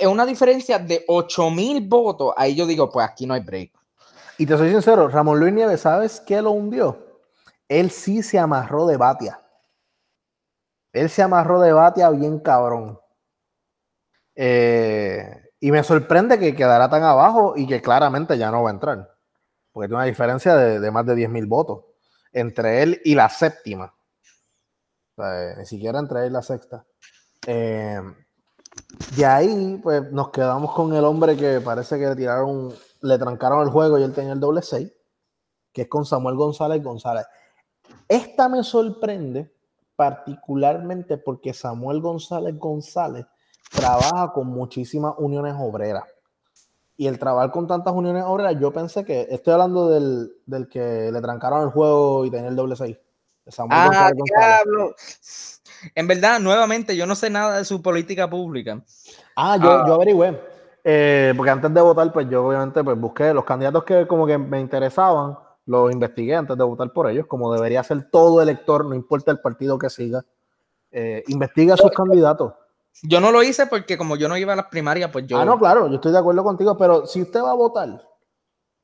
es 0.00 0.06
una 0.06 0.26
diferencia 0.26 0.78
de 0.78 1.04
8.000 1.06 1.88
votos, 1.88 2.34
ahí 2.36 2.54
yo 2.56 2.66
digo, 2.66 2.90
pues 2.90 3.06
aquí 3.06 3.26
no 3.26 3.34
hay 3.34 3.40
break. 3.40 3.70
Y 4.38 4.46
te 4.46 4.56
soy 4.56 4.70
sincero, 4.70 5.08
Ramón 5.08 5.38
Luis 5.38 5.52
Nieves, 5.52 5.80
¿sabes 5.80 6.20
qué 6.20 6.42
lo 6.42 6.50
hundió? 6.50 7.20
Él 7.68 7.90
sí 7.90 8.22
se 8.22 8.38
amarró 8.38 8.86
de 8.86 8.96
Batia. 8.96 9.40
Él 10.92 11.08
se 11.08 11.22
amarró 11.22 11.60
de 11.60 11.72
Batia 11.72 12.10
bien 12.10 12.38
cabrón. 12.40 12.98
Eh, 14.34 15.50
y 15.60 15.70
me 15.70 15.82
sorprende 15.82 16.38
que 16.38 16.54
quedará 16.54 16.88
tan 16.88 17.02
abajo 17.04 17.54
y 17.56 17.66
que 17.66 17.80
claramente 17.80 18.36
ya 18.36 18.50
no 18.50 18.62
va 18.62 18.70
a 18.70 18.72
entrar. 18.74 19.10
Porque 19.72 19.88
tiene 19.88 19.96
una 19.96 20.04
diferencia 20.04 20.56
de, 20.56 20.90
más 20.90 21.06
de 21.06 21.14
10 21.14 21.30
mil 21.30 21.46
votos 21.46 21.84
entre 22.32 22.82
él 22.82 23.00
y 23.04 23.14
la 23.14 23.28
séptima. 23.28 23.94
Eh, 25.16 25.54
ni 25.58 25.66
siquiera 25.66 25.98
entre 25.98 26.20
él 26.20 26.26
y 26.26 26.30
la 26.30 26.42
sexta. 26.42 26.84
Eh, 27.46 28.00
de 29.16 29.26
ahí, 29.26 29.80
pues 29.82 30.10
nos 30.12 30.30
quedamos 30.30 30.72
con 30.74 30.92
el 30.94 31.04
hombre 31.04 31.36
que 31.36 31.60
parece 31.60 31.98
que 31.98 32.06
le 32.06 32.16
tiraron, 32.16 32.72
le 33.04 33.18
trancaron 33.18 33.62
el 33.62 33.68
juego 33.68 33.98
y 33.98 34.02
él 34.02 34.14
tenía 34.14 34.32
el 34.32 34.40
doble 34.40 34.62
6, 34.62 34.90
que 35.72 35.82
es 35.82 35.88
con 35.88 36.06
Samuel 36.06 36.36
González 36.36 36.82
González. 36.82 37.26
Esta 38.08 38.48
me 38.48 38.62
sorprende 38.64 39.52
particularmente 39.94 41.18
porque 41.18 41.52
Samuel 41.52 42.00
González 42.00 42.58
González 42.58 43.26
trabaja 43.70 44.32
con 44.32 44.46
muchísimas 44.48 45.14
uniones 45.18 45.54
obreras. 45.58 46.04
Y 46.96 47.06
el 47.06 47.18
trabajar 47.18 47.50
con 47.50 47.66
tantas 47.66 47.92
uniones 47.92 48.24
obreras, 48.24 48.56
yo 48.58 48.72
pensé 48.72 49.04
que, 49.04 49.26
estoy 49.28 49.52
hablando 49.52 49.90
del, 49.90 50.32
del 50.46 50.68
que 50.68 51.10
le 51.12 51.20
trancaron 51.20 51.62
el 51.62 51.70
juego 51.70 52.24
y 52.24 52.30
tenía 52.30 52.48
el 52.48 52.56
doble 52.56 52.76
6. 52.76 52.96
Ah. 53.58 54.10
En 55.94 56.06
verdad, 56.06 56.40
nuevamente, 56.40 56.96
yo 56.96 57.04
no 57.04 57.14
sé 57.14 57.28
nada 57.28 57.58
de 57.58 57.64
su 57.66 57.82
política 57.82 58.30
pública. 58.30 58.82
Ah, 59.36 59.58
yo, 59.60 59.70
ah. 59.70 59.84
yo 59.86 59.94
averigüé. 59.94 60.53
Eh, 60.86 61.32
porque 61.34 61.50
antes 61.50 61.72
de 61.72 61.80
votar, 61.80 62.12
pues 62.12 62.28
yo 62.28 62.46
obviamente 62.46 62.84
pues, 62.84 63.00
busqué 63.00 63.32
los 63.32 63.44
candidatos 63.44 63.84
que 63.84 64.06
como 64.06 64.26
que 64.26 64.36
me 64.36 64.60
interesaban, 64.60 65.38
los 65.64 65.90
investigué 65.90 66.36
antes 66.36 66.58
de 66.58 66.62
votar 66.62 66.92
por 66.92 67.10
ellos, 67.10 67.26
como 67.26 67.52
debería 67.52 67.82
ser 67.82 68.10
todo 68.10 68.42
elector, 68.42 68.84
no 68.84 68.94
importa 68.94 69.30
el 69.30 69.40
partido 69.40 69.78
que 69.78 69.88
siga. 69.88 70.24
Eh, 70.90 71.24
investiga 71.28 71.74
a 71.74 71.76
sus 71.78 71.90
candidatos. 71.90 72.52
Yo 73.02 73.20
no 73.20 73.32
lo 73.32 73.42
hice 73.42 73.66
porque 73.66 73.98
como 73.98 74.14
yo 74.16 74.28
no 74.28 74.36
iba 74.36 74.52
a 74.52 74.56
las 74.56 74.66
primarias, 74.66 75.10
pues 75.10 75.26
yo... 75.26 75.38
Ah, 75.38 75.44
no, 75.44 75.58
claro, 75.58 75.88
yo 75.88 75.96
estoy 75.96 76.12
de 76.12 76.18
acuerdo 76.18 76.44
contigo, 76.44 76.76
pero 76.76 77.06
si 77.06 77.22
usted 77.22 77.42
va 77.42 77.50
a 77.50 77.54
votar, 77.54 78.06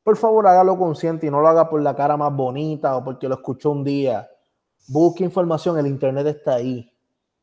por 0.02 0.16
favor 0.16 0.46
hágalo 0.46 0.76
consciente 0.78 1.26
y 1.26 1.30
no 1.30 1.40
lo 1.40 1.48
haga 1.48 1.68
por 1.68 1.82
la 1.82 1.94
cara 1.94 2.16
más 2.16 2.34
bonita 2.34 2.96
o 2.96 3.04
porque 3.04 3.28
lo 3.28 3.36
escuchó 3.36 3.70
un 3.70 3.84
día. 3.84 4.28
Busque 4.88 5.22
información, 5.22 5.78
el 5.78 5.86
internet 5.86 6.26
está 6.26 6.54
ahí. 6.54 6.92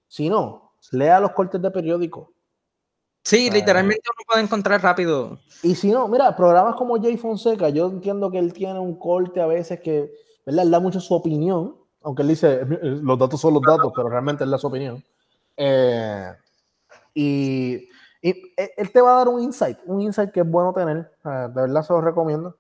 Si 0.08 0.30
no, 0.30 0.74
lea 0.92 1.20
los 1.20 1.32
cortes 1.32 1.62
de 1.62 1.72
periódico. 1.72 2.34
Sí, 3.28 3.50
literalmente 3.50 4.04
uno 4.10 4.24
puede 4.26 4.42
encontrar 4.42 4.82
rápido. 4.82 5.38
Y 5.62 5.76
si 5.76 5.92
no, 5.92 6.08
mira, 6.08 6.34
programas 6.34 6.76
como 6.76 6.96
Jay 6.96 7.18
Fonseca, 7.18 7.68
yo 7.68 7.88
entiendo 7.88 8.32
que 8.32 8.40
él 8.40 8.54
tiene 8.54 8.80
un 8.80 8.98
corte 8.98 9.42
a 9.42 9.48
veces 9.48 9.82
que, 9.82 10.10
¿verdad? 10.46 10.64
Él 10.64 10.72
da 10.72 10.80
mucho 10.80 11.02
su 11.02 11.14
opinión, 11.14 11.76
aunque 12.04 12.22
él 12.22 12.30
dice, 12.30 12.62
los 12.66 13.20
datos 13.20 13.42
son 13.42 13.56
los 13.56 13.64
datos, 13.64 13.92
pero 13.94 14.08
realmente 14.08 14.46
él 14.46 14.50
da 14.50 14.58
su 14.58 14.68
opinión. 14.68 15.04
Eh, 15.58 16.32
y, 17.16 17.90
él 18.22 18.92
te 18.94 19.02
va 19.02 19.16
a 19.16 19.18
dar 19.18 19.28
un 19.28 19.44
insight, 19.44 19.80
un 19.88 20.00
insight 20.00 20.32
que 20.32 20.40
es 20.40 20.50
bueno 20.50 20.72
tener, 20.72 21.12
de 21.26 21.62
verdad 21.62 21.84
se 21.84 21.92
lo 21.92 22.00
recomiendo. 22.00 22.56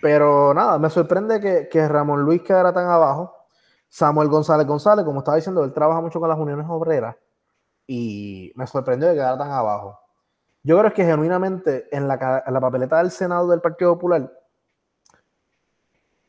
Pero 0.00 0.54
nada, 0.54 0.78
me 0.78 0.90
sorprende 0.90 1.40
que, 1.40 1.68
que 1.68 1.88
Ramón 1.88 2.22
Luis 2.22 2.40
quedara 2.42 2.72
tan 2.72 2.88
abajo. 2.88 3.34
Samuel 3.88 4.28
González 4.28 4.64
González, 4.64 5.04
como 5.04 5.18
estaba 5.18 5.38
diciendo, 5.38 5.64
él 5.64 5.72
trabaja 5.72 6.00
mucho 6.00 6.20
con 6.20 6.28
las 6.28 6.38
uniones 6.38 6.66
obreras 6.68 7.16
y 7.86 8.52
me 8.56 8.66
sorprendió 8.66 9.08
de 9.08 9.14
quedar 9.14 9.38
tan 9.38 9.50
abajo. 9.50 9.98
Yo 10.62 10.78
creo 10.78 10.92
que 10.92 11.04
genuinamente 11.04 11.88
en 11.96 12.08
la, 12.08 12.42
en 12.44 12.52
la 12.52 12.60
papeleta 12.60 12.98
del 12.98 13.10
Senado 13.10 13.48
del 13.48 13.60
Partido 13.60 13.94
Popular 13.94 14.32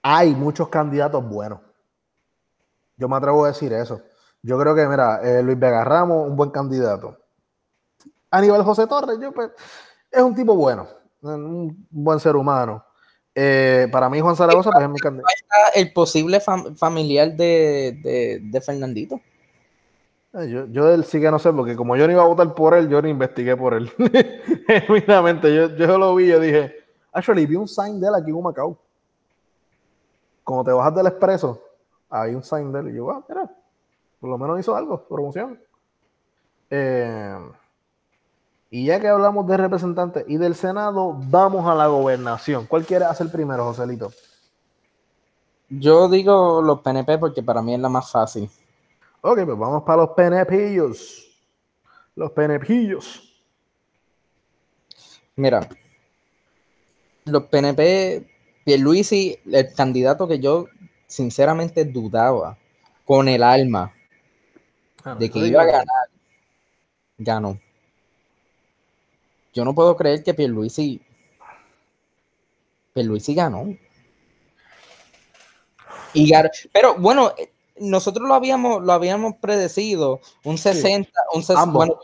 hay 0.01 0.33
muchos 0.35 0.69
candidatos 0.69 1.27
buenos. 1.27 1.59
Yo 2.95 3.09
me 3.09 3.17
atrevo 3.17 3.45
a 3.45 3.49
decir 3.49 3.73
eso. 3.73 4.01
Yo 4.41 4.57
creo 4.57 4.73
que, 4.73 4.87
mira, 4.87 5.19
eh, 5.21 5.43
Luis 5.43 5.59
Vega 5.59 5.83
Ramos, 5.83 6.29
un 6.29 6.35
buen 6.35 6.49
candidato. 6.49 7.17
Aníbal 8.31 8.63
José 8.63 8.87
Torres, 8.87 9.17
yo, 9.19 9.33
pues, 9.33 9.51
es 10.11 10.21
un 10.21 10.33
tipo 10.33 10.55
bueno, 10.55 10.87
un 11.21 11.87
buen 11.89 12.19
ser 12.19 12.35
humano. 12.35 12.85
Eh, 13.35 13.87
para 13.91 14.09
mí, 14.09 14.19
Juan 14.19 14.35
Zaragoza, 14.35 14.71
pues, 14.71 14.83
es 14.83 14.89
mi 14.89 14.99
candidato. 14.99 15.27
El 15.75 15.91
posible 15.91 16.39
familiar 16.39 17.35
de, 17.35 18.39
de 18.41 18.61
Fernandito. 18.61 19.19
Eh, 20.37 20.49
yo, 20.49 20.65
yo 20.67 20.93
él 20.93 21.03
sí 21.03 21.19
que 21.19 21.31
no 21.31 21.39
sé, 21.39 21.51
porque 21.51 21.75
como 21.75 21.95
yo 21.95 22.05
no 22.05 22.13
iba 22.13 22.21
a 22.21 22.27
votar 22.27 22.53
por 22.53 22.75
él, 22.75 22.87
yo 22.89 23.01
no 23.01 23.07
investigué 23.07 23.57
por 23.57 23.73
él. 23.73 23.91
Genuinamente, 24.67 25.53
yo, 25.53 25.75
yo 25.75 25.97
lo 25.97 26.13
vi, 26.15 26.27
yo 26.27 26.39
dije, 26.39 26.75
actually, 27.11 27.45
vi 27.45 27.55
un 27.55 27.67
sign 27.67 27.99
de 27.99 28.07
él 28.07 28.15
aquí 28.15 28.29
en 28.29 28.41
Macao. 28.41 28.77
Como 30.43 30.63
te 30.63 30.71
bajas 30.71 30.95
del 30.95 31.07
expreso, 31.07 31.61
hay 32.09 32.35
un 32.35 32.43
sign 32.43 32.71
de 32.71 32.79
él. 32.81 32.89
Y 32.89 32.95
yo, 32.97 33.09
ah, 33.09 33.23
mira, 33.27 33.49
por 34.19 34.29
lo 34.29 34.37
menos 34.37 34.59
hizo 34.59 34.75
algo, 34.75 35.03
promoción. 35.07 35.59
Eh, 36.69 37.37
y 38.69 38.85
ya 38.85 38.99
que 38.99 39.07
hablamos 39.07 39.47
de 39.47 39.57
representantes 39.57 40.25
y 40.27 40.37
del 40.37 40.53
Senado, 40.53 41.15
vamos 41.17 41.65
a 41.67 41.73
la 41.73 41.87
gobernación. 41.87 42.67
¿Cuál 42.67 42.85
quiere 42.85 43.05
hacer 43.05 43.31
primero, 43.31 43.65
Joselito? 43.65 44.11
Yo 45.69 46.07
digo 46.09 46.61
los 46.61 46.81
PNP 46.81 47.17
porque 47.17 47.41
para 47.41 47.61
mí 47.61 47.73
es 47.73 47.79
la 47.79 47.89
más 47.89 48.11
fácil. 48.11 48.49
Ok, 49.29 49.43
pues 49.43 49.57
vamos 49.57 49.83
para 49.83 50.03
los 50.03 50.11
penepillos. 50.11 51.27
Los 52.15 52.31
penepillos. 52.31 53.43
Mira, 55.35 55.67
los 57.25 57.43
PNP, 57.43 58.25
Pierluisi, 58.63 59.37
el 59.51 59.73
candidato 59.73 60.29
que 60.29 60.39
yo 60.39 60.67
sinceramente 61.07 61.83
dudaba 61.83 62.57
con 63.03 63.27
el 63.27 63.43
alma 63.43 63.93
ah, 65.03 65.15
de 65.15 65.29
que 65.29 65.39
iba 65.39 65.61
a 65.61 65.65
ganar, 65.65 66.07
ganó. 67.17 67.59
Yo 69.53 69.65
no 69.65 69.75
puedo 69.75 69.97
creer 69.97 70.23
que 70.23 70.33
Pierluisi, 70.33 71.01
Pierluisi 72.93 73.35
ganó. 73.35 73.75
Y, 76.13 76.31
pero 76.71 76.95
bueno, 76.95 77.33
nosotros 77.79 78.27
lo 78.27 78.33
habíamos, 78.33 78.83
lo 78.83 78.93
habíamos 78.93 79.35
predecido, 79.35 80.21
un 80.43 80.57
60, 80.57 81.09
un 81.33 81.73
bueno, 81.73 81.97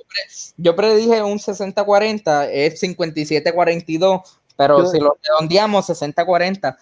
yo 0.57 0.75
predije 0.75 1.23
un 1.23 1.39
60-40, 1.39 2.49
es 2.51 2.81
57-42, 2.81 4.21
pero 4.55 4.85
si 4.87 4.99
lo 4.99 5.17
redondeamos 5.21 5.89
60-40. 5.89 6.77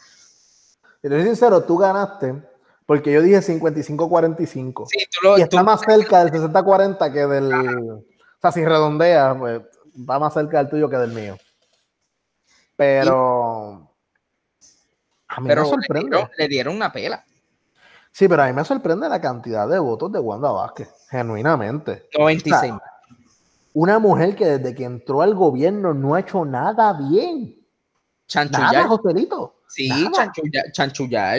Te 1.01 1.09
soy 1.09 1.23
sincero, 1.23 1.63
tú 1.63 1.77
ganaste, 1.77 2.35
porque 2.85 3.11
yo 3.11 3.21
dije 3.21 3.37
55-45. 3.39 4.87
Sí, 4.87 5.05
y 5.37 5.41
está 5.41 5.63
más 5.63 5.81
cerca 5.81 6.23
del 6.23 6.33
60-40 6.33 7.13
que 7.13 7.25
del... 7.27 7.53
O 7.53 8.41
sea, 8.41 8.51
si 8.51 8.65
redondea, 8.65 9.35
pues 9.37 9.61
va 10.09 10.19
más 10.19 10.33
cerca 10.33 10.57
del 10.59 10.69
tuyo 10.69 10.89
que 10.89 10.97
del 10.97 11.11
mío. 11.11 11.37
Pero... 12.75 13.87
a 15.27 15.41
mí 15.41 15.47
pero 15.47 15.63
me 15.63 15.69
sorprende. 15.69 16.29
le 16.37 16.47
dieron 16.47 16.75
una 16.75 16.91
pela. 16.91 17.23
Sí, 18.11 18.27
pero 18.27 18.43
a 18.43 18.47
mí 18.47 18.53
me 18.53 18.65
sorprende 18.65 19.07
la 19.07 19.21
cantidad 19.21 19.67
de 19.67 19.79
votos 19.79 20.11
de 20.11 20.19
Wanda 20.19 20.51
Vázquez, 20.51 20.89
genuinamente. 21.09 22.07
96. 22.17 22.73
una 23.73 23.99
mujer 23.99 24.35
que 24.35 24.57
desde 24.57 24.75
que 24.75 24.83
entró 24.83 25.21
al 25.21 25.33
gobierno 25.33 25.93
no 25.93 26.15
ha 26.15 26.19
hecho 26.19 26.43
nada 26.43 26.93
bien. 26.93 27.55
Chanchullar. 28.27 28.73
Nada, 28.73 28.87
Joselito. 28.87 29.55
Sí, 29.67 29.89
chanchullar, 30.73 31.37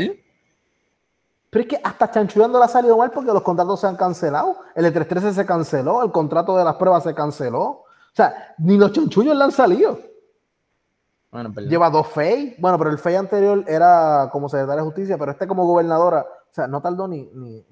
Pero 1.50 1.62
es 1.62 1.68
que 1.68 1.80
hasta 1.84 2.10
chanchullando 2.10 2.58
le 2.58 2.64
ha 2.64 2.68
salido 2.68 2.96
mal 2.96 3.10
porque 3.10 3.32
los 3.32 3.42
contratos 3.42 3.80
se 3.80 3.86
han 3.86 3.96
cancelado. 3.96 4.56
El 4.74 4.86
E313 4.86 5.32
se 5.32 5.44
canceló, 5.44 6.02
el 6.02 6.10
contrato 6.10 6.56
de 6.56 6.64
las 6.64 6.76
pruebas 6.76 7.02
se 7.02 7.14
canceló. 7.14 7.62
O 7.62 8.14
sea, 8.14 8.54
ni 8.58 8.78
los 8.78 8.92
chanchullos 8.92 9.36
le 9.36 9.44
han 9.44 9.52
salido. 9.52 9.98
Bueno, 11.30 11.50
Lleva 11.60 11.90
dos 11.90 12.08
FEI. 12.08 12.56
Bueno, 12.58 12.78
pero 12.78 12.90
el 12.90 12.98
FEI 12.98 13.16
anterior 13.16 13.64
era 13.66 14.28
como 14.32 14.48
secretaria 14.48 14.82
de 14.82 14.86
justicia, 14.86 15.18
pero 15.18 15.32
este 15.32 15.46
como 15.46 15.66
gobernadora 15.66 16.26
o 16.52 16.54
sea, 16.54 16.68
no 16.68 16.80
tardó 16.82 17.08
ni, 17.08 17.30
ni, 17.32 17.64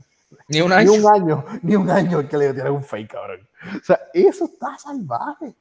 un 0.63 0.73
año. 0.73 0.91
Ni 0.91 0.99
un 0.99 1.07
año, 1.07 1.45
ni 1.63 1.77
un 1.77 1.91
año 1.91 2.27
que 2.27 2.39
le 2.39 2.55
dieran 2.55 2.73
un 2.73 2.83
fake, 2.83 3.13
cabrón. 3.13 3.47
O 3.79 3.85
sea, 3.85 4.01
eso 4.15 4.47
está 4.47 4.79
salvaje. 4.79 5.55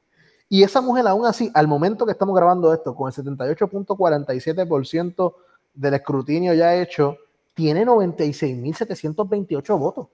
Y 0.48 0.62
esa 0.62 0.80
mujer, 0.80 1.06
aún 1.06 1.26
así, 1.26 1.50
al 1.52 1.68
momento 1.68 2.06
que 2.06 2.12
estamos 2.12 2.34
grabando 2.34 2.72
esto, 2.72 2.94
con 2.94 3.08
el 3.08 3.14
78.47% 3.14 5.34
del 5.74 5.94
escrutinio 5.94 6.54
ya 6.54 6.74
hecho, 6.74 7.18
tiene 7.52 7.84
96.728 7.84 9.78
votos. 9.78 10.08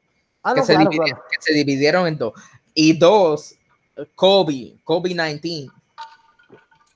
Ah, 0.44 0.54
que, 0.54 0.62
no, 0.62 0.66
se 0.66 0.74
claro, 0.74 0.90
dividieron, 0.90 1.20
claro. 1.20 1.30
que 1.30 1.42
se 1.42 1.54
dividieron 1.54 2.08
en 2.08 2.18
dos. 2.18 2.34
Y 2.74 2.98
dos, 2.98 3.56
COVID, 4.16 4.80
COVID-19. 4.84 5.72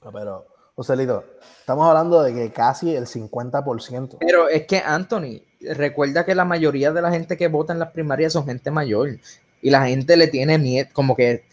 No, 0.04 0.12
Pero, 0.12 0.48
Joselito, 0.76 1.24
estamos 1.60 1.88
hablando 1.88 2.24
de 2.24 2.34
que 2.34 2.52
casi 2.52 2.96
el 2.96 3.06
50%. 3.06 4.18
Pero 4.20 4.50
es 4.50 4.66
que, 4.66 4.80
Anthony, 4.80 5.42
recuerda 5.62 6.26
que 6.26 6.34
la 6.34 6.46
mayoría 6.46 6.92
de 6.92 7.02
la 7.02 7.12
gente 7.12 7.38
que 7.38 7.48
vota 7.48 7.74
en 7.74 7.80
las 7.80 7.92
primarias 7.92 8.34
son 8.34 8.46
gente 8.46 8.72
mayor. 8.72 9.20
Y 9.62 9.70
la 9.70 9.86
gente 9.86 10.18
le 10.18 10.28
tiene 10.28 10.58
miedo, 10.58 10.90
como 10.94 11.16
que 11.16 11.46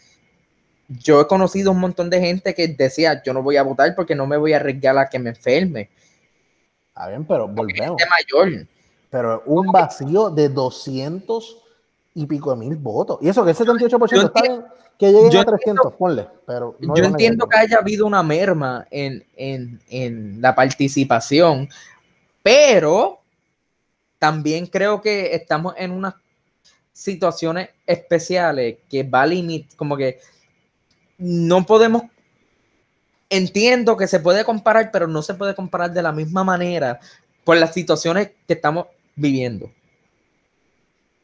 yo 0.89 1.21
he 1.21 1.27
conocido 1.27 1.71
un 1.71 1.79
montón 1.79 2.09
de 2.09 2.19
gente 2.19 2.53
que 2.53 2.67
decía, 2.67 3.21
yo 3.23 3.33
no 3.33 3.43
voy 3.43 3.57
a 3.57 3.63
votar 3.63 3.95
porque 3.95 4.15
no 4.15 4.25
me 4.25 4.37
voy 4.37 4.53
a 4.53 4.57
arriesgar 4.57 4.97
a 4.97 5.07
que 5.07 5.19
me 5.19 5.29
enferme. 5.29 5.89
Está 6.87 7.07
bien, 7.07 7.23
pero 7.25 7.47
volvemos. 7.47 8.01
Gente 8.01 8.05
mayor. 8.09 8.67
Pero 9.09 9.43
un 9.45 9.67
vacío 9.67 10.29
de 10.29 10.49
200 10.49 11.57
y 12.13 12.25
pico 12.25 12.51
de 12.51 12.57
mil 12.57 12.75
votos. 12.75 13.17
Y 13.21 13.29
eso 13.29 13.43
que 13.43 13.51
el 13.51 13.55
78% 13.57 14.15
Yo 14.15 14.21
está 14.27 14.41
bien 14.41 14.65
que 14.97 15.11
lleguen 15.11 15.37
a 15.37 15.45
300, 15.45 15.93
ponle. 15.93 16.27
Pero 16.45 16.75
no 16.79 16.95
yo 16.95 17.03
entiendo 17.05 17.47
que 17.47 17.57
haya 17.57 17.77
habido 17.77 18.05
una 18.05 18.21
merma 18.21 18.85
en, 18.91 19.25
en- 19.35 19.79
en 19.89 20.41
la 20.41 20.53
participación, 20.53 21.69
pero 22.43 23.19
también 24.19 24.67
creo 24.67 25.01
que 25.01 25.33
estamos 25.33 25.73
en 25.77 25.91
unas 25.91 26.13
situaciones 26.93 27.69
especiales 27.87 28.77
que 28.89 29.03
va 29.03 29.23
a 29.23 29.27
limitar, 29.27 29.75
como 29.77 29.97
que 29.97 30.19
no 31.17 31.65
podemos, 31.65 32.03
entiendo 33.29 33.97
que 33.97 34.07
se 34.07 34.19
puede 34.19 34.43
comparar, 34.43 34.91
pero 34.91 35.07
no 35.07 35.21
se 35.21 35.33
puede 35.33 35.55
comparar 35.55 35.91
de 35.91 36.01
la 36.03 36.11
misma 36.11 36.43
manera 36.43 36.99
por 37.43 37.57
las 37.57 37.73
situaciones 37.73 38.31
que 38.47 38.53
estamos 38.53 38.87
viviendo. 39.15 39.71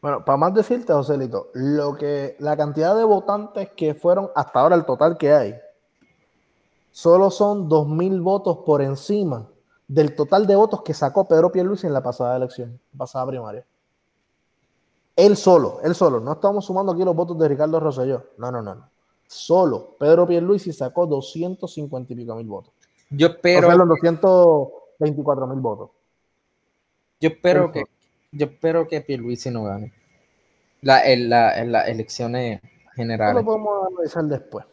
Bueno, 0.01 0.23
para 0.23 0.37
más 0.37 0.53
decirte, 0.53 0.93
Joselito, 0.93 1.49
lo 1.53 1.95
que 1.95 2.35
la 2.39 2.55
cantidad 2.55 2.95
de 2.95 3.03
votantes 3.03 3.69
que 3.75 3.95
fueron 3.95 4.29
hasta 4.35 4.59
ahora 4.59 4.75
el 4.75 4.85
total 4.85 5.17
que 5.17 5.33
hay, 5.33 5.55
solo 6.91 7.31
son 7.31 7.69
2.000 7.69 8.21
votos 8.21 8.59
por 8.65 8.81
encima 8.81 9.47
del 9.87 10.15
total 10.15 10.45
de 10.45 10.55
votos 10.55 10.81
que 10.83 10.93
sacó 10.93 11.27
Pedro 11.27 11.51
Pierluisi 11.51 11.87
en 11.87 11.93
la 11.93 12.03
pasada 12.03 12.35
elección, 12.35 12.79
pasada 12.95 13.25
primaria. 13.27 13.65
Él 15.15 15.35
solo, 15.35 15.79
él 15.83 15.95
solo, 15.95 16.19
no 16.19 16.33
estamos 16.33 16.65
sumando 16.65 16.91
aquí 16.91 17.03
los 17.03 17.15
votos 17.15 17.37
de 17.39 17.47
Ricardo 17.47 17.79
Rosselló, 17.79 18.23
no, 18.37 18.51
no, 18.51 18.61
no, 18.61 18.75
no. 18.75 18.89
Solo 19.27 19.95
Pedro 19.99 20.27
Pierluisi 20.27 20.71
sacó 20.71 21.05
250 21.05 22.13
y 22.13 22.15
pico 22.15 22.35
mil 22.35 22.47
votos. 22.47 22.73
Yo 23.09 23.29
Pero 23.41 23.67
espero, 23.67 23.85
los 23.85 23.99
224 23.99 25.47
mil 25.47 25.59
votos. 25.59 25.89
yo 27.19 27.29
espero 27.29 27.71
que, 27.71 27.83
yo 28.37 28.45
espero 28.45 28.87
que 28.87 29.01
Pierluisi 29.01 29.49
no 29.51 29.63
gane 29.63 29.91
la, 30.81 31.05
en, 31.05 31.29
la- 31.29 31.59
en 31.59 31.71
las 31.71 31.87
elecciones 31.87 32.61
generales. 32.95 33.35
lo 33.35 33.45
podemos 33.45 33.87
analizar 33.91 34.23
después. 34.25 34.65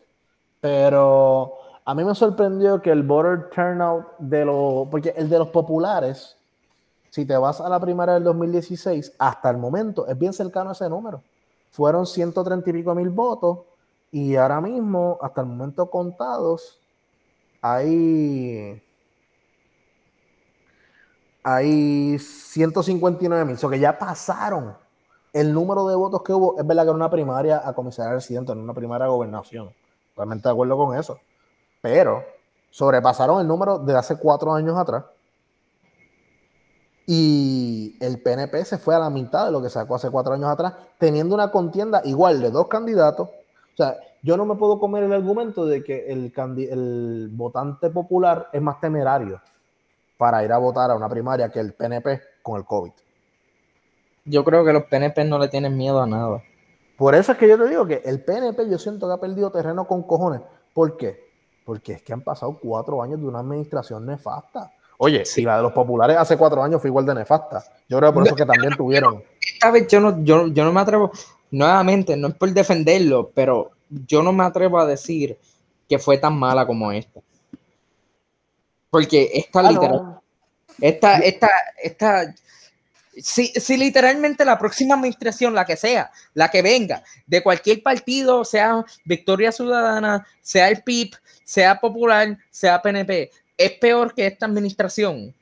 Pero 0.60 1.54
a 1.84 1.94
mí 1.94 2.04
me 2.04 2.14
sorprendió 2.14 2.80
que 2.80 2.90
el 2.90 3.02
voter 3.02 3.50
turnout 3.50 4.06
de 4.18 4.44
los, 4.44 4.88
porque 4.88 5.12
el 5.16 5.28
de 5.28 5.38
los 5.38 5.48
populares, 5.48 6.36
si 7.10 7.26
te 7.26 7.36
vas 7.36 7.60
a 7.60 7.68
la 7.68 7.78
primaria 7.80 8.14
del 8.14 8.24
2016, 8.24 9.12
hasta 9.18 9.50
el 9.50 9.58
momento 9.58 10.06
es 10.06 10.18
bien 10.18 10.32
cercano 10.32 10.70
a 10.70 10.72
ese 10.72 10.88
número. 10.88 11.22
Fueron 11.70 12.06
130 12.06 12.70
y 12.70 12.72
pico 12.72 12.94
mil 12.94 13.10
votos 13.10 13.58
y 14.10 14.36
ahora 14.36 14.60
mismo, 14.60 15.18
hasta 15.20 15.40
el 15.42 15.48
momento 15.48 15.90
contados, 15.90 16.78
hay, 17.60 18.80
hay 21.44 22.18
159 22.18 23.44
mil. 23.44 23.56
O 23.62 23.70
que 23.70 23.78
ya 23.78 23.96
pasaron 23.98 24.74
el 25.32 25.52
número 25.52 25.86
de 25.86 25.94
votos 25.94 26.22
que 26.22 26.32
hubo, 26.32 26.58
es 26.58 26.66
verdad 26.66 26.84
que 26.84 26.88
era 26.88 26.96
una 26.96 27.10
primaria 27.10 27.62
a 27.64 27.74
comisaría 27.74 28.14
residente, 28.14 28.54
no 28.54 28.62
una 28.62 28.74
primaria 28.74 29.04
a 29.04 29.10
gobernación. 29.10 29.70
Realmente 30.16 30.48
de 30.48 30.52
acuerdo 30.52 30.76
con 30.76 30.96
eso. 30.96 31.18
Pero 31.82 32.24
sobrepasaron 32.70 33.40
el 33.40 33.46
número 33.46 33.78
de 33.78 33.94
hace 33.94 34.16
cuatro 34.16 34.54
años 34.54 34.76
atrás. 34.76 35.04
Y 37.06 37.98
el 38.00 38.22
PNP 38.22 38.64
se 38.64 38.78
fue 38.78 38.94
a 38.94 38.98
la 38.98 39.10
mitad 39.10 39.44
de 39.44 39.52
lo 39.52 39.60
que 39.60 39.68
sacó 39.68 39.96
hace 39.96 40.10
cuatro 40.10 40.32
años 40.32 40.48
atrás, 40.48 40.72
teniendo 40.98 41.34
una 41.34 41.50
contienda 41.50 42.00
igual 42.04 42.40
de 42.40 42.50
dos 42.50 42.68
candidatos. 42.68 43.28
O 43.28 43.76
sea, 43.76 43.98
yo 44.22 44.38
no 44.38 44.46
me 44.46 44.54
puedo 44.54 44.78
comer 44.78 45.02
el 45.02 45.12
argumento 45.12 45.66
de 45.66 45.84
que 45.84 46.06
el 46.06 47.28
votante 47.32 47.90
popular 47.90 48.48
es 48.52 48.62
más 48.62 48.80
temerario 48.80 49.42
para 50.24 50.42
ir 50.42 50.50
a 50.52 50.56
votar 50.56 50.90
a 50.90 50.94
una 50.94 51.06
primaria 51.06 51.50
que 51.50 51.60
el 51.60 51.74
PNP 51.74 52.18
con 52.42 52.56
el 52.58 52.64
COVID. 52.64 52.92
Yo 54.24 54.42
creo 54.42 54.64
que 54.64 54.72
los 54.72 54.84
PNP 54.84 55.22
no 55.26 55.38
le 55.38 55.48
tienen 55.48 55.76
miedo 55.76 56.00
a 56.00 56.06
nada. 56.06 56.42
Por 56.96 57.14
eso 57.14 57.32
es 57.32 57.36
que 57.36 57.46
yo 57.46 57.58
te 57.58 57.68
digo 57.68 57.86
que 57.86 58.00
el 58.06 58.24
PNP 58.24 58.70
yo 58.70 58.78
siento 58.78 59.06
que 59.06 59.12
ha 59.12 59.18
perdido 59.18 59.50
terreno 59.50 59.86
con 59.86 60.02
cojones. 60.04 60.40
¿Por 60.72 60.96
qué? 60.96 61.28
Porque 61.66 61.92
es 61.92 62.02
que 62.02 62.14
han 62.14 62.22
pasado 62.22 62.58
cuatro 62.58 63.02
años 63.02 63.20
de 63.20 63.26
una 63.26 63.40
administración 63.40 64.06
nefasta. 64.06 64.72
Oye, 64.96 65.26
Sí. 65.26 65.40
si 65.40 65.42
la 65.42 65.58
de 65.58 65.62
los 65.64 65.72
populares 65.72 66.16
hace 66.16 66.38
cuatro 66.38 66.62
años 66.62 66.80
fue 66.80 66.88
igual 66.88 67.04
de 67.04 67.16
nefasta. 67.16 67.62
Yo 67.86 67.98
creo 67.98 68.10
que 68.10 68.14
por 68.14 68.26
eso 68.26 68.34
que 68.34 68.46
también 68.46 68.72
tuvieron. 68.78 69.22
Esta 69.42 69.70
vez 69.72 69.86
yo 69.88 70.00
no, 70.00 70.24
yo, 70.24 70.46
yo 70.46 70.64
no 70.64 70.72
me 70.72 70.80
atrevo, 70.80 71.10
nuevamente, 71.50 72.16
no 72.16 72.28
es 72.28 72.34
por 72.34 72.50
defenderlo, 72.50 73.30
pero 73.34 73.72
yo 73.90 74.22
no 74.22 74.32
me 74.32 74.44
atrevo 74.44 74.78
a 74.78 74.86
decir 74.86 75.38
que 75.86 75.98
fue 75.98 76.16
tan 76.16 76.38
mala 76.38 76.66
como 76.66 76.90
esta. 76.92 77.20
Porque 78.94 79.28
esta 79.34 79.58
Ah, 79.58 79.72
literal, 79.72 80.02
no. 80.04 80.22
esta, 80.80 81.18
esta, 81.18 81.50
esta, 81.82 82.32
si, 83.16 83.48
si 83.48 83.76
literalmente 83.76 84.44
la 84.44 84.56
próxima 84.56 84.94
administración, 84.94 85.52
la 85.52 85.64
que 85.64 85.76
sea, 85.76 86.12
la 86.32 86.48
que 86.48 86.62
venga, 86.62 87.02
de 87.26 87.42
cualquier 87.42 87.82
partido, 87.82 88.44
sea 88.44 88.84
Victoria 89.04 89.50
Ciudadana, 89.50 90.24
sea 90.40 90.68
el 90.68 90.84
PIB, 90.84 91.10
sea 91.42 91.80
Popular, 91.80 92.38
sea 92.52 92.80
PNP, 92.80 93.32
es 93.58 93.72
peor 93.80 94.14
que 94.14 94.28
esta 94.28 94.46
administración, 94.46 95.34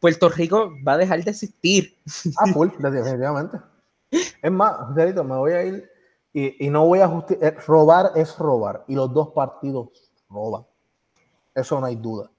Puerto 0.00 0.30
Rico 0.30 0.72
va 0.88 0.94
a 0.94 0.98
dejar 0.98 1.22
de 1.22 1.32
existir. 1.32 1.98
Ah, 2.38 2.50
full, 2.50 2.70
definitivamente. 2.78 3.58
Es 4.40 4.50
más, 4.50 4.88
Joselito, 4.88 5.22
me 5.22 5.36
voy 5.36 5.52
a 5.52 5.64
ir 5.64 5.90
y, 6.32 6.64
y 6.64 6.70
no 6.70 6.86
voy 6.86 7.00
a 7.00 7.08
justificar. 7.08 7.62
Robar 7.66 8.12
es 8.14 8.38
robar 8.38 8.86
y 8.88 8.94
los 8.94 9.12
dos 9.12 9.32
partidos 9.34 9.90
roban. 10.30 10.64
Eso 11.54 11.78
no 11.78 11.84
hay 11.84 11.96
duda. 11.96 12.30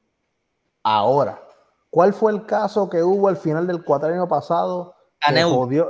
Ahora, 0.87 1.41
¿cuál 1.89 2.13
fue 2.13 2.31
el 2.31 2.45
caso 2.45 2.87
que 2.87 3.01
hubo 3.01 3.27
al 3.27 3.37
final 3.37 3.65
del 3.65 3.83
cuatrienio 3.83 4.27
pasado? 4.27 4.93
Anaudi. 5.19 5.81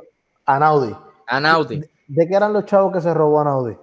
Anaudi. 0.45 0.95
Anaudi. 1.27 1.79
¿De, 1.81 1.91
de 2.07 2.27
qué 2.27 2.33
eran 2.33 2.53
los 2.53 2.63
chavos 2.63 2.93
que 2.93 3.01
se 3.01 3.13
robó 3.13 3.41
Anaudi? 3.41 3.77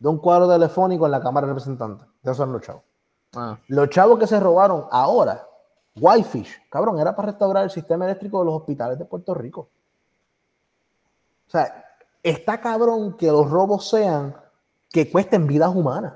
De 0.00 0.08
un 0.08 0.18
cuadro 0.18 0.48
telefónico 0.48 1.06
en 1.06 1.12
la 1.12 1.20
Cámara 1.20 1.46
de 1.46 1.52
Representantes. 1.52 2.04
De 2.20 2.32
esos 2.32 2.40
eran 2.40 2.52
los 2.52 2.62
chavos. 2.62 2.82
Ah. 3.36 3.56
Los 3.68 3.88
chavos 3.90 4.18
que 4.18 4.26
se 4.26 4.40
robaron 4.40 4.86
ahora, 4.90 5.46
Whitefish, 6.00 6.68
cabrón, 6.68 6.98
era 6.98 7.14
para 7.14 7.26
restaurar 7.26 7.62
el 7.62 7.70
sistema 7.70 8.06
eléctrico 8.06 8.40
de 8.40 8.46
los 8.46 8.54
hospitales 8.54 8.98
de 8.98 9.04
Puerto 9.04 9.34
Rico. 9.34 9.68
O 11.46 11.50
sea, 11.50 11.96
está 12.24 12.60
cabrón 12.60 13.16
que 13.16 13.28
los 13.28 13.48
robos 13.48 13.88
sean 13.88 14.34
que 14.90 15.08
cuesten 15.12 15.46
vidas 15.46 15.72
humanas. 15.72 16.14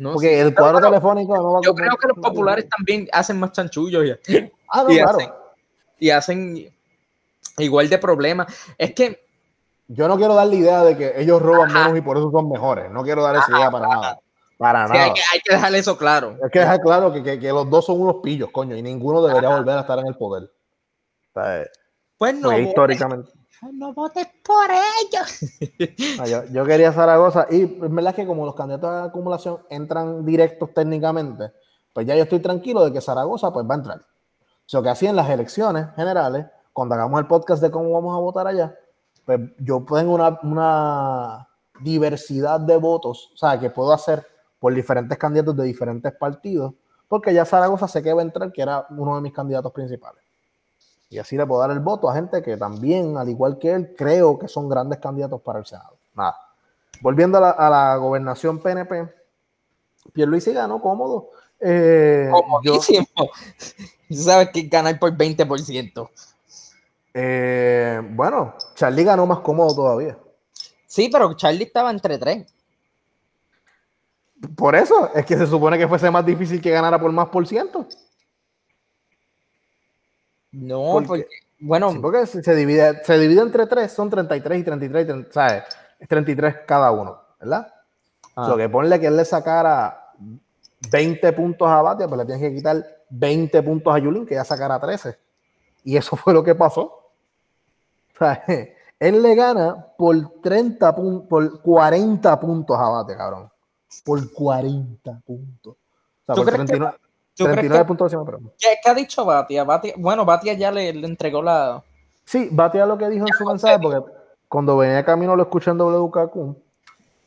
No 0.00 0.14
Porque 0.14 0.40
el 0.40 0.54
cuadro 0.54 0.80
telefónico 0.80 1.36
no 1.36 1.52
va 1.52 1.60
Yo 1.62 1.74
creo 1.74 1.94
que 1.98 2.08
los 2.08 2.16
populares 2.18 2.66
también 2.74 3.06
hacen 3.12 3.38
más 3.38 3.52
chanchullos 3.52 4.06
y, 4.06 4.50
Ah, 4.68 4.82
no, 4.82 4.90
y 4.92 4.96
claro. 4.96 5.18
hacen, 5.18 5.30
y 5.98 6.10
hacen 6.10 6.74
igual 7.58 7.90
de 7.90 7.98
problemas. 7.98 8.46
Es 8.78 8.94
que 8.94 9.22
Yo 9.88 10.08
no 10.08 10.16
quiero 10.16 10.34
dar 10.34 10.46
la 10.46 10.54
idea 10.54 10.82
de 10.84 10.96
que 10.96 11.12
ellos 11.20 11.42
roban 11.42 11.70
menos 11.74 11.98
y 11.98 12.00
por 12.00 12.16
eso 12.16 12.30
son 12.30 12.48
mejores. 12.48 12.90
No 12.90 13.02
quiero 13.02 13.22
dar 13.22 13.36
esa 13.36 13.50
idea 13.52 13.70
para 13.70 13.88
nada. 13.88 14.18
Para 14.56 14.86
sí, 14.86 14.92
nada. 14.94 15.04
hay, 15.04 15.12
que 15.12 15.20
hay 15.34 15.40
que 15.44 15.54
dejar 15.54 15.74
eso 15.74 15.98
claro. 15.98 16.36
Es 16.42 16.50
que 16.50 16.60
dejar 16.60 16.80
claro 16.80 17.12
que, 17.12 17.22
que- 17.22 17.38
que 17.38 17.48
los 17.50 17.68
dos 17.68 17.84
son 17.84 18.00
unos 18.00 18.16
pillos, 18.22 18.48
coño, 18.52 18.76
y 18.76 18.82
ninguno 18.82 19.20
debería 19.22 19.50
volver 19.50 19.76
a 19.76 19.80
estar 19.82 19.98
en 19.98 20.06
el 20.06 20.16
poder. 20.16 20.44
O 20.44 21.40
sea, 21.42 21.64
Pues 22.16 22.34
no, 22.36 22.56
históricamente. 22.58 23.30
No 23.72 23.92
votes 23.92 24.26
por 24.44 24.68
ellos. 24.70 25.40
Yo, 26.52 26.64
quería 26.64 26.92
Zaragoza 26.92 27.46
y 27.50 27.62
es 27.62 27.94
verdad 27.94 28.14
que 28.14 28.26
como 28.26 28.46
los 28.46 28.54
candidatos 28.54 28.90
a 28.90 29.04
acumulación 29.04 29.58
entran 29.68 30.24
directos 30.24 30.72
técnicamente, 30.74 31.52
pues 31.92 32.06
ya 32.06 32.14
yo 32.14 32.22
estoy 32.22 32.38
tranquilo 32.38 32.84
de 32.84 32.92
que 32.92 33.00
Zaragoza 33.00 33.52
pues 33.52 33.66
va 33.68 33.74
a 33.74 33.78
entrar. 33.78 33.98
O 33.98 34.66
sea, 34.66 34.82
que 34.82 34.88
así 34.88 35.06
en 35.06 35.16
las 35.16 35.28
elecciones 35.28 35.88
generales, 35.96 36.46
cuando 36.72 36.94
hagamos 36.94 37.20
el 37.20 37.26
podcast 37.26 37.60
de 37.60 37.70
cómo 37.70 37.90
vamos 37.90 38.16
a 38.16 38.20
votar 38.20 38.46
allá, 38.46 38.74
pues 39.24 39.40
yo 39.58 39.84
tengo 39.88 40.14
una 40.42 41.48
diversidad 41.80 42.60
de 42.60 42.76
votos, 42.76 43.30
o 43.34 43.36
sea, 43.36 43.58
que 43.58 43.70
puedo 43.70 43.92
hacer 43.92 44.24
por 44.58 44.74
diferentes 44.74 45.16
candidatos 45.18 45.56
de 45.56 45.64
diferentes 45.64 46.12
partidos, 46.12 46.74
porque 47.08 47.34
ya 47.34 47.44
Zaragoza 47.44 47.88
sé 47.88 48.02
que 48.02 48.12
va 48.12 48.20
a 48.20 48.24
entrar, 48.24 48.52
que 48.52 48.62
era 48.62 48.86
uno 48.90 49.16
de 49.16 49.22
mis 49.22 49.32
candidatos 49.32 49.72
principales. 49.72 50.19
Y 51.10 51.18
así 51.18 51.36
le 51.36 51.44
puedo 51.44 51.60
dar 51.60 51.72
el 51.72 51.80
voto 51.80 52.08
a 52.08 52.14
gente 52.14 52.40
que 52.40 52.56
también, 52.56 53.18
al 53.18 53.28
igual 53.28 53.58
que 53.58 53.72
él, 53.72 53.94
creo 53.98 54.38
que 54.38 54.46
son 54.48 54.68
grandes 54.68 55.00
candidatos 55.00 55.40
para 55.42 55.58
el 55.58 55.66
Senado. 55.66 55.96
Nada. 56.14 56.36
Volviendo 57.00 57.38
a 57.38 57.40
la, 57.40 57.50
a 57.50 57.68
la 57.68 57.96
gobernación 57.96 58.60
PNP, 58.60 59.12
Pierluisi 60.12 60.52
ganó 60.52 60.80
cómodo 60.80 61.30
Eh, 61.58 62.28
Comodísimo. 62.30 63.06
Sabes 64.10 64.50
que 64.50 64.62
ganar 64.62 64.98
por 64.98 65.12
20%. 65.16 66.08
eh, 67.14 68.00
bueno, 68.12 68.54
Charlie 68.74 69.04
ganó 69.04 69.26
más 69.26 69.40
cómodo 69.40 69.74
todavía. 69.74 70.16
Sí, 70.86 71.08
pero 71.12 71.34
Charlie 71.34 71.64
estaba 71.64 71.90
entre 71.90 72.18
tres. 72.18 72.46
Por 74.56 74.74
eso 74.74 75.10
es 75.14 75.26
que 75.26 75.36
se 75.36 75.46
supone 75.46 75.76
que 75.76 75.86
fuese 75.86 76.10
más 76.10 76.24
difícil 76.24 76.60
que 76.62 76.70
ganara 76.70 76.98
por 77.00 77.12
más 77.12 77.28
por 77.28 77.46
ciento. 77.46 77.86
No, 80.52 80.92
¿Por 80.92 81.02
qué? 81.02 81.08
porque, 81.08 81.26
bueno, 81.60 81.92
Sí, 81.92 81.98
porque 81.98 82.26
se, 82.26 82.54
divide, 82.54 83.04
se 83.04 83.18
divide 83.18 83.42
entre 83.42 83.66
tres, 83.66 83.92
son 83.92 84.10
33 84.10 84.60
y 84.60 84.64
33, 84.64 85.02
y 85.04 85.06
30, 85.06 85.32
¿sabes? 85.32 85.64
Es 85.98 86.08
33 86.08 86.56
cada 86.66 86.90
uno, 86.90 87.18
¿verdad? 87.38 87.72
ah, 88.36 88.48
Lo 88.48 88.56
que 88.56 88.68
ponle 88.68 88.98
que 88.98 89.06
él 89.06 89.16
le 89.16 89.24
sacara 89.24 90.12
20 90.90 91.32
puntos 91.34 91.68
a 91.68 91.82
Batia, 91.82 92.08
pues 92.08 92.18
le 92.18 92.24
tienes 92.24 92.48
que 92.48 92.54
quitar 92.56 92.84
20 93.10 93.62
puntos 93.62 93.94
a 93.94 93.98
Yulín, 93.98 94.24
que 94.26 94.34
ya 94.34 94.44
sacara 94.44 94.80
13. 94.80 95.18
Y 95.84 95.96
eso 95.96 96.16
fue 96.16 96.32
lo 96.32 96.42
que 96.42 96.54
pasó. 96.54 96.82
O 98.14 98.18
sea, 98.18 98.42
él 98.98 99.22
le 99.22 99.34
gana 99.34 99.86
por 99.96 100.16
30 100.42 100.94
puntos, 100.96 101.28
por 101.28 101.62
40 101.62 102.40
puntos 102.40 102.76
a 102.78 102.88
Batia, 102.88 103.16
cabrón. 103.16 103.50
Por 104.04 104.32
40 104.32 105.20
puntos. 105.26 105.74
O 105.74 106.24
sea, 106.26 106.34
¿Tú 106.34 106.44
por 106.44 106.52
crees 106.54 106.70
que- 106.70 107.09
39, 107.44 107.84
¿tú 107.86 107.96
crees 107.96 108.10
39 108.10 108.24
que- 108.24 108.32
puntos. 108.38 108.54
¿qué, 108.58 108.68
qué 108.82 108.90
ha 108.90 108.94
dicho 108.94 109.24
Batia? 109.24 109.64
Batia- 109.64 109.94
Bueno, 109.96 110.24
Batia 110.24 110.54
ya 110.54 110.70
le, 110.70 110.92
le 110.92 111.06
entregó 111.06 111.42
la. 111.42 111.82
Sí, 112.24 112.48
Batia 112.52 112.86
lo 112.86 112.96
que 112.98 113.08
dijo 113.08 113.26
en 113.26 113.32
su 113.34 113.44
mensaje, 113.44 113.78
porque 113.80 114.10
cuando 114.48 114.76
venía 114.76 115.04
camino 115.04 115.34
lo 115.36 115.42
escuché 115.42 115.70
en 115.70 115.78
WKQ, 115.78 116.56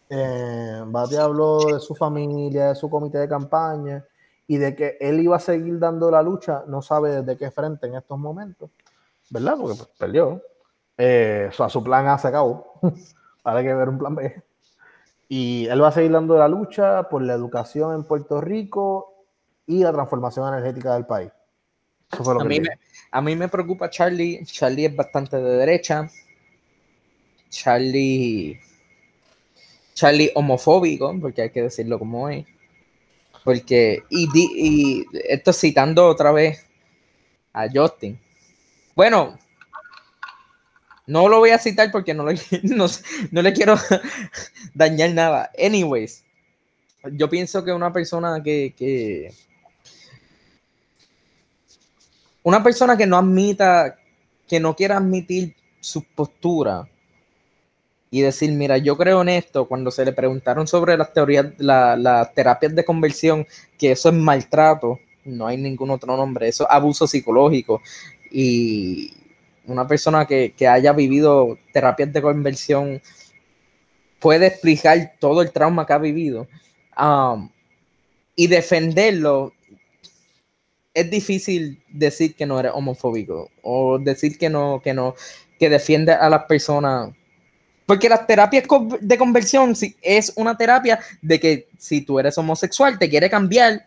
eh, 0.10 0.82
Batia 0.88 1.24
habló 1.24 1.60
de 1.74 1.80
su 1.80 1.96
familia, 1.96 2.70
de 2.70 2.76
su 2.76 2.90
comité 2.90 3.18
de 3.18 3.28
campaña 3.28 4.06
y 4.48 4.58
de 4.58 4.76
que 4.76 4.98
él 5.00 5.20
iba 5.22 5.36
a 5.38 5.40
seguir 5.40 5.80
dando 5.80 6.12
la 6.12 6.22
lucha, 6.22 6.64
no 6.68 6.82
sabe 6.82 7.22
desde 7.22 7.38
qué 7.38 7.50
frente 7.52 7.88
en 7.88 7.96
estos 7.96 8.18
momentos, 8.20 8.70
¿verdad? 9.30 9.56
Porque 9.60 9.76
pues, 9.78 9.90
perdió. 9.98 10.42
Eh, 10.98 11.48
o 11.50 11.54
sea, 11.54 11.70
su 11.70 11.84
plan 11.84 12.08
A 12.08 12.18
se 12.18 12.28
acabó. 12.28 12.74
Ahora 13.44 13.60
hay 13.60 13.66
que 13.66 13.74
ver 13.74 13.90
un 13.90 13.98
plan 13.98 14.16
B. 14.16 14.44
Y 15.28 15.66
él 15.68 15.82
va 15.82 15.88
a 15.88 15.92
seguir 15.92 16.12
dando 16.12 16.38
la 16.38 16.48
lucha 16.48 17.10
por 17.10 17.22
la 17.24 17.34
educación 17.34 17.96
en 17.96 18.04
Puerto 18.04 18.40
Rico 18.42 19.13
y 19.68 19.80
la 19.84 19.92
transformación 19.94 20.48
energética 20.54 20.94
del 20.94 21.06
país. 21.06 21.32
Eso 22.12 22.24
fue 22.24 22.34
lo 22.34 22.42
A 22.42 22.44
que 22.44 22.50
mí, 22.50 22.60
me, 22.60 22.70
dijo. 22.70 22.82
a 23.12 23.22
mí 23.22 23.36
me 23.36 23.48
preocupa 23.48 23.90
Charlie. 23.90 24.44
Charlie 24.46 24.86
es 24.86 24.96
bastante 24.96 25.38
de 25.38 25.58
derecha. 25.58 26.10
Charlie. 27.50 28.60
Charlie 29.94 30.32
homofóbico, 30.36 31.16
porque 31.22 31.44
hay 31.44 31.50
que 31.52 31.62
decirlo 31.64 32.00
como 32.00 32.28
es. 32.30 32.46
Porque, 33.44 34.04
y, 34.10 34.32
di- 34.32 34.52
y 34.56 35.06
esto 35.30 35.54
citando 35.54 36.08
otra 36.08 36.32
vez 36.32 36.66
a 37.52 37.68
Justin. 37.72 38.20
Bueno, 38.96 39.38
no 41.06 41.28
lo 41.28 41.40
voy 41.40 41.50
a 41.52 41.60
citar 41.60 41.92
porque 41.92 42.14
no, 42.14 42.26
le- 42.26 42.40
no, 42.64 42.86
no 43.32 43.42
le 43.42 43.54
quiero 43.54 43.76
dañar 44.74 45.12
nada. 45.12 45.52
Anyways, 45.64 46.24
yo 47.12 47.30
pienso 47.30 47.64
que 47.64 47.72
una 47.74 47.92
persona 47.94 48.42
que, 48.42 48.74
que 48.78 49.34
una 52.44 52.62
persona 52.64 52.98
que 52.98 53.08
no 53.08 53.18
admita, 53.18 53.98
que 54.48 54.60
no 54.60 54.76
quiera 54.76 54.98
admitir 54.98 55.56
su 55.80 56.04
postura 56.04 56.88
y 58.12 58.22
decir, 58.22 58.52
mira, 58.52 58.78
yo 58.78 58.96
creo 58.96 59.22
en 59.22 59.30
esto, 59.30 59.68
cuando 59.68 59.90
se 59.90 60.06
le 60.06 60.14
preguntaron 60.14 60.68
sobre 60.68 60.96
las 60.98 61.12
teorías, 61.14 61.48
la- 61.58 61.96
las 61.96 62.34
terapias 62.34 62.76
de 62.76 62.86
conversión, 62.86 63.48
que 63.78 63.92
eso 63.92 64.10
es 64.10 64.16
maltrato, 64.16 65.00
no 65.26 65.48
hay 65.48 65.58
ningún 65.58 65.90
otro 65.90 66.16
nombre, 66.16 66.48
eso 66.48 66.64
es 66.66 66.70
abuso 66.72 67.08
psicológico. 67.08 67.82
Y 68.32 69.14
una 69.66 69.88
persona 69.88 70.26
que, 70.26 70.54
que 70.56 70.68
haya 70.68 70.94
vivido 70.94 71.58
terapias 71.72 72.14
de 72.14 72.22
conversión 72.22 73.02
puede 74.20 74.48
explicar 74.48 75.14
todo 75.20 75.42
el 75.42 75.52
trauma 75.52 75.86
que 75.86 75.94
ha 75.94 75.98
vivido. 75.98 76.48
Um, 77.00 77.50
y 78.36 78.48
defenderlo 78.48 79.54
es 80.94 81.10
difícil 81.10 81.84
decir 81.90 82.36
que 82.36 82.46
no 82.46 82.60
eres 82.60 82.72
homofóbico 82.76 83.50
o 83.62 83.98
decir 83.98 84.38
que 84.38 84.50
no, 84.50 84.82
que 84.84 84.94
no, 84.94 85.16
que 85.60 85.70
defiende 85.70 86.12
a 86.12 86.30
las 86.30 86.44
personas. 86.46 87.12
Porque 87.86 88.08
las 88.08 88.26
terapias 88.28 88.66
de 89.02 89.18
conversión 89.18 89.74
es 90.02 90.34
una 90.36 90.56
terapia 90.56 91.00
de 91.22 91.40
que 91.40 91.68
si 91.78 92.02
tú 92.02 92.20
eres 92.20 92.38
homosexual 92.38 92.98
te 92.98 93.10
quiere 93.10 93.30
cambiar 93.30 93.86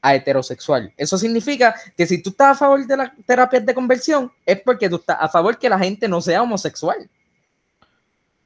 a 0.00 0.14
heterosexual. 0.14 0.92
Eso 0.96 1.16
significa 1.16 1.74
que 1.96 2.06
si 2.06 2.22
tú 2.22 2.30
estás 2.30 2.56
a 2.56 2.58
favor 2.58 2.86
de 2.86 2.96
las 2.96 3.10
terapias 3.24 3.64
de 3.64 3.74
conversión 3.74 4.32
es 4.44 4.60
porque 4.60 4.88
tú 4.88 4.96
estás 4.96 5.16
a 5.20 5.28
favor 5.28 5.58
que 5.58 5.68
la 5.68 5.78
gente 5.78 6.08
no 6.08 6.20
sea 6.20 6.42
homosexual. 6.42 7.08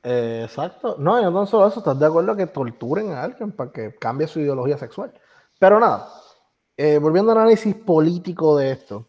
Eh, 0.02 0.42
exacto. 0.44 0.96
No, 0.98 1.18
y 1.18 1.24
no 1.24 1.46
solo 1.46 1.66
eso, 1.66 1.80
estás 1.80 1.98
de 1.98 2.06
acuerdo 2.06 2.36
que 2.36 2.46
torturen 2.46 3.10
a 3.10 3.24
alguien 3.24 3.50
para 3.52 3.72
que 3.72 3.94
cambie 3.96 4.28
su 4.28 4.38
ideología 4.40 4.78
sexual. 4.78 5.12
Pero 5.58 5.80
nada, 5.80 6.08
eh, 6.76 6.98
volviendo 6.98 7.32
al 7.32 7.38
análisis 7.38 7.74
político 7.74 8.56
de 8.56 8.72
esto, 8.72 9.06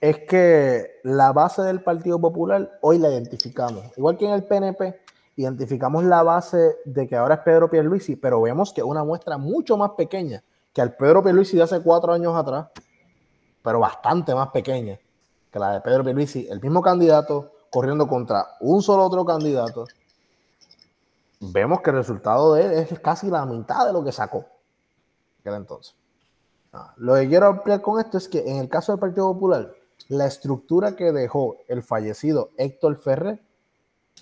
es 0.00 0.20
que 0.20 1.00
la 1.02 1.32
base 1.32 1.62
del 1.62 1.82
Partido 1.82 2.20
Popular 2.20 2.78
hoy 2.80 2.98
la 2.98 3.10
identificamos. 3.10 3.84
Igual 3.96 4.16
que 4.16 4.26
en 4.26 4.32
el 4.32 4.44
PNP, 4.44 5.00
identificamos 5.36 6.04
la 6.04 6.22
base 6.22 6.76
de 6.84 7.06
que 7.06 7.16
ahora 7.16 7.36
es 7.36 7.40
Pedro 7.40 7.70
Pierluisi, 7.70 8.16
pero 8.16 8.40
vemos 8.42 8.72
que 8.72 8.80
es 8.80 8.86
una 8.86 9.04
muestra 9.04 9.38
mucho 9.38 9.76
más 9.76 9.90
pequeña 9.92 10.42
que 10.72 10.80
al 10.80 10.96
Pedro 10.96 11.22
Pierluisi 11.22 11.56
de 11.56 11.62
hace 11.62 11.80
cuatro 11.80 12.12
años 12.12 12.36
atrás, 12.36 12.68
pero 13.62 13.80
bastante 13.80 14.34
más 14.34 14.48
pequeña 14.48 14.98
que 15.50 15.58
la 15.58 15.74
de 15.74 15.80
Pedro 15.80 16.04
Pierluisi, 16.04 16.46
el 16.48 16.60
mismo 16.60 16.82
candidato 16.82 17.52
corriendo 17.70 18.06
contra 18.08 18.46
un 18.60 18.82
solo 18.82 19.04
otro 19.04 19.24
candidato. 19.24 19.86
Vemos 21.40 21.80
que 21.82 21.90
el 21.90 21.96
resultado 21.96 22.54
de 22.54 22.64
él 22.64 22.72
es 22.72 22.98
casi 23.00 23.30
la 23.30 23.44
mitad 23.46 23.86
de 23.86 23.92
lo 23.92 24.02
que 24.02 24.12
sacó 24.12 24.44
aquel 25.40 25.54
entonces. 25.54 25.94
Ah, 26.72 26.92
Lo 26.96 27.14
que 27.14 27.28
quiero 27.28 27.46
ampliar 27.46 27.80
con 27.80 28.00
esto 28.00 28.18
es 28.18 28.28
que 28.28 28.48
en 28.48 28.58
el 28.58 28.68
caso 28.68 28.92
del 28.92 29.00
Partido 29.00 29.32
Popular, 29.32 29.72
la 30.08 30.26
estructura 30.26 30.96
que 30.96 31.12
dejó 31.12 31.58
el 31.68 31.82
fallecido 31.82 32.50
Héctor 32.56 32.96
Ferrer 32.96 33.40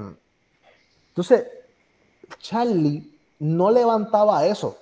entonces, 1.08 1.48
Charlie 2.38 3.12
no 3.40 3.72
levantaba 3.72 4.46
eso. 4.46 4.78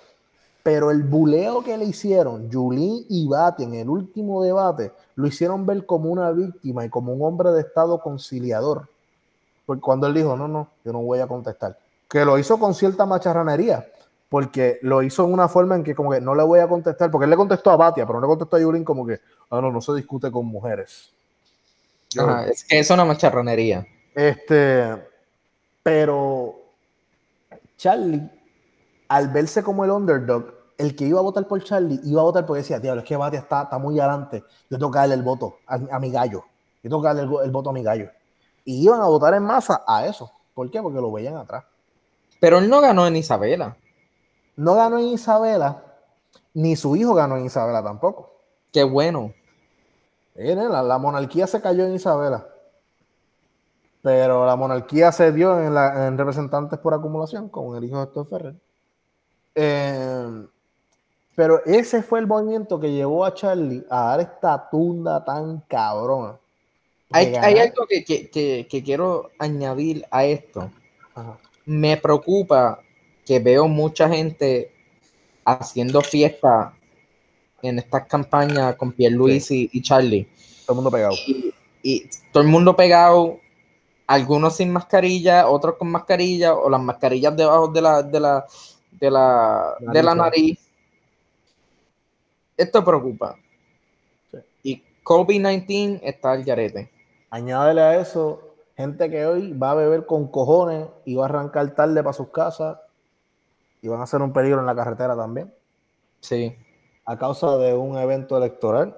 Pero 0.62 0.92
el 0.92 1.04
buleo 1.04 1.64
que 1.64 1.78
le 1.78 1.86
hicieron 1.86 2.50
Yulín 2.50 3.06
y 3.08 3.26
Bati 3.26 3.64
en 3.64 3.76
el 3.76 3.90
último 3.90 4.44
debate 4.44 4.92
lo 5.16 5.28
hicieron 5.28 5.66
ver 5.66 5.86
como 5.86 6.10
una 6.10 6.32
víctima 6.32 6.84
y 6.84 6.90
como 6.90 7.14
un 7.14 7.22
hombre 7.22 7.52
de 7.52 7.62
Estado 7.62 8.02
conciliador. 8.02 8.90
Porque 9.66 9.82
cuando 9.82 10.08
él 10.08 10.14
dijo, 10.14 10.36
no, 10.36 10.50
no, 10.50 10.68
yo 10.84 10.92
no 10.92 11.02
voy 11.02 11.20
a 11.20 11.28
contestar. 11.28 11.80
Que 12.10 12.26
lo 12.26 12.38
hizo 12.38 12.60
con 12.60 12.74
cierta 12.74 13.06
macharranería. 13.06 13.88
Porque 14.30 14.80
lo 14.82 15.04
hizo 15.04 15.24
en 15.24 15.32
una 15.34 15.48
forma 15.48 15.76
en 15.76 15.84
que 15.84 15.94
como 15.96 16.12
que 16.12 16.20
no 16.20 16.34
le 16.36 16.44
voy 16.44 16.60
a 16.60 16.68
contestar. 16.68 17.12
Porque 17.12 17.26
él 17.26 17.30
le 17.30 17.36
contestó 17.38 17.72
a 17.72 17.78
Batia, 17.78 18.06
pero 18.06 18.20
no 18.20 18.26
le 18.26 18.30
contestó 18.30 18.56
a 18.56 18.60
Yulín 18.60 18.84
como 18.84 19.06
que, 19.06 19.20
ah, 19.50 19.62
no, 19.62 19.72
no 19.72 19.82
se 19.82 19.94
discute 19.94 20.32
con 20.32 20.46
mujeres. 20.48 21.14
Yo- 22.10 22.24
Ajá, 22.24 22.48
es 22.48 22.64
que 22.64 22.80
es 22.80 22.90
una 22.90 23.06
macharronería. 23.06 23.86
este, 24.16 24.96
pero 25.84 26.56
Charlie, 27.78 28.30
al 29.10 29.28
verse 29.30 29.62
como 29.64 29.86
el 29.86 29.92
underdog, 29.92 30.54
el 30.78 30.96
que 30.96 31.06
iba 31.06 31.20
a 31.20 31.24
votar 31.24 31.48
por 31.48 31.64
Charlie 31.64 32.00
iba 32.04 32.22
a 32.22 32.24
votar 32.26 32.46
porque 32.46 32.62
decía, 32.62 32.80
diablo, 32.80 33.02
es 33.02 33.08
que 33.08 33.16
Batia 33.16 33.40
está, 33.40 33.64
está 33.64 33.78
muy 33.78 34.00
adelante. 34.00 34.44
Yo 34.70 34.78
tengo 34.78 34.92
que 34.92 34.98
darle 35.00 35.16
el 35.16 35.24
voto 35.24 35.58
a, 35.68 35.76
a 35.92 36.00
mi 36.00 36.12
gallo. 36.12 36.44
Yo 36.84 36.90
tengo 36.90 37.02
que 37.02 37.08
darle 37.08 37.22
el, 37.24 37.46
el, 37.46 37.52
voto 37.52 37.70
a 37.70 37.74
mi 37.74 37.84
gallo. 37.84 38.10
Y 38.66 38.84
iban 38.84 39.02
a 39.02 39.06
votar 39.06 39.34
en 39.36 39.44
masa 39.44 39.84
a 39.88 40.06
eso. 40.08 40.32
¿Por 40.54 40.70
qué? 40.72 40.82
Porque 40.82 41.00
lo 41.00 41.12
veían 41.12 41.38
atrás. 41.38 41.64
Pero 42.40 42.58
él 42.58 42.70
no 42.70 42.82
ganó 42.82 43.06
en 43.08 43.16
Isabela. 43.16 43.78
No 44.56 44.76
ganó 44.76 45.00
en 45.00 45.06
Isabela, 45.06 45.84
ni 46.54 46.76
su 46.76 46.96
hijo 46.96 47.14
ganó 47.14 47.38
en 47.38 47.46
Isabela 47.46 47.84
tampoco. 47.84 48.32
Qué 48.72 48.84
bueno. 48.84 49.34
La, 50.36 50.84
la 50.84 50.98
monarquía 50.98 51.48
se 51.48 51.62
cayó 51.62 51.86
en 51.86 51.96
Isabela. 51.96 52.48
Pero 54.02 54.46
la 54.46 54.56
monarquía 54.56 55.12
se 55.12 55.32
dio 55.32 55.60
en, 55.60 55.74
la, 55.74 56.08
en 56.08 56.18
representantes 56.18 56.78
por 56.80 56.94
acumulación, 56.94 57.50
con 57.50 57.76
el 57.76 57.84
hijo 57.84 57.98
de 57.98 58.04
Héctor 58.04 58.28
Ferrer. 58.28 58.56
Eh, 59.56 60.46
pero 61.36 61.66
ese 61.66 62.04
fue 62.04 62.20
el 62.20 62.28
movimiento 62.28 62.80
que 62.80 62.92
llevó 62.92 63.26
a 63.26 63.34
Charlie 63.34 63.86
a 63.90 64.10
dar 64.10 64.20
esta 64.22 64.70
tunda 64.70 65.24
tan 65.24 65.62
cabrona. 65.62 66.38
Hay, 67.12 67.36
hay, 67.36 67.60
algo 67.60 67.86
que, 67.88 68.04
que, 68.04 68.68
que, 68.70 68.84
quiero 68.84 69.30
añadir 69.40 70.06
a 70.12 70.26
esto. 70.26 70.70
Ajá. 71.14 71.38
Me 71.66 71.98
preocupa 71.98 72.80
que 73.26 73.40
veo 73.40 73.68
mucha 73.68 74.08
gente 74.08 74.72
haciendo 75.44 76.02
fiesta 76.02 76.74
en 77.62 77.80
estas 77.80 78.08
campañas 78.08 78.76
con 78.76 78.92
Pierluisi 78.92 79.40
sí. 79.42 79.70
y, 79.74 79.80
y 79.80 79.82
Charlie. 79.82 80.28
Todo 80.66 80.74
el 80.74 80.76
mundo 80.76 80.92
pegado. 80.92 81.16
Y, 81.28 81.54
y, 81.84 82.10
todo 82.32 82.44
el 82.44 82.50
mundo 82.50 82.76
pegado, 82.76 83.40
algunos 84.08 84.56
sin 84.58 84.72
mascarilla, 84.72 85.48
otros 85.48 85.76
con 85.78 85.90
mascarilla, 85.90 86.54
o 86.54 86.70
las 86.70 86.82
mascarillas 86.82 87.36
debajo 87.36 87.68
de 87.68 87.82
la, 87.82 88.04
de 88.04 88.20
la, 88.20 88.46
de 88.92 89.12
la, 89.12 89.76
nariz, 89.80 89.94
de 89.94 90.04
la 90.04 90.16
nariz. 90.16 90.60
Esto 92.58 92.84
preocupa. 92.86 93.36
Sí. 94.32 94.38
Y 94.64 94.84
COVID-19 95.04 96.00
está 96.04 96.32
al 96.32 96.46
yarete. 96.46 96.90
Añádele 97.30 97.82
a 97.82 98.00
eso 98.00 98.42
gente 98.78 99.10
que 99.10 99.26
hoy 99.26 99.54
va 99.54 99.72
a 99.72 99.76
beber 99.76 100.06
con 100.06 100.28
cojones 100.28 100.88
y 101.06 101.16
va 101.16 101.24
a 101.24 101.30
arrancar 101.30 101.74
tarde 101.76 102.04
para 102.04 102.14
sus 102.14 102.30
casas 102.30 102.78
y 103.82 103.88
van 103.88 104.02
a 104.02 104.08
ser 104.08 104.22
un 104.22 104.34
peligro 104.34 104.60
en 104.60 104.66
la 104.66 104.76
carretera 104.76 105.16
también. 105.16 105.54
Sí. 106.20 106.56
A 107.06 107.18
causa 107.18 107.58
de 107.58 107.74
un 107.74 107.98
evento 107.98 108.38
electoral 108.38 108.96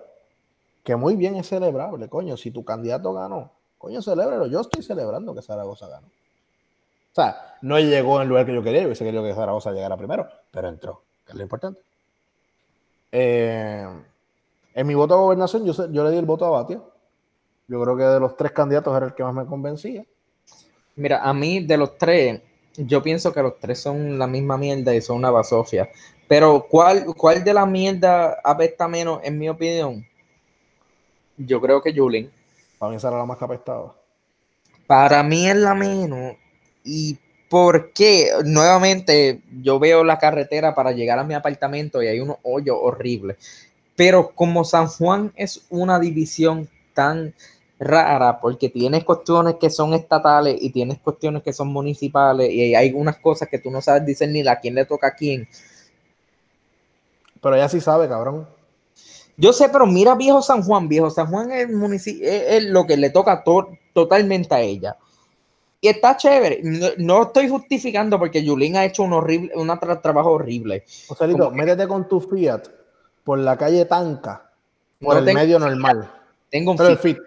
que 0.83 0.95
muy 0.95 1.15
bien 1.15 1.35
es 1.35 1.47
celebrable, 1.47 2.07
coño. 2.07 2.37
Si 2.37 2.51
tu 2.51 2.63
candidato 2.63 3.13
ganó, 3.13 3.51
coño, 3.77 4.01
celébralo. 4.01 4.47
Yo 4.47 4.61
estoy 4.61 4.83
celebrando 4.83 5.35
que 5.35 5.41
Zaragoza 5.41 5.87
ganó. 5.87 6.07
O 6.07 7.15
sea, 7.15 7.57
no 7.61 7.79
llegó 7.79 8.17
en 8.17 8.21
el 8.23 8.29
lugar 8.29 8.45
que 8.45 8.53
yo 8.53 8.63
quería, 8.63 8.81
yo 8.81 8.87
hubiese 8.87 9.03
querido 9.03 9.23
que 9.23 9.33
Zaragoza 9.33 9.71
llegara 9.71 9.97
primero, 9.97 10.29
pero 10.51 10.69
entró, 10.69 11.01
que 11.25 11.31
es 11.31 11.37
lo 11.37 11.43
importante. 11.43 11.81
Eh, 13.11 13.87
en 14.75 14.87
mi 14.87 14.93
voto 14.93 15.15
a 15.15 15.17
gobernación, 15.17 15.65
yo, 15.65 15.73
yo 15.91 16.03
le 16.03 16.11
di 16.11 16.17
el 16.17 16.25
voto 16.25 16.45
a 16.45 16.51
Batia. 16.51 16.81
Yo 17.67 17.81
creo 17.81 17.97
que 17.97 18.03
de 18.03 18.19
los 18.19 18.37
tres 18.37 18.51
candidatos 18.51 18.95
era 18.95 19.07
el 19.07 19.13
que 19.13 19.23
más 19.23 19.33
me 19.33 19.45
convencía. 19.45 20.05
Mira, 20.95 21.21
a 21.23 21.33
mí 21.33 21.59
de 21.59 21.77
los 21.77 21.97
tres, 21.97 22.41
yo 22.77 23.01
pienso 23.01 23.33
que 23.33 23.41
los 23.41 23.59
tres 23.59 23.79
son 23.79 24.19
la 24.19 24.27
misma 24.27 24.57
mierda 24.57 24.93
y 24.93 25.01
son 25.01 25.17
una 25.17 25.31
basofia. 25.31 25.89
Pero 26.27 26.67
¿cuál, 26.69 27.05
cuál 27.15 27.43
de 27.43 27.53
la 27.53 27.65
mierda 27.65 28.39
apesta 28.43 28.87
menos, 28.87 29.21
en 29.23 29.37
mi 29.37 29.49
opinión? 29.49 30.05
Yo 31.37 31.59
creo 31.61 31.81
que 31.81 31.93
Julien. 31.93 32.31
Para 32.77 32.91
mí 32.91 32.99
será 32.99 33.17
la 33.17 33.25
más 33.25 33.37
capestada. 33.37 33.93
Para 34.85 35.23
mí 35.23 35.49
es 35.49 35.55
la 35.55 35.73
menos. 35.73 36.35
¿Y 36.83 37.17
por 37.49 37.91
qué? 37.93 38.29
Nuevamente, 38.45 39.41
yo 39.61 39.79
veo 39.79 40.03
la 40.03 40.19
carretera 40.19 40.75
para 40.75 40.91
llegar 40.91 41.17
a 41.17 41.23
mi 41.23 41.33
apartamento 41.33 42.03
y 42.03 42.07
hay 42.07 42.19
unos 42.19 42.37
hoyos 42.43 42.77
horribles. 42.79 43.37
Pero 43.95 44.31
como 44.35 44.63
San 44.63 44.87
Juan 44.87 45.33
es 45.35 45.65
una 45.69 45.99
división 45.99 46.69
tan 46.93 47.33
rara 47.79 48.39
porque 48.39 48.69
tienes 48.69 49.03
cuestiones 49.03 49.55
que 49.55 49.69
son 49.69 49.93
estatales 49.93 50.57
y 50.59 50.71
tienes 50.71 50.99
cuestiones 50.99 51.43
que 51.43 51.53
son 51.53 51.67
municipales 51.67 52.49
y 52.49 52.73
hay 52.73 52.91
unas 52.93 53.17
cosas 53.17 53.47
que 53.49 53.59
tú 53.59 53.69
no 53.69 53.81
sabes 53.81 54.05
discernir 54.05 54.49
a 54.49 54.59
quién 54.59 54.75
le 54.75 54.85
toca 54.85 55.07
a 55.07 55.15
quién. 55.15 55.47
Pero 57.41 57.55
ella 57.55 57.69
sí 57.69 57.79
sabe, 57.79 58.07
cabrón. 58.07 58.47
Yo 59.37 59.53
sé, 59.53 59.69
pero 59.69 59.85
mira 59.85 60.15
Viejo 60.15 60.41
San 60.41 60.63
Juan, 60.63 60.87
Viejo 60.87 61.11
San 61.11 61.27
Juan 61.27 61.51
es, 61.51 61.69
municipio, 61.69 62.27
es, 62.27 62.43
es 62.47 62.63
lo 62.63 62.87
que 62.87 62.97
le 62.97 63.11
toca 63.11 63.43
to 63.43 63.69
totalmente 63.93 64.55
a 64.55 64.61
ella. 64.61 64.97
Y 65.79 65.89
está 65.89 66.17
chévere. 66.17 66.61
No, 66.63 66.87
no 66.97 67.23
estoy 67.23 67.47
justificando 67.47 68.17
porque 68.17 68.43
Yulín 68.43 68.75
ha 68.77 68.85
hecho 68.85 69.03
un 69.03 69.13
horrible, 69.13 69.51
un 69.55 69.67
tra 69.79 70.01
trabajo 70.01 70.31
horrible. 70.31 70.83
O 71.07 71.15
sea, 71.15 71.27
Lito, 71.27 71.51
métete 71.51 71.87
con 71.87 72.07
tu 72.07 72.19
Fiat 72.19 72.67
por 73.23 73.37
la 73.37 73.57
calle 73.57 73.85
Tanca, 73.85 74.51
por 74.99 75.13
no 75.13 75.19
el 75.19 75.25
tengo, 75.25 75.39
medio 75.39 75.59
normal. 75.59 76.11
Tengo 76.49 76.71
un 76.71 76.77
pero 76.77 76.97
fit. 76.97 76.97
el 76.97 77.15
fit. 77.15 77.26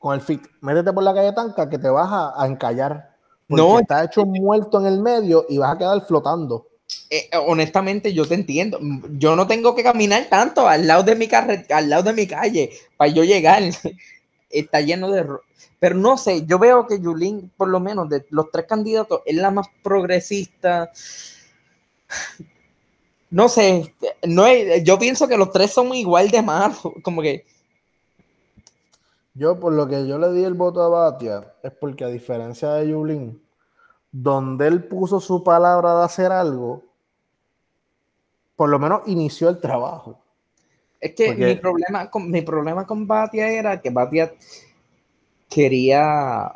Con 0.00 0.14
el 0.16 0.20
fit. 0.20 0.42
Métete 0.62 0.92
por 0.92 1.04
la 1.04 1.14
calle 1.14 1.32
Tanca 1.32 1.70
que 1.70 1.78
te 1.78 1.88
vas 1.88 2.08
a, 2.10 2.42
a 2.42 2.46
encallar. 2.48 3.14
No. 3.46 3.78
Está 3.78 4.04
hecho 4.04 4.26
muerto 4.26 4.80
en 4.80 4.86
el 4.86 5.00
medio 5.00 5.46
y 5.48 5.58
vas 5.58 5.74
a 5.74 5.78
quedar 5.78 6.04
flotando. 6.04 6.66
Eh, 7.08 7.28
honestamente, 7.46 8.12
yo 8.12 8.26
te 8.26 8.34
entiendo. 8.34 8.78
Yo 9.12 9.36
no 9.36 9.46
tengo 9.46 9.74
que 9.74 9.82
caminar 9.82 10.26
tanto 10.30 10.68
al 10.68 10.86
lado 10.86 11.02
de 11.02 11.16
mi 11.16 11.28
carretera, 11.28 11.78
al 11.78 11.90
lado 11.90 12.04
de 12.04 12.12
mi 12.12 12.26
calle, 12.26 12.70
para 12.96 13.10
yo 13.10 13.24
llegar. 13.24 13.62
Está 14.50 14.80
lleno 14.80 15.10
de. 15.10 15.26
Pero 15.78 15.94
no 15.94 16.16
sé, 16.16 16.44
yo 16.46 16.58
veo 16.58 16.86
que 16.86 17.00
Yulín, 17.00 17.50
por 17.56 17.68
lo 17.68 17.80
menos 17.80 18.08
de 18.08 18.26
los 18.30 18.50
tres 18.50 18.66
candidatos, 18.66 19.22
es 19.24 19.36
la 19.36 19.50
más 19.50 19.66
progresista. 19.82 20.90
No 23.32 23.48
sé, 23.48 23.94
no 24.26 24.44
es, 24.44 24.82
yo 24.82 24.98
pienso 24.98 25.28
que 25.28 25.36
los 25.36 25.52
tres 25.52 25.70
son 25.70 25.94
igual 25.94 26.32
de 26.32 26.42
malos. 26.42 26.80
Como 27.04 27.22
que. 27.22 27.46
Yo, 29.34 29.60
por 29.60 29.72
lo 29.72 29.88
que 29.88 30.06
yo 30.06 30.18
le 30.18 30.32
di 30.32 30.44
el 30.44 30.54
voto 30.54 30.82
a 30.82 30.88
Batia, 30.88 31.54
es 31.62 31.72
porque 31.72 32.04
a 32.04 32.08
diferencia 32.08 32.72
de 32.72 32.88
Yulín, 32.88 33.42
donde 34.10 34.66
él 34.66 34.84
puso 34.84 35.20
su 35.20 35.44
palabra 35.44 35.98
de 35.98 36.04
hacer 36.04 36.32
algo, 36.32 36.84
por 38.56 38.68
lo 38.68 38.78
menos 38.78 39.02
inició 39.06 39.48
el 39.48 39.58
trabajo. 39.58 40.20
Es 41.00 41.14
que 41.14 41.28
Porque... 41.28 41.46
mi, 41.46 41.54
problema 41.54 42.10
con, 42.10 42.30
mi 42.30 42.42
problema 42.42 42.86
con 42.86 43.06
Batia 43.06 43.48
era 43.48 43.80
que 43.80 43.90
Batia 43.90 44.34
quería, 45.48 46.52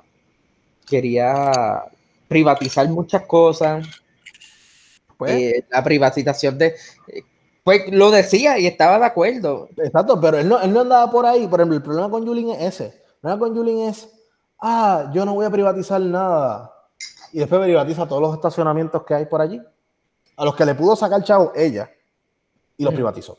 quería 0.87 1.85
privatizar 2.29 2.89
muchas 2.89 3.23
cosas. 3.27 3.87
Pues, 5.17 5.33
eh, 5.33 5.67
la 5.71 5.83
privatización 5.83 6.59
de... 6.59 6.75
Pues 7.65 7.91
lo 7.91 8.11
decía 8.11 8.59
y 8.59 8.67
estaba 8.67 8.99
de 8.99 9.07
acuerdo. 9.07 9.69
Exacto, 9.79 10.21
pero 10.21 10.39
él 10.39 10.49
no, 10.49 10.61
él 10.61 10.73
no 10.73 10.81
andaba 10.81 11.11
por 11.11 11.27
ahí. 11.27 11.49
Por 11.49 11.61
ejemplo, 11.61 11.77
el 11.77 11.83
problema 11.83 12.11
con 12.11 12.27
Julín 12.27 12.51
es 12.51 12.61
ese. 12.61 12.85
El 12.85 13.21
problema 13.21 13.41
con 13.41 13.57
Julín 13.57 13.81
es, 13.89 14.09
ah, 14.61 15.11
yo 15.13 15.25
no 15.25 15.35
voy 15.35 15.47
a 15.47 15.51
privatizar 15.51 16.01
nada 16.01 16.71
y 17.35 17.41
después 17.41 17.61
privatiza 17.63 18.07
todos 18.07 18.23
los 18.23 18.35
estacionamientos 18.35 19.03
que 19.03 19.13
hay 19.13 19.27
por 19.27 19.41
allí, 19.41 19.61
a 20.37 20.45
los 20.45 20.55
que 20.55 20.65
le 20.65 20.77
pudo 20.77 20.95
sacar 20.95 21.25
chavo 21.25 21.51
ella, 21.57 21.91
y 22.77 22.85
los 22.85 22.93
mm. 22.93 22.95
privatizó. 22.95 23.37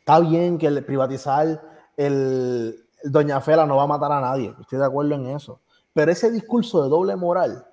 Está 0.00 0.18
bien 0.18 0.58
que 0.58 0.66
el 0.66 0.84
privatizar 0.84 1.46
el, 1.46 1.62
el, 1.96 2.84
Doña 3.04 3.40
Fela 3.40 3.66
no 3.66 3.76
va 3.76 3.84
a 3.84 3.86
matar 3.86 4.10
a 4.10 4.20
nadie, 4.20 4.52
estoy 4.60 4.80
de 4.80 4.86
acuerdo 4.86 5.14
en 5.14 5.28
eso, 5.28 5.60
pero 5.92 6.10
ese 6.10 6.28
discurso 6.32 6.82
de 6.82 6.88
doble 6.88 7.14
moral, 7.14 7.64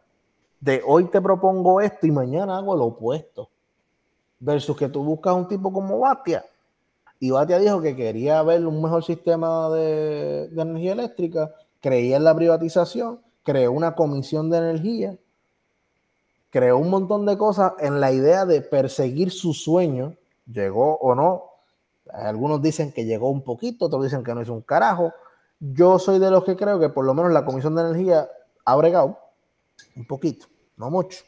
de 0.60 0.84
hoy 0.86 1.06
te 1.06 1.20
propongo 1.20 1.82
esto 1.82 2.06
y 2.06 2.12
mañana 2.12 2.58
hago 2.58 2.76
lo 2.76 2.86
opuesto, 2.86 3.50
versus 4.42 4.76
que 4.76 4.90
tú 4.90 5.04
buscas 5.04 5.34
un 5.34 5.48
tipo 5.48 5.72
como 5.72 6.00
Batia, 6.00 6.44
y 7.22 7.30
Batia 7.30 7.60
dijo 7.60 7.80
que 7.84 7.96
quería 7.96 8.42
ver 8.42 8.66
un 8.66 8.82
mejor 8.82 9.04
sistema 9.04 9.70
de, 9.70 10.46
energía 10.46 10.94
eléctrica, 10.94 11.54
creía 11.80 12.18
en 12.18 12.24
la 12.24 12.36
privatización, 12.36 13.22
creó 13.44 13.72
una 13.72 13.94
comisión 13.94 14.50
de 14.50 14.58
energía, 14.58 15.16
creó 16.50 16.80
un 16.80 16.90
montón 16.90 17.28
de 17.28 17.38
cosas 17.38 17.74
en 17.78 18.02
la 18.02 18.12
idea 18.12 18.48
de 18.48 18.62
perseguir 18.62 19.30
su 19.30 19.54
sueño, 19.54 20.16
llegó 20.52 20.96
o 20.96 21.14
no. 21.14 21.44
Algunos 22.12 22.60
dicen 22.60 22.92
que 22.92 23.06
llegó 23.06 23.30
un 23.30 23.44
poquito, 23.44 23.86
otros 23.86 24.04
dicen 24.04 24.24
que 24.24 24.34
no 24.34 24.42
hizo 24.42 24.54
un 24.54 24.62
carajo. 24.62 25.14
Yo 25.60 26.00
soy 26.00 26.18
de 26.18 26.32
los 26.32 26.44
que 26.44 26.56
creo 26.56 26.80
que 26.80 26.90
por 26.90 27.06
lo 27.06 27.14
menos 27.14 27.32
la 27.32 27.46
Comisión 27.46 27.76
de 27.76 27.84
Energía 27.84 28.28
ha 28.66 28.76
bregado 28.76 29.20
un 29.96 30.08
poquito, 30.08 30.48
no 30.76 30.90
mucho. 30.90 31.20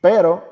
Pero 0.00 0.44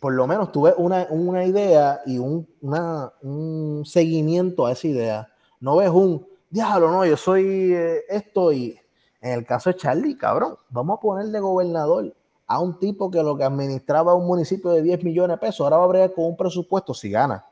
por 0.00 0.12
lo 0.14 0.26
menos 0.26 0.52
tuve 0.52 0.74
una, 0.76 1.06
una 1.10 1.44
idea 1.44 2.00
y 2.06 2.18
un, 2.18 2.46
una, 2.60 3.12
un, 3.22 3.82
seguimiento 3.84 4.66
a 4.66 4.72
esa 4.72 4.86
idea. 4.86 5.28
No 5.60 5.76
ves 5.76 5.90
un, 5.90 6.26
diablo, 6.50 6.90
no, 6.90 7.04
yo 7.04 7.16
soy 7.16 7.72
eh, 7.72 8.04
esto 8.08 8.52
y 8.52 8.78
en 9.20 9.32
el 9.32 9.44
caso 9.44 9.70
de 9.70 9.76
Charlie, 9.76 10.16
cabrón, 10.16 10.56
vamos 10.70 10.98
a 10.98 11.00
ponerle 11.00 11.40
gobernador 11.40 12.14
a 12.46 12.60
un 12.60 12.78
tipo 12.78 13.10
que 13.10 13.22
lo 13.22 13.36
que 13.36 13.44
administraba 13.44 14.14
un 14.14 14.26
municipio 14.26 14.70
de 14.70 14.82
10 14.82 15.04
millones 15.04 15.36
de 15.36 15.46
pesos, 15.46 15.60
ahora 15.60 15.78
va 15.78 15.84
a 15.84 15.88
bregar 15.88 16.14
con 16.14 16.24
un 16.24 16.36
presupuesto, 16.36 16.94
si 16.94 17.10
gana, 17.10 17.44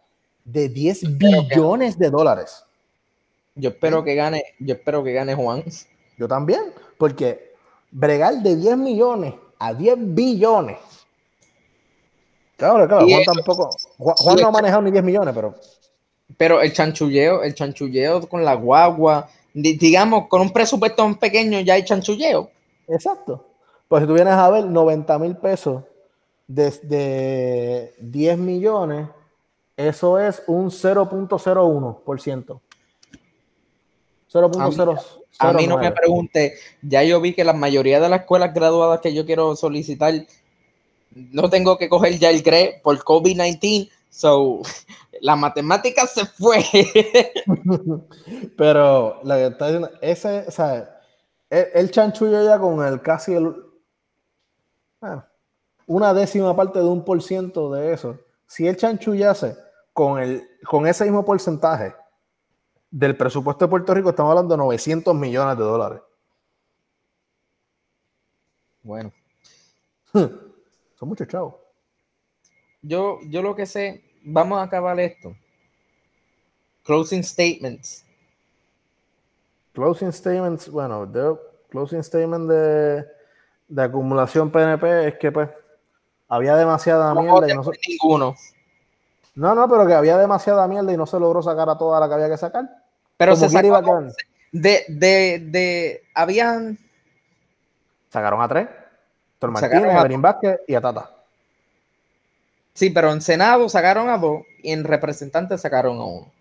de 0.45 0.69
10 0.69 1.19
billones 1.19 1.99
de 1.99 2.11
dólares. 2.11 2.65
Yo 3.55 3.71
espero 3.71 4.05
que 4.05 4.15
gane, 4.15 4.45
yo 4.59 4.75
espero 4.75 5.03
que 5.03 5.13
gane 5.13 5.35
Juan. 5.35 5.65
Yo 6.19 6.29
también, 6.29 6.73
porque 6.99 7.55
bregar 7.91 8.43
de 8.43 8.57
10 8.57 8.77
millones 8.79 9.35
a 9.59 9.75
10 9.75 10.15
billones. 10.15 10.79
Claro, 12.57 12.89
claro, 12.89 13.07
Juan 13.07 13.21
eso, 13.21 13.33
tampoco. 13.33 13.71
Juan, 13.99 14.37
no 14.41 14.49
ha 14.49 14.51
manejado 14.51 14.83
ni 14.83 14.91
10 14.91 15.05
millones, 15.05 15.35
pero. 15.35 15.55
Pero 16.37 16.61
el 16.61 16.73
chanchulleo, 16.73 17.43
el 17.43 17.55
chanchulleo 17.55 18.29
con 18.29 18.45
la 18.45 18.55
guagua, 18.55 19.29
digamos, 19.55 20.27
con 20.29 20.41
un 20.41 20.53
presupuesto 20.53 21.17
pequeño 21.19 21.61
ya 21.61 21.75
hay 21.75 21.85
chanchulleo. 21.85 22.51
Exacto. 22.89 23.45
Pues 23.89 24.03
si 24.03 24.07
tú 24.09 24.15
vienes 24.15 24.35
a 24.35 24.51
ver 24.51 24.65
90 24.65 25.19
mil 25.19 25.37
pesos 25.37 25.85
desde 26.47 27.95
10 28.01 28.39
millones, 28.39 29.09
eso 29.77 30.19
es 30.19 30.43
un 30.47 30.71
0.01%. 30.71 32.61
0.0. 34.33 35.01
A 35.39 35.53
mí 35.53 35.67
no 35.67 35.79
me 35.79 35.93
pregunte, 35.93 36.55
ya 36.83 37.03
yo 37.05 37.21
vi 37.21 37.35
que 37.35 37.45
la 37.45 37.53
mayoría 37.53 38.01
de 38.01 38.09
las 38.09 38.21
escuelas 38.21 38.55
graduadas 38.55 39.01
que 39.01 39.15
yo 39.15 39.27
quiero 39.27 39.55
solicitar 39.55 40.15
no 41.15 41.49
tengo 41.49 41.79
que 41.79 41.89
coger 41.89 42.19
ya 42.19 42.31
el 42.31 42.43
GRE 42.43 42.81
por 42.83 42.99
COVID-19, 42.99 43.91
so 44.11 44.61
la 45.21 45.37
matemática 45.37 46.07
se 46.07 46.27
fue. 46.27 46.65
Pero 48.57 49.21
la 49.25 49.37
que 49.37 49.47
está 49.47 49.67
diciendo, 49.67 49.91
ese, 50.01 50.45
o 50.47 50.51
sea, 50.51 51.01
el, 51.51 51.91
chanchullo 51.91 52.45
ya 52.45 52.59
con 52.59 52.85
el 52.85 53.01
casi 53.01 53.35
el, 53.35 53.55
una 55.87 56.13
décima 56.13 56.55
parte 56.55 56.79
de 56.79 56.85
un 56.85 57.05
por 57.05 57.23
ciento 57.23 57.73
de 57.73 57.93
eso. 57.93 58.19
Si 58.47 58.67
el 58.67 58.77
chanchullase 58.77 59.57
con, 59.93 60.19
el, 60.19 60.49
con 60.65 60.87
ese 60.87 61.05
mismo 61.05 61.25
porcentaje 61.25 61.95
del 62.91 63.17
presupuesto 63.17 63.65
de 63.65 63.71
Puerto 63.71 63.95
Rico, 63.95 64.11
estamos 64.11 64.31
hablando 64.31 64.55
de 64.55 64.59
900 64.59 65.15
millones 65.15 65.57
de 65.57 65.65
dólares. 65.65 66.01
Bueno. 68.83 69.13
Son 70.99 71.09
muchos 71.09 71.29
chavos. 71.29 71.55
Yo, 72.83 73.19
yo 73.29 73.43
lo 73.43 73.55
que 73.55 73.67
sé, 73.67 74.05
vamos 74.23 74.59
a 74.59 74.63
acabar 74.63 74.99
esto. 75.01 75.35
Closing 76.85 77.23
statements. 77.23 78.05
Closing 79.73 80.13
statements, 80.13 80.69
bueno, 80.69 81.11
closing 81.69 82.03
statement 82.03 82.49
de, 82.49 83.05
de, 83.69 83.83
acumulación 83.83 84.51
PNP 84.51 85.09
es 85.09 85.19
que 85.19 85.31
pues 85.31 85.51
había 86.29 86.57
demasiada 86.57 87.15
mierda 87.15 87.51
y 87.51 87.55
no 87.55 87.63
ninguno. 87.87 88.35
No, 89.35 89.55
no, 89.55 89.69
pero 89.69 89.87
que 89.87 89.93
había 89.93 90.17
demasiada 90.17 90.67
mierda 90.67 90.93
y 90.93 90.97
no 90.97 91.07
se 91.07 91.21
logró 91.21 91.43
sacar 91.43 91.69
a 91.69 91.77
toda 91.77 92.01
la 92.01 92.09
que 92.09 92.15
había 92.15 92.31
que 92.31 92.39
sacar. 92.39 92.65
Pero 93.19 93.37
se 93.37 93.51
sacó 93.51 94.03
de, 94.53 94.85
de, 94.89 95.39
de, 95.45 96.03
habían 96.15 96.79
sacaron 98.09 98.41
a 98.41 98.49
tres. 98.49 98.69
Héctor 99.37 99.51
Martínez, 99.51 99.95
a 99.95 100.19
Vázquez 100.19 100.61
y 100.67 100.75
a 100.75 100.81
Tata. 100.81 101.11
Sí, 102.73 102.91
pero 102.91 103.13
en 103.13 103.21
Senado 103.21 103.69
sacaron 103.69 104.09
a 104.09 104.19
dos 104.19 104.43
y 104.63 104.73
en 104.73 104.85
representantes 104.85 105.61
sacaron 105.61 105.99
a 105.99 106.05
uno. 106.05 106.33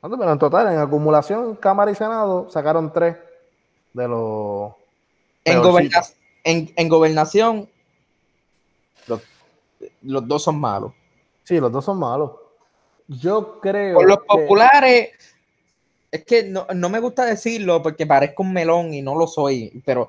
Pero 0.00 0.32
en 0.32 0.38
total, 0.38 0.72
en 0.72 0.78
acumulación, 0.78 1.56
Cámara 1.56 1.90
y 1.90 1.94
Senado 1.94 2.48
sacaron 2.50 2.92
tres 2.92 3.16
de 3.92 4.08
los. 4.08 4.72
En, 5.44 6.72
en, 6.76 6.88
gobernación, 6.88 7.68
los, 10.02 10.28
dos 10.28 10.42
son 10.42 10.60
malos. 10.60 10.92
Sí, 11.44 11.58
los 11.58 11.72
dos 11.72 11.84
son 11.84 11.98
malos. 11.98 12.32
Yo 13.06 13.58
creo. 13.60 13.94
Por 13.94 14.08
los 14.08 14.18
populares, 14.18 15.10
es 16.10 16.24
que 16.24 16.44
no, 16.44 16.66
no, 16.74 16.88
me 16.90 17.00
gusta 17.00 17.24
decirlo 17.24 17.82
porque 17.82 18.06
parezco 18.06 18.42
un 18.42 18.52
melón 18.52 18.94
y 18.94 19.02
no 19.02 19.14
lo 19.14 19.26
soy, 19.26 19.82
pero 19.84 20.08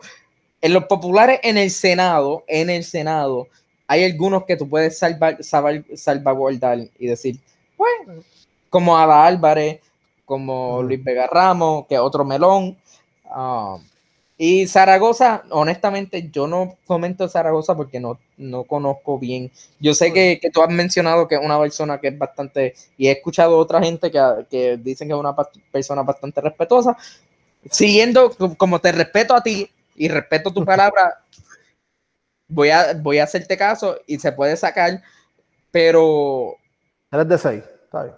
en 0.62 0.74
los 0.74 0.86
populares 0.86 1.40
en 1.44 1.58
el 1.58 1.72
Senado, 1.72 2.44
en 2.48 2.70
el 2.70 2.84
Senado, 2.84 3.48
hay 3.88 4.04
algunos 4.04 4.46
que 4.46 4.56
tú 4.56 4.70
puedes 4.70 4.98
salvar, 4.98 5.38
salvaguardar 5.44 6.80
y 7.00 7.08
decir, 7.08 7.40
bueno, 7.78 8.22
como 8.70 8.98
Ada 8.98 9.26
Álvarez, 9.26 9.80
como 10.26 10.84
Luis 10.84 11.04
Vega 11.04 11.28
Ramos, 11.28 11.88
que 11.88 11.98
otro 11.98 12.24
melón. 12.24 12.78
Ah, 13.26 13.78
y 14.38 14.68
Zaragoza, 14.68 15.44
honestamente, 15.50 16.30
yo 16.32 16.48
no 16.48 16.78
comento 16.86 17.28
Zaragoza 17.28 17.76
porque 17.76 18.00
no, 18.00 18.20
no 18.38 18.64
conozco 18.64 19.20
bien. 19.20 19.52
Yo 19.80 19.94
sé 19.94 20.14
que, 20.14 20.40
que, 20.42 20.50
tú 20.50 20.62
has 20.62 20.70
mencionado 20.70 21.28
que 21.28 21.36
es 21.36 21.42
una 21.44 21.60
persona 21.60 22.00
que 22.00 22.08
es 22.10 22.18
bastante, 22.18 22.74
y 22.98 23.08
he 23.08 23.12
escuchado 23.12 23.58
otra 23.58 23.82
gente 23.82 24.12
que, 24.12 24.20
que 24.50 24.78
dicen 24.78 25.08
que 25.08 25.14
es 25.14 25.20
una 25.20 25.36
persona 25.72 26.04
bastante 26.04 26.40
respetuosa. 26.42 26.96
Siguiendo, 27.70 28.32
como 28.56 28.80
te 28.80 28.92
respeto 28.92 29.36
a 29.36 29.44
ti, 29.44 29.70
y 30.00 30.08
respeto 30.08 30.52
tu 30.54 30.64
palabra, 30.64 31.22
voy 32.48 32.70
a, 32.70 32.94
voy 32.94 33.20
a 33.20 33.26
hacerte 33.26 33.58
caso 33.58 34.00
y 34.08 34.18
se 34.18 34.32
puede 34.32 34.56
sacar, 34.56 35.04
pero... 35.72 36.56
Eres 37.12 37.28
de 37.28 37.38
seis, 37.38 37.64
está 37.84 38.04
bien. 38.04 38.16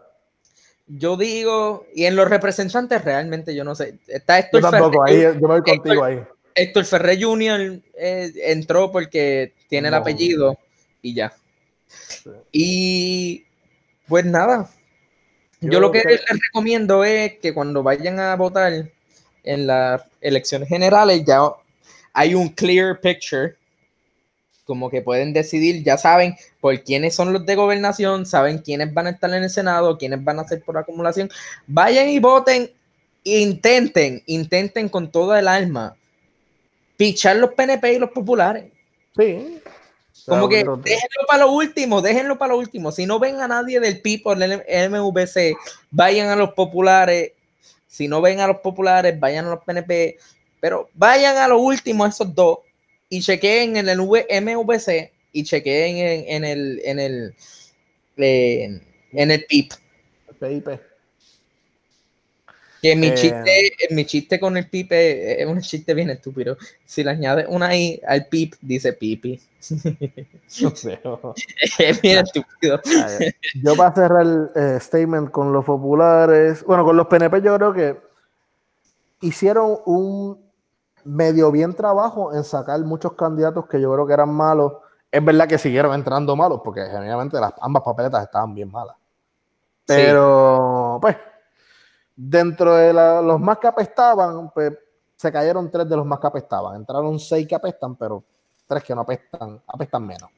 Yo 0.85 1.17
digo, 1.17 1.87
y 1.95 2.05
en 2.05 2.15
los 2.15 2.29
representantes 2.29 3.03
realmente 3.03 3.55
yo 3.55 3.63
no 3.63 3.73
sé. 3.73 3.97
Está 4.07 4.37
Héctor 4.37 4.61
yo 4.61 4.69
tampoco, 4.69 5.03
ahí, 5.03 5.21
yo 5.21 5.33
me 5.33 5.59
voy 5.59 5.61
contigo 5.61 6.03
ahí. 6.03 6.21
Héctor 6.53 6.85
Ferrer 6.85 7.23
Jr. 7.23 7.81
Eh, 7.95 8.31
entró 8.43 8.91
porque 8.91 9.53
tiene 9.67 9.87
el 9.87 9.93
apellido 9.95 10.59
y 11.01 11.15
ya. 11.15 11.33
Y 12.51 13.45
pues 14.07 14.25
nada. 14.25 14.69
Yo, 15.61 15.79
lo 15.79 15.91
que 15.91 16.03
les 16.03 16.21
recomiendo 16.27 17.03
es 17.03 17.39
que 17.39 17.53
cuando 17.53 17.81
vayan 17.81 18.19
a 18.19 18.35
votar 18.35 18.91
en 19.43 19.67
las 19.67 20.03
elecciones 20.19 20.69
generales 20.69 21.23
ya 21.25 21.41
hay 22.13 22.35
un 22.35 22.49
clear 22.49 22.99
picture, 22.99 23.55
como 24.65 24.89
que 24.89 25.01
pueden 25.01 25.33
decidir, 25.33 25.83
ya 25.83 25.97
saben 25.97 26.35
por 26.59 26.81
quiénes 26.83 27.15
son 27.15 27.33
los 27.33 27.45
de 27.45 27.55
gobernación, 27.55 28.25
saben 28.25 28.59
quiénes 28.59 28.93
van 28.93 29.07
a 29.07 29.09
estar 29.11 29.29
en 29.33 29.43
el 29.43 29.49
Senado, 29.49 29.97
quiénes 29.97 30.23
van 30.23 30.39
a 30.39 30.47
ser 30.47 30.61
por 30.61 30.77
acumulación. 30.77 31.29
Vayan 31.67 32.09
y 32.09 32.19
voten, 32.19 32.71
intenten, 33.23 34.23
intenten 34.25 34.89
con 34.89 35.11
toda 35.11 35.39
el 35.39 35.47
alma 35.47 35.95
pichar 37.01 37.37
los 37.37 37.53
PNP 37.53 37.93
y 37.93 37.97
los 37.97 38.11
populares. 38.11 38.65
Sí. 39.17 39.59
Como 40.27 40.47
que 40.47 40.57
déjenlo 40.57 41.25
para 41.27 41.45
lo 41.45 41.51
último, 41.51 41.99
déjenlo 41.99 42.37
para 42.37 42.53
lo 42.53 42.59
último. 42.59 42.91
Si 42.91 43.07
no 43.07 43.17
ven 43.17 43.41
a 43.41 43.47
nadie 43.47 43.79
del 43.79 44.01
PIB 44.01 44.21
o 44.25 44.35
del 44.35 44.63
MVC, 44.91 45.55
vayan 45.89 46.29
a 46.29 46.35
los 46.35 46.53
populares. 46.53 47.31
Si 47.87 48.07
no 48.07 48.21
ven 48.21 48.39
a 48.39 48.45
los 48.45 48.57
populares, 48.57 49.19
vayan 49.19 49.47
a 49.47 49.49
los 49.49 49.63
PNP. 49.63 50.17
Pero 50.61 50.89
vayan 50.93 51.35
a 51.35 51.49
lo 51.49 51.59
último, 51.59 52.05
esos 52.05 52.33
dos, 52.33 52.59
y 53.09 53.19
chequeen 53.21 53.75
en 53.75 53.89
el 53.89 53.99
MVC 53.99 55.11
y 55.33 55.43
chequeen 55.43 55.97
en, 55.97 56.29
en 56.29 56.45
el 56.45 56.81
en 56.85 56.99
el 56.99 57.35
en, 58.17 59.31
el 59.31 59.45
PIP. 59.45 59.73
PIP. 60.39 60.67
Que 62.81 62.95
mi, 62.95 63.07
eh, 63.07 63.13
chiste, 63.13 63.73
mi 63.91 64.05
chiste 64.05 64.39
con 64.39 64.57
el 64.57 64.67
PIP 64.67 64.91
es, 64.91 65.45
un 65.45 65.61
chiste 65.61 65.93
bien 65.93 66.09
estúpido. 66.09 66.57
Si 66.85 67.03
le 67.03 67.11
añades 67.11 67.45
una 67.47 67.75
I 67.75 68.01
al 68.07 68.27
PIP, 68.27 68.55
dice 68.61 68.93
pipi. 68.93 69.39
es 71.77 72.01
bien 72.01 72.19
estúpido. 72.19 72.81
Yo 73.61 73.75
para 73.75 73.93
cerrar 73.93 74.25
el 74.25 74.49
eh, 74.55 74.79
statement 74.79 75.29
con 75.29 75.53
los 75.53 75.65
populares, 75.65 76.63
bueno, 76.63 76.83
con 76.83 76.97
los 76.97 77.07
PNP 77.07 77.41
yo 77.43 77.55
creo 77.57 77.73
que 77.73 77.97
hicieron 79.21 79.77
un 79.85 80.50
medio 81.05 81.51
bien 81.51 81.73
trabajo 81.73 82.33
en 82.33 82.43
sacar 82.43 82.79
muchos 82.81 83.13
candidatos 83.13 83.67
que 83.67 83.79
yo 83.79 83.91
creo 83.93 84.07
que 84.07 84.13
eran 84.13 84.33
malos. 84.33 84.73
Es 85.11 85.23
verdad 85.23 85.47
que 85.47 85.57
siguieron 85.57 85.93
entrando 85.93 86.35
malos, 86.35 86.61
porque 86.63 86.81
generalmente 86.85 87.39
las 87.39 87.53
ambas 87.59 87.83
papeletas 87.83 88.23
estaban 88.23 88.53
bien 88.53 88.71
malas. 88.71 88.95
Pero, 89.85 90.99
pues, 91.01 91.17
dentro 92.15 92.75
de 92.75 92.93
los 92.93 93.39
más 93.39 93.57
que 93.57 93.67
apestaban, 93.67 94.49
pues 94.51 94.73
se 95.15 95.31
cayeron 95.31 95.69
tres 95.69 95.87
de 95.87 95.97
los 95.97 96.05
más 96.05 96.19
que 96.19 96.27
apestaban. 96.27 96.75
Entraron 96.75 97.19
seis 97.19 97.47
que 97.47 97.55
apestan, 97.55 97.95
pero 97.95 98.23
tres 98.67 98.83
que 98.83 98.95
no 98.95 99.01
apestan, 99.01 99.61
apestan 99.67 100.05
menos. 100.05 100.29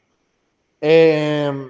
Em, 0.81 1.69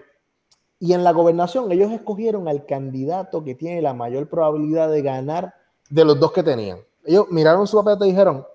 y 0.80 0.94
en 0.94 1.04
la 1.04 1.12
gobernación, 1.12 1.72
ellos 1.72 1.91
escogieron 1.91 2.48
al 2.48 2.66
candidato 2.66 3.44
que 3.44 3.56
tiene 3.56 3.82
la 3.82 3.94
mayor 3.94 4.28
probabilidad 4.28 4.89
de 4.89 5.02
ganar 5.02 5.54
de 5.89 6.06
los 6.06 6.20
dos 6.20 6.32
que 6.32 6.41
tenían. 6.41 6.80
Ellos 7.06 7.28
miraron 7.30 7.68
su 7.68 7.78
papel 7.78 8.08
y 8.08 8.12
dijeron: 8.12 8.46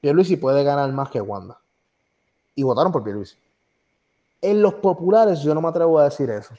Pierluisi 0.00 0.36
puede 0.36 0.64
ganar 0.64 0.90
más 0.92 1.10
que 1.10 1.20
Wanda. 1.20 1.58
Y 2.54 2.62
votaron 2.62 2.92
por 2.92 3.04
Pierluisi. 3.04 3.36
En 4.42 4.62
los 4.62 4.74
populares 4.74 5.40
yo 5.42 5.54
no 5.54 5.60
me 5.60 5.68
atrevo 5.68 5.98
a 5.98 6.04
decir 6.04 6.30
eso. 6.30 6.54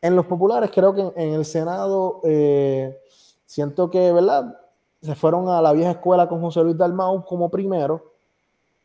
En 0.00 0.16
los 0.16 0.26
populares 0.26 0.70
creo 0.74 0.94
que 0.94 1.12
en, 1.14 1.34
el 1.34 1.44
Senado 1.44 2.20
eh, 2.24 2.98
siento 3.46 3.90
que, 3.90 4.12
¿verdad? 4.12 4.58
Se 5.00 5.14
fueron 5.14 5.48
a 5.48 5.60
la 5.60 5.72
vieja 5.72 5.92
escuela 5.92 6.28
con 6.28 6.40
José 6.40 6.62
Luis 6.62 6.76
Dalmau 6.76 7.24
como 7.24 7.50
primero. 7.50 8.12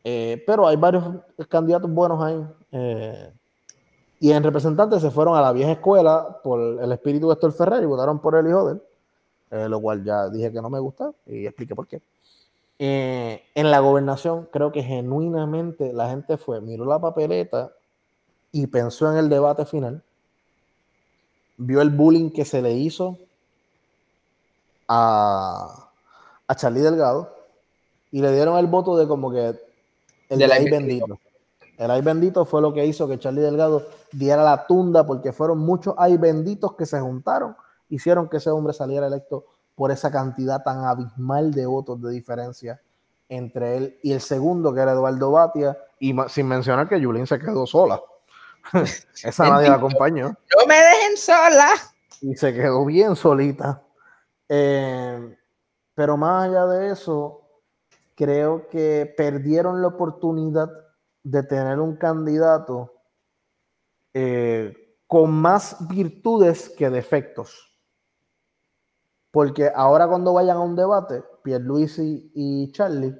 Eh, 0.04 0.42
pero 0.46 0.66
hay 0.66 0.76
varios 0.76 1.04
candidatos 1.48 1.90
buenos 1.90 2.22
ahí. 2.22 2.46
Eh, 2.72 3.32
y 4.20 4.30
en 4.30 4.42
representantes 4.42 5.00
se 5.00 5.10
fueron 5.10 5.36
a 5.36 5.40
la 5.40 5.52
vieja 5.52 5.72
escuela 5.72 6.40
por 6.42 6.60
el 6.60 6.92
espíritu 6.92 7.28
de 7.28 7.34
Héctor 7.34 7.52
Ferrer 7.52 7.82
y 7.82 7.86
votaron 7.86 8.20
por 8.20 8.36
el 8.36 8.46
hijo 8.46 8.66
de 8.68 8.80
él. 9.50 9.70
lo 9.70 9.80
cual 9.80 10.04
ya 10.04 10.28
dije 10.28 10.52
que 10.52 10.60
no 10.60 10.68
me 10.68 10.78
gusta 10.78 11.12
y 11.26 11.46
expliqué 11.46 11.74
por 11.74 11.86
qué. 11.86 12.00
Eh, 12.80 13.42
en 13.54 13.70
la 13.72 13.80
gobernación 13.80 14.48
creo 14.52 14.70
que 14.70 14.84
genuinamente 14.84 15.92
la 15.92 16.10
gente 16.10 16.36
fue, 16.36 16.60
miró 16.60 16.84
la 16.84 17.00
papeleta 17.00 17.72
y 18.52 18.68
pensó 18.68 19.10
en 19.10 19.18
el 19.18 19.28
debate 19.28 19.66
final 19.66 20.02
vio 21.58 21.82
el 21.82 21.90
bullying 21.90 22.30
que 22.30 22.44
se 22.44 22.62
le 22.62 22.72
hizo 22.72 23.18
a, 24.86 25.90
a 26.46 26.54
Charlie 26.54 26.80
Delgado 26.80 27.34
y 28.10 28.22
le 28.22 28.32
dieron 28.32 28.56
el 28.56 28.66
voto 28.66 28.96
de 28.96 29.06
como 29.06 29.30
que 29.30 29.58
el 30.30 30.38
de 30.38 30.44
ay 30.44 30.50
ay 30.52 30.70
bendito. 30.70 31.18
El 31.76 31.90
ay 31.90 32.00
bendito 32.00 32.44
fue 32.44 32.62
lo 32.62 32.72
que 32.72 32.86
hizo 32.86 33.08
que 33.08 33.18
Charlie 33.18 33.42
Delgado 33.42 33.86
diera 34.12 34.42
la 34.42 34.66
tunda 34.66 35.04
porque 35.04 35.32
fueron 35.32 35.58
muchos 35.58 35.94
ay 35.98 36.16
benditos 36.16 36.74
que 36.74 36.86
se 36.86 37.00
juntaron, 37.00 37.56
hicieron 37.88 38.28
que 38.28 38.38
ese 38.38 38.50
hombre 38.50 38.72
saliera 38.72 39.08
electo 39.08 39.44
por 39.78 39.92
esa 39.92 40.10
cantidad 40.10 40.64
tan 40.64 40.84
abismal 40.84 41.52
de 41.52 41.64
votos 41.64 42.02
de 42.02 42.10
diferencia 42.10 42.82
entre 43.28 43.76
él 43.76 43.98
y 44.02 44.12
el 44.12 44.20
segundo, 44.20 44.74
que 44.74 44.80
era 44.80 44.90
Eduardo 44.90 45.30
Batia, 45.30 45.78
y 46.00 46.12
sin 46.26 46.48
mencionar 46.48 46.88
que 46.88 47.00
Yulín 47.00 47.28
se 47.28 47.38
quedó 47.38 47.64
sola. 47.64 48.00
Esa 49.22 49.48
nadie 49.48 49.68
la 49.68 49.76
acompañó 49.76 50.30
No 50.30 50.66
me 50.66 50.74
dejen 50.74 51.16
sola. 51.16 51.68
y 52.20 52.34
se 52.34 52.52
quedó 52.52 52.84
bien 52.84 53.14
solita. 53.14 53.80
Eh, 54.48 55.36
pero 55.94 56.16
más 56.16 56.48
allá 56.48 56.66
de 56.66 56.90
eso, 56.90 57.48
creo 58.16 58.68
que 58.68 59.14
perdieron 59.16 59.80
la 59.80 59.88
oportunidad 59.88 60.70
de 61.22 61.44
tener 61.44 61.78
un 61.78 61.94
candidato 61.94 62.96
eh, 64.12 64.96
con 65.06 65.30
más 65.30 65.76
virtudes 65.88 66.68
que 66.68 66.90
defectos. 66.90 67.67
Porque 69.38 69.70
ahora 69.72 70.08
cuando 70.08 70.32
vayan 70.32 70.56
a 70.56 70.60
un 70.62 70.74
debate, 70.74 71.22
Pierluisi 71.44 72.32
y 72.34 72.72
Charlie, 72.72 73.14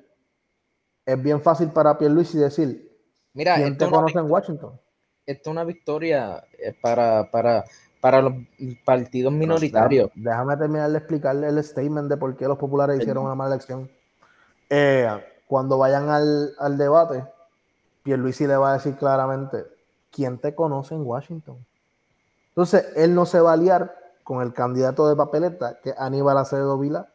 es 1.07 1.23
bien 1.23 1.41
fácil 1.41 1.71
para 1.71 1.97
Pierluisi 1.97 2.39
decir, 2.39 2.91
Mira, 3.35 3.55
¿quién 3.55 3.79
te 3.79 3.89
conoce 3.89 4.19
en 4.19 4.29
Washington? 4.29 4.81
esto 5.25 5.51
es 5.51 5.53
una 5.53 5.63
victoria 5.63 6.43
eh, 6.59 6.75
para, 6.83 7.31
para, 7.31 7.65
para 8.01 8.21
los 8.21 8.33
partidos 8.85 9.33
minoritarios. 9.33 10.11
Déjame, 10.17 10.31
déjame 10.31 10.57
terminar 10.57 10.91
de 10.91 10.99
explicarle 10.99 11.47
el 11.51 11.63
statement 11.63 12.09
de 12.09 12.17
por 12.17 12.37
qué 12.37 12.49
los 12.49 12.59
populares 12.59 12.99
hicieron 12.99 13.25
una 13.25 13.37
mala 13.37 13.55
elección. 13.55 13.89
Eh, 14.71 15.09
cuando 15.47 15.79
vayan 15.79 16.09
al, 16.09 16.53
al 16.59 16.77
debate, 16.77 17.25
Pierluisi 18.03 18.49
le 18.49 18.57
va 18.57 18.73
a 18.73 18.75
decir 18.79 18.97
claramente, 18.97 19.67
¿quién 20.11 20.39
te 20.39 20.53
conoce 20.53 20.97
en 20.97 21.07
Washington? 21.07 21.65
Entonces, 22.49 22.89
él 22.97 23.15
no 23.15 23.25
se 23.25 23.39
va 23.39 23.53
a 23.53 23.57
liar 23.57 23.95
con 24.29 24.43
el 24.43 24.53
candidato 24.53 25.09
de 25.09 25.17
papeleta, 25.17 25.79
que 25.83 25.89
es 25.89 25.99
Aníbal 25.99 26.37
Acevedo 26.37 26.79
Vila, 26.79 27.09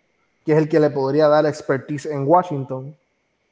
que 0.44 0.54
es 0.54 0.58
el 0.58 0.68
que 0.68 0.80
le 0.80 0.90
podría 0.90 1.28
dar 1.28 1.46
expertise 1.46 2.08
en 2.08 2.28
Washington, 2.28 2.98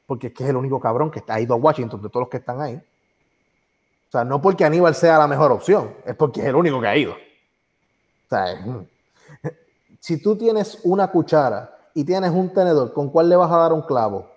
porque 0.04 0.26
es 0.26 0.34
que 0.34 0.42
es 0.42 0.50
el 0.50 0.56
único 0.56 0.80
cabrón 0.80 1.12
que 1.12 1.20
está 1.20 1.40
ido 1.40 1.54
a 1.54 1.58
Washington 1.58 2.02
de 2.02 2.08
todos 2.08 2.22
los 2.22 2.28
que 2.28 2.38
están 2.38 2.60
ahí. 2.60 2.74
O 2.74 4.10
sea, 4.10 4.24
no 4.24 4.42
porque 4.42 4.64
Aníbal 4.64 4.96
sea 4.96 5.16
la 5.16 5.28
mejor 5.28 5.52
opción, 5.52 5.94
es 6.04 6.16
porque 6.16 6.40
es 6.40 6.46
el 6.46 6.56
único 6.56 6.80
que 6.80 6.88
ha 6.88 6.96
ido. 6.96 7.12
O 7.12 8.28
sea, 8.28 8.46
si 10.00 10.20
tú 10.20 10.34
tienes 10.36 10.80
una 10.82 11.06
cuchara 11.06 11.72
y 11.94 12.02
tienes 12.02 12.32
un 12.32 12.52
tenedor, 12.52 12.92
¿con 12.92 13.10
cuál 13.10 13.28
le 13.28 13.36
vas 13.36 13.52
a 13.52 13.58
dar 13.58 13.72
un 13.72 13.82
clavo? 13.82 14.28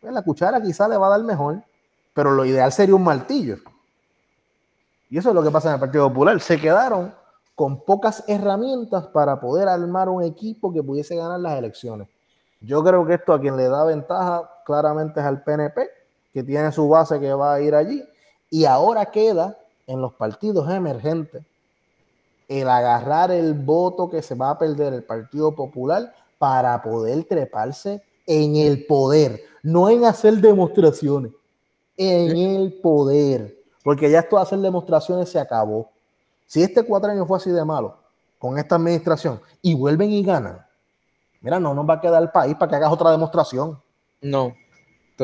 Pues 0.00 0.12
la 0.12 0.22
cuchara 0.22 0.60
quizá 0.60 0.88
le 0.88 0.96
va 0.96 1.06
a 1.06 1.10
dar 1.10 1.22
mejor, 1.22 1.62
pero 2.12 2.32
lo 2.32 2.44
ideal 2.44 2.72
sería 2.72 2.96
un 2.96 3.04
martillo. 3.04 3.58
Y 5.10 5.18
eso 5.18 5.28
es 5.28 5.34
lo 5.36 5.44
que 5.44 5.50
pasa 5.52 5.68
en 5.68 5.74
el 5.74 5.80
Partido 5.80 6.08
Popular. 6.08 6.40
Se 6.40 6.60
quedaron 6.60 7.21
con 7.54 7.84
pocas 7.84 8.24
herramientas 8.26 9.06
para 9.08 9.40
poder 9.40 9.68
armar 9.68 10.08
un 10.08 10.22
equipo 10.22 10.72
que 10.72 10.82
pudiese 10.82 11.16
ganar 11.16 11.40
las 11.40 11.58
elecciones. 11.58 12.08
Yo 12.60 12.82
creo 12.82 13.04
que 13.06 13.14
esto 13.14 13.32
a 13.32 13.40
quien 13.40 13.56
le 13.56 13.68
da 13.68 13.84
ventaja 13.84 14.50
claramente 14.64 15.20
es 15.20 15.26
al 15.26 15.42
PNP, 15.42 15.88
que 16.32 16.42
tiene 16.42 16.72
su 16.72 16.88
base 16.88 17.20
que 17.20 17.32
va 17.34 17.54
a 17.54 17.60
ir 17.60 17.74
allí, 17.74 18.02
y 18.50 18.64
ahora 18.64 19.06
queda 19.06 19.58
en 19.86 20.00
los 20.00 20.14
partidos 20.14 20.70
emergentes 20.70 21.42
el 22.48 22.68
agarrar 22.68 23.30
el 23.30 23.54
voto 23.54 24.10
que 24.10 24.22
se 24.22 24.34
va 24.34 24.50
a 24.50 24.58
perder 24.58 24.92
el 24.92 25.04
Partido 25.04 25.54
Popular 25.54 26.12
para 26.38 26.82
poder 26.82 27.24
treparse 27.24 28.02
en 28.26 28.56
el 28.56 28.86
poder, 28.86 29.40
no 29.62 29.88
en 29.88 30.04
hacer 30.04 30.34
demostraciones, 30.34 31.32
en 31.96 32.36
el 32.36 32.72
poder, 32.74 33.56
porque 33.82 34.10
ya 34.10 34.20
esto 34.20 34.36
de 34.36 34.42
hacer 34.42 34.58
demostraciones 34.58 35.28
se 35.28 35.38
acabó. 35.38 35.91
Si 36.52 36.62
este 36.62 36.82
cuatrenio 36.82 37.24
fue 37.24 37.38
así 37.38 37.50
de 37.50 37.64
malo 37.64 37.96
con 38.38 38.58
esta 38.58 38.74
administración 38.74 39.40
y 39.62 39.72
vuelven 39.72 40.10
y 40.10 40.22
ganan, 40.22 40.58
mira, 41.40 41.58
no 41.58 41.72
nos 41.72 41.88
va 41.88 41.94
a 41.94 42.00
quedar 42.02 42.22
el 42.22 42.28
país 42.28 42.54
para 42.56 42.68
que 42.68 42.76
hagas 42.76 42.92
otra 42.92 43.10
demostración. 43.10 43.80
No. 44.20 44.52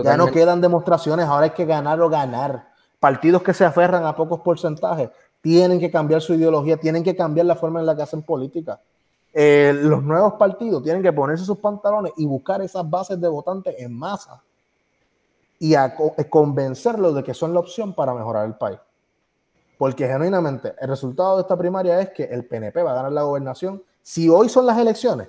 Ya 0.03 0.17
no 0.17 0.25
quedan 0.33 0.63
demostraciones, 0.63 1.27
ahora 1.27 1.45
hay 1.45 1.51
que 1.51 1.67
ganar 1.67 2.01
o 2.01 2.09
ganar. 2.09 2.71
Partidos 2.99 3.43
que 3.43 3.53
se 3.53 3.67
aferran 3.67 4.07
a 4.07 4.17
pocos 4.17 4.41
porcentajes 4.41 5.11
tienen 5.43 5.79
que 5.79 5.91
cambiar 5.91 6.23
su 6.23 6.33
ideología, 6.33 6.79
tienen 6.79 7.05
que 7.05 7.15
cambiar 7.15 7.45
la 7.45 7.57
forma 7.57 7.81
en 7.81 7.85
la 7.85 7.95
que 7.95 8.01
hacen 8.05 8.23
política. 8.23 8.81
Eh, 9.35 9.79
los 9.83 10.03
nuevos 10.03 10.33
partidos 10.39 10.83
tienen 10.83 11.03
que 11.03 11.13
ponerse 11.13 11.45
sus 11.45 11.59
pantalones 11.59 12.13
y 12.17 12.25
buscar 12.25 12.63
esas 12.63 12.89
bases 12.89 13.21
de 13.21 13.29
votantes 13.29 13.75
en 13.79 13.93
masa 13.93 14.43
y 15.59 15.75
a 15.75 15.95
co- 15.95 16.15
convencerlos 16.31 17.15
de 17.17 17.23
que 17.23 17.35
son 17.35 17.53
la 17.53 17.61
opción 17.61 17.93
para 17.93 18.15
mejorar 18.15 18.47
el 18.47 18.55
país. 18.55 18.79
Porque 19.79 20.09
genuinamente 20.09 20.75
el 20.81 20.89
resultado 20.89 21.37
de 21.37 21.43
esta 21.43 21.57
primaria 21.57 22.01
es 22.01 22.11
que 22.11 22.25
el 22.25 22.45
PNP 22.45 22.83
va 22.83 22.91
a 22.91 22.95
ganar 22.95 23.13
la 23.13 23.23
gobernación. 23.23 23.83
Si 24.03 24.29
hoy 24.29 24.49
son 24.49 24.67
las 24.67 24.77
elecciones, 24.77 25.29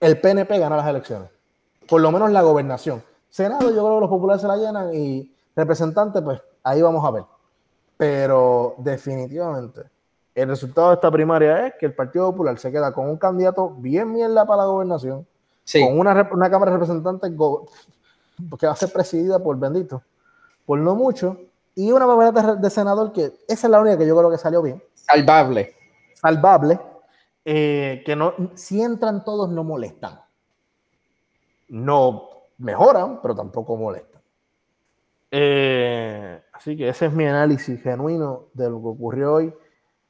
el 0.00 0.20
PNP 0.20 0.58
gana 0.58 0.76
las 0.76 0.86
elecciones. 0.86 1.28
Por 1.88 2.00
lo 2.00 2.12
menos 2.12 2.30
la 2.30 2.42
gobernación. 2.42 3.02
Senado, 3.28 3.68
yo 3.70 3.82
creo 3.84 3.96
que 3.96 4.00
los 4.02 4.10
populares 4.10 4.40
se 4.42 4.48
la 4.48 4.56
llenan 4.56 4.94
y 4.94 5.34
representantes, 5.56 6.22
pues 6.22 6.40
ahí 6.62 6.80
vamos 6.80 7.04
a 7.04 7.10
ver. 7.10 7.24
Pero 7.96 8.74
definitivamente, 8.78 9.82
el 10.34 10.48
resultado 10.48 10.88
de 10.90 10.94
esta 10.94 11.10
primaria 11.10 11.66
es 11.66 11.74
que 11.80 11.86
el 11.86 11.94
Partido 11.94 12.30
Popular 12.30 12.56
se 12.58 12.70
queda 12.70 12.92
con 12.92 13.08
un 13.08 13.16
candidato 13.16 13.70
bien 13.70 14.12
mierda 14.12 14.46
para 14.46 14.62
la 14.62 14.68
gobernación, 14.68 15.26
Sí. 15.64 15.84
con 15.84 15.98
una, 15.98 16.28
una 16.32 16.48
Cámara 16.48 16.70
de 16.70 16.78
Representantes 16.78 17.32
que 18.58 18.66
va 18.66 18.72
a 18.72 18.76
ser 18.76 18.92
presidida 18.92 19.38
por 19.40 19.58
bendito, 19.58 20.00
por 20.64 20.78
no 20.78 20.94
mucho, 20.94 21.36
y 21.78 21.92
una 21.92 22.06
papeleta 22.08 22.54
de, 22.56 22.60
de 22.60 22.70
senador 22.70 23.12
que 23.12 23.32
esa 23.46 23.66
es 23.66 23.70
la 23.70 23.80
única 23.80 23.96
que 23.96 24.06
yo 24.06 24.16
creo 24.16 24.30
que 24.32 24.36
salió 24.38 24.60
bien, 24.60 24.82
Salvable. 24.94 25.76
salvable, 26.14 26.80
eh, 27.44 28.02
que 28.04 28.16
no, 28.16 28.34
si 28.54 28.82
entran 28.82 29.22
todos 29.24 29.48
no 29.48 29.62
molestan. 29.62 30.20
No 31.68 32.28
mejoran, 32.58 33.20
pero 33.22 33.32
tampoco 33.36 33.76
molestan. 33.76 34.20
Eh, 35.30 36.42
así 36.52 36.76
que 36.76 36.88
ese 36.88 37.06
es 37.06 37.12
mi 37.12 37.26
análisis 37.26 37.80
genuino 37.80 38.46
de 38.54 38.70
lo 38.70 38.80
que 38.80 38.88
ocurrió 38.88 39.34
hoy 39.34 39.54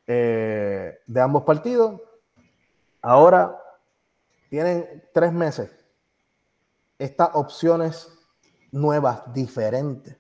eh, 0.07 1.01
de 1.07 1.21
ambos 1.21 1.43
partidos. 1.43 2.01
Ahora 3.03 3.61
tienen 4.49 5.05
tres 5.13 5.33
meses 5.35 5.71
estas 6.99 7.29
opciones 7.35 8.09
nuevas, 8.73 9.23
diferentes, 9.35 10.17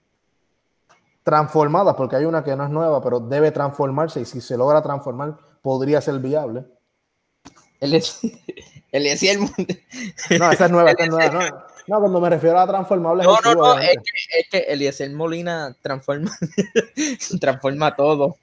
transformadas, 1.28 1.94
porque 1.94 2.16
hay 2.16 2.24
una 2.24 2.42
que 2.42 2.56
no 2.56 2.64
es 2.64 2.70
nueva, 2.70 3.02
pero 3.02 3.20
debe 3.20 3.50
transformarse 3.50 4.20
y 4.20 4.24
si 4.24 4.40
se 4.40 4.56
logra 4.56 4.80
transformar 4.80 5.36
podría 5.60 6.00
ser 6.00 6.18
viable. 6.20 6.64
Él 7.80 7.94
es, 7.94 8.18
él 8.92 9.04
decía 9.04 9.32
el 9.32 9.40
mundo. 9.40 9.54
No, 10.38 10.50
esa 10.50 10.64
es 10.64 10.70
nueva, 10.70 10.90
esa 10.92 11.04
es 11.04 11.10
nueva. 11.10 11.32
No, 11.34 11.96
no, 11.96 12.00
cuando 12.00 12.20
me 12.20 12.30
refiero 12.30 12.58
a 12.58 12.66
transformable. 12.66 13.24
No, 13.24 13.34
es 13.34 13.44
no, 13.44 13.50
el 13.52 13.58
no, 13.58 13.78
es 13.78 13.88
que, 13.96 14.40
es 14.40 14.48
que 14.50 14.58
Eliezer 14.72 15.10
Molina 15.12 15.76
transforma, 15.82 16.30
transforma 17.40 17.94
todo. 17.94 18.36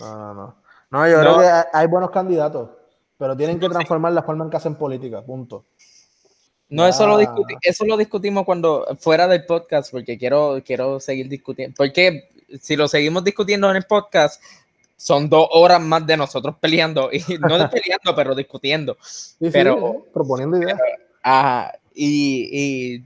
No, 0.00 0.16
no, 0.16 0.34
no. 0.34 0.54
No, 0.90 1.08
yo 1.08 1.16
No. 1.16 1.22
creo 1.22 1.38
que 1.38 1.46
hay- 1.46 1.64
hay 1.72 1.86
buenos 1.86 2.10
candidatos, 2.10 2.68
pero 3.16 3.34
tienen 3.36 3.58
que 3.58 3.68
transformar 3.68 4.12
la 4.12 4.22
forma 4.22 4.44
en 4.44 4.50
que 4.50 4.56
hacen 4.58 4.74
política, 4.74 5.22
punto. 5.22 5.64
No, 6.72 6.86
eso 6.86 7.06
lo, 7.06 7.20
Ya. 7.20 7.26
discuti- 7.28 7.56
eso 7.62 7.84
lo 7.84 7.96
discutimos 7.96 8.44
cuando 8.44 8.86
fuera 8.98 9.28
del 9.28 9.44
podcast, 9.44 9.90
porque 9.90 10.16
quiero, 10.18 10.62
quiero 10.64 10.98
seguir 11.00 11.28
discutiendo. 11.28 11.74
Porque 11.76 12.28
si 12.60 12.76
lo 12.76 12.88
seguimos 12.88 13.24
discutiendo 13.24 13.70
en 13.70 13.76
el 13.76 13.84
podcast, 13.84 14.42
son 14.96 15.28
dos 15.28 15.48
horas 15.50 15.80
más 15.80 16.06
de 16.06 16.16
nosotros 16.16 16.56
peleando, 16.60 17.10
y 17.12 17.18
no 17.40 17.58
de 17.58 17.68
peleando, 17.68 18.14
pero 18.16 18.34
discutiendo. 18.34 18.96
Sí, 19.02 19.48
Pero- 19.52 19.92
sí, 20.04 20.10
proponiendo 20.14 20.56
ideas. 20.58 20.78
Ajá, 21.22 21.72
y, 21.94 22.96
y 22.96 23.04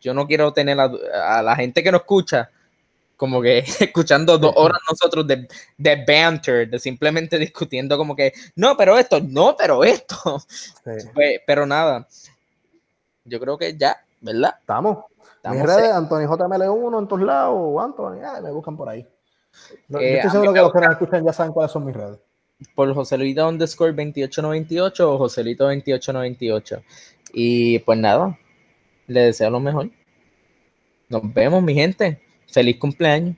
yo 0.00 0.14
no 0.14 0.26
quiero 0.26 0.52
tener 0.52 0.78
a, 0.78 0.90
a 1.38 1.42
la 1.42 1.56
gente 1.56 1.82
que 1.82 1.90
nos 1.90 2.02
escucha 2.02 2.50
como 3.16 3.40
que 3.42 3.58
escuchando 3.80 4.36
dos 4.38 4.52
horas 4.56 4.78
nosotros 4.90 5.26
de, 5.26 5.48
de 5.78 6.04
banter, 6.06 6.68
de 6.68 6.78
simplemente 6.78 7.38
discutiendo 7.38 7.96
como 7.96 8.14
que, 8.16 8.32
no, 8.56 8.76
pero 8.76 8.98
esto, 8.98 9.20
no, 9.20 9.56
pero 9.56 9.82
esto. 9.84 10.16
Sí. 10.48 10.90
Pues, 11.14 11.40
pero 11.46 11.66
nada, 11.66 12.06
yo 13.24 13.40
creo 13.40 13.58
que 13.58 13.76
ya, 13.76 13.96
¿verdad? 14.20 14.54
Estamos. 14.60 15.04
Estamos 15.36 15.58
Mis 15.58 15.66
redes. 15.66 15.90
Anthony 15.92 16.26
JML1 16.26 16.98
en 17.00 17.08
todos 17.08 17.22
lados, 17.22 17.82
Anthony, 17.82 18.42
me 18.42 18.50
buscan 18.52 18.76
por 18.76 18.88
ahí. 18.88 19.06
No, 19.88 20.00
yo 20.00 20.06
Eh, 20.06 20.14
a 20.14 20.16
estoy 20.16 20.30
seguro 20.30 20.52
que 20.52 20.60
los 20.60 20.72
que 20.72 20.80
nos 20.80 20.90
escuchan 20.92 21.24
ya 21.24 21.32
saben 21.32 21.52
cuáles 21.52 21.72
son 21.72 21.84
mis 21.84 21.94
redes. 21.94 22.18
por 22.74 22.94
Joselito 22.94 23.48
underscore 23.48 23.92
2898 23.92 25.12
o 25.12 25.18
Joselito 25.18 25.64
2898. 25.64 26.82
Y 27.34 27.78
pues 27.80 27.98
nada, 27.98 28.38
le 29.08 29.20
deseo 29.20 29.50
lo 29.50 29.60
mejor. 29.60 29.90
Nos 31.08 31.34
vemos, 31.34 31.62
mi 31.62 31.74
gente. 31.74 32.20
Feliz 32.50 32.78
cumpleaños. 32.78 33.36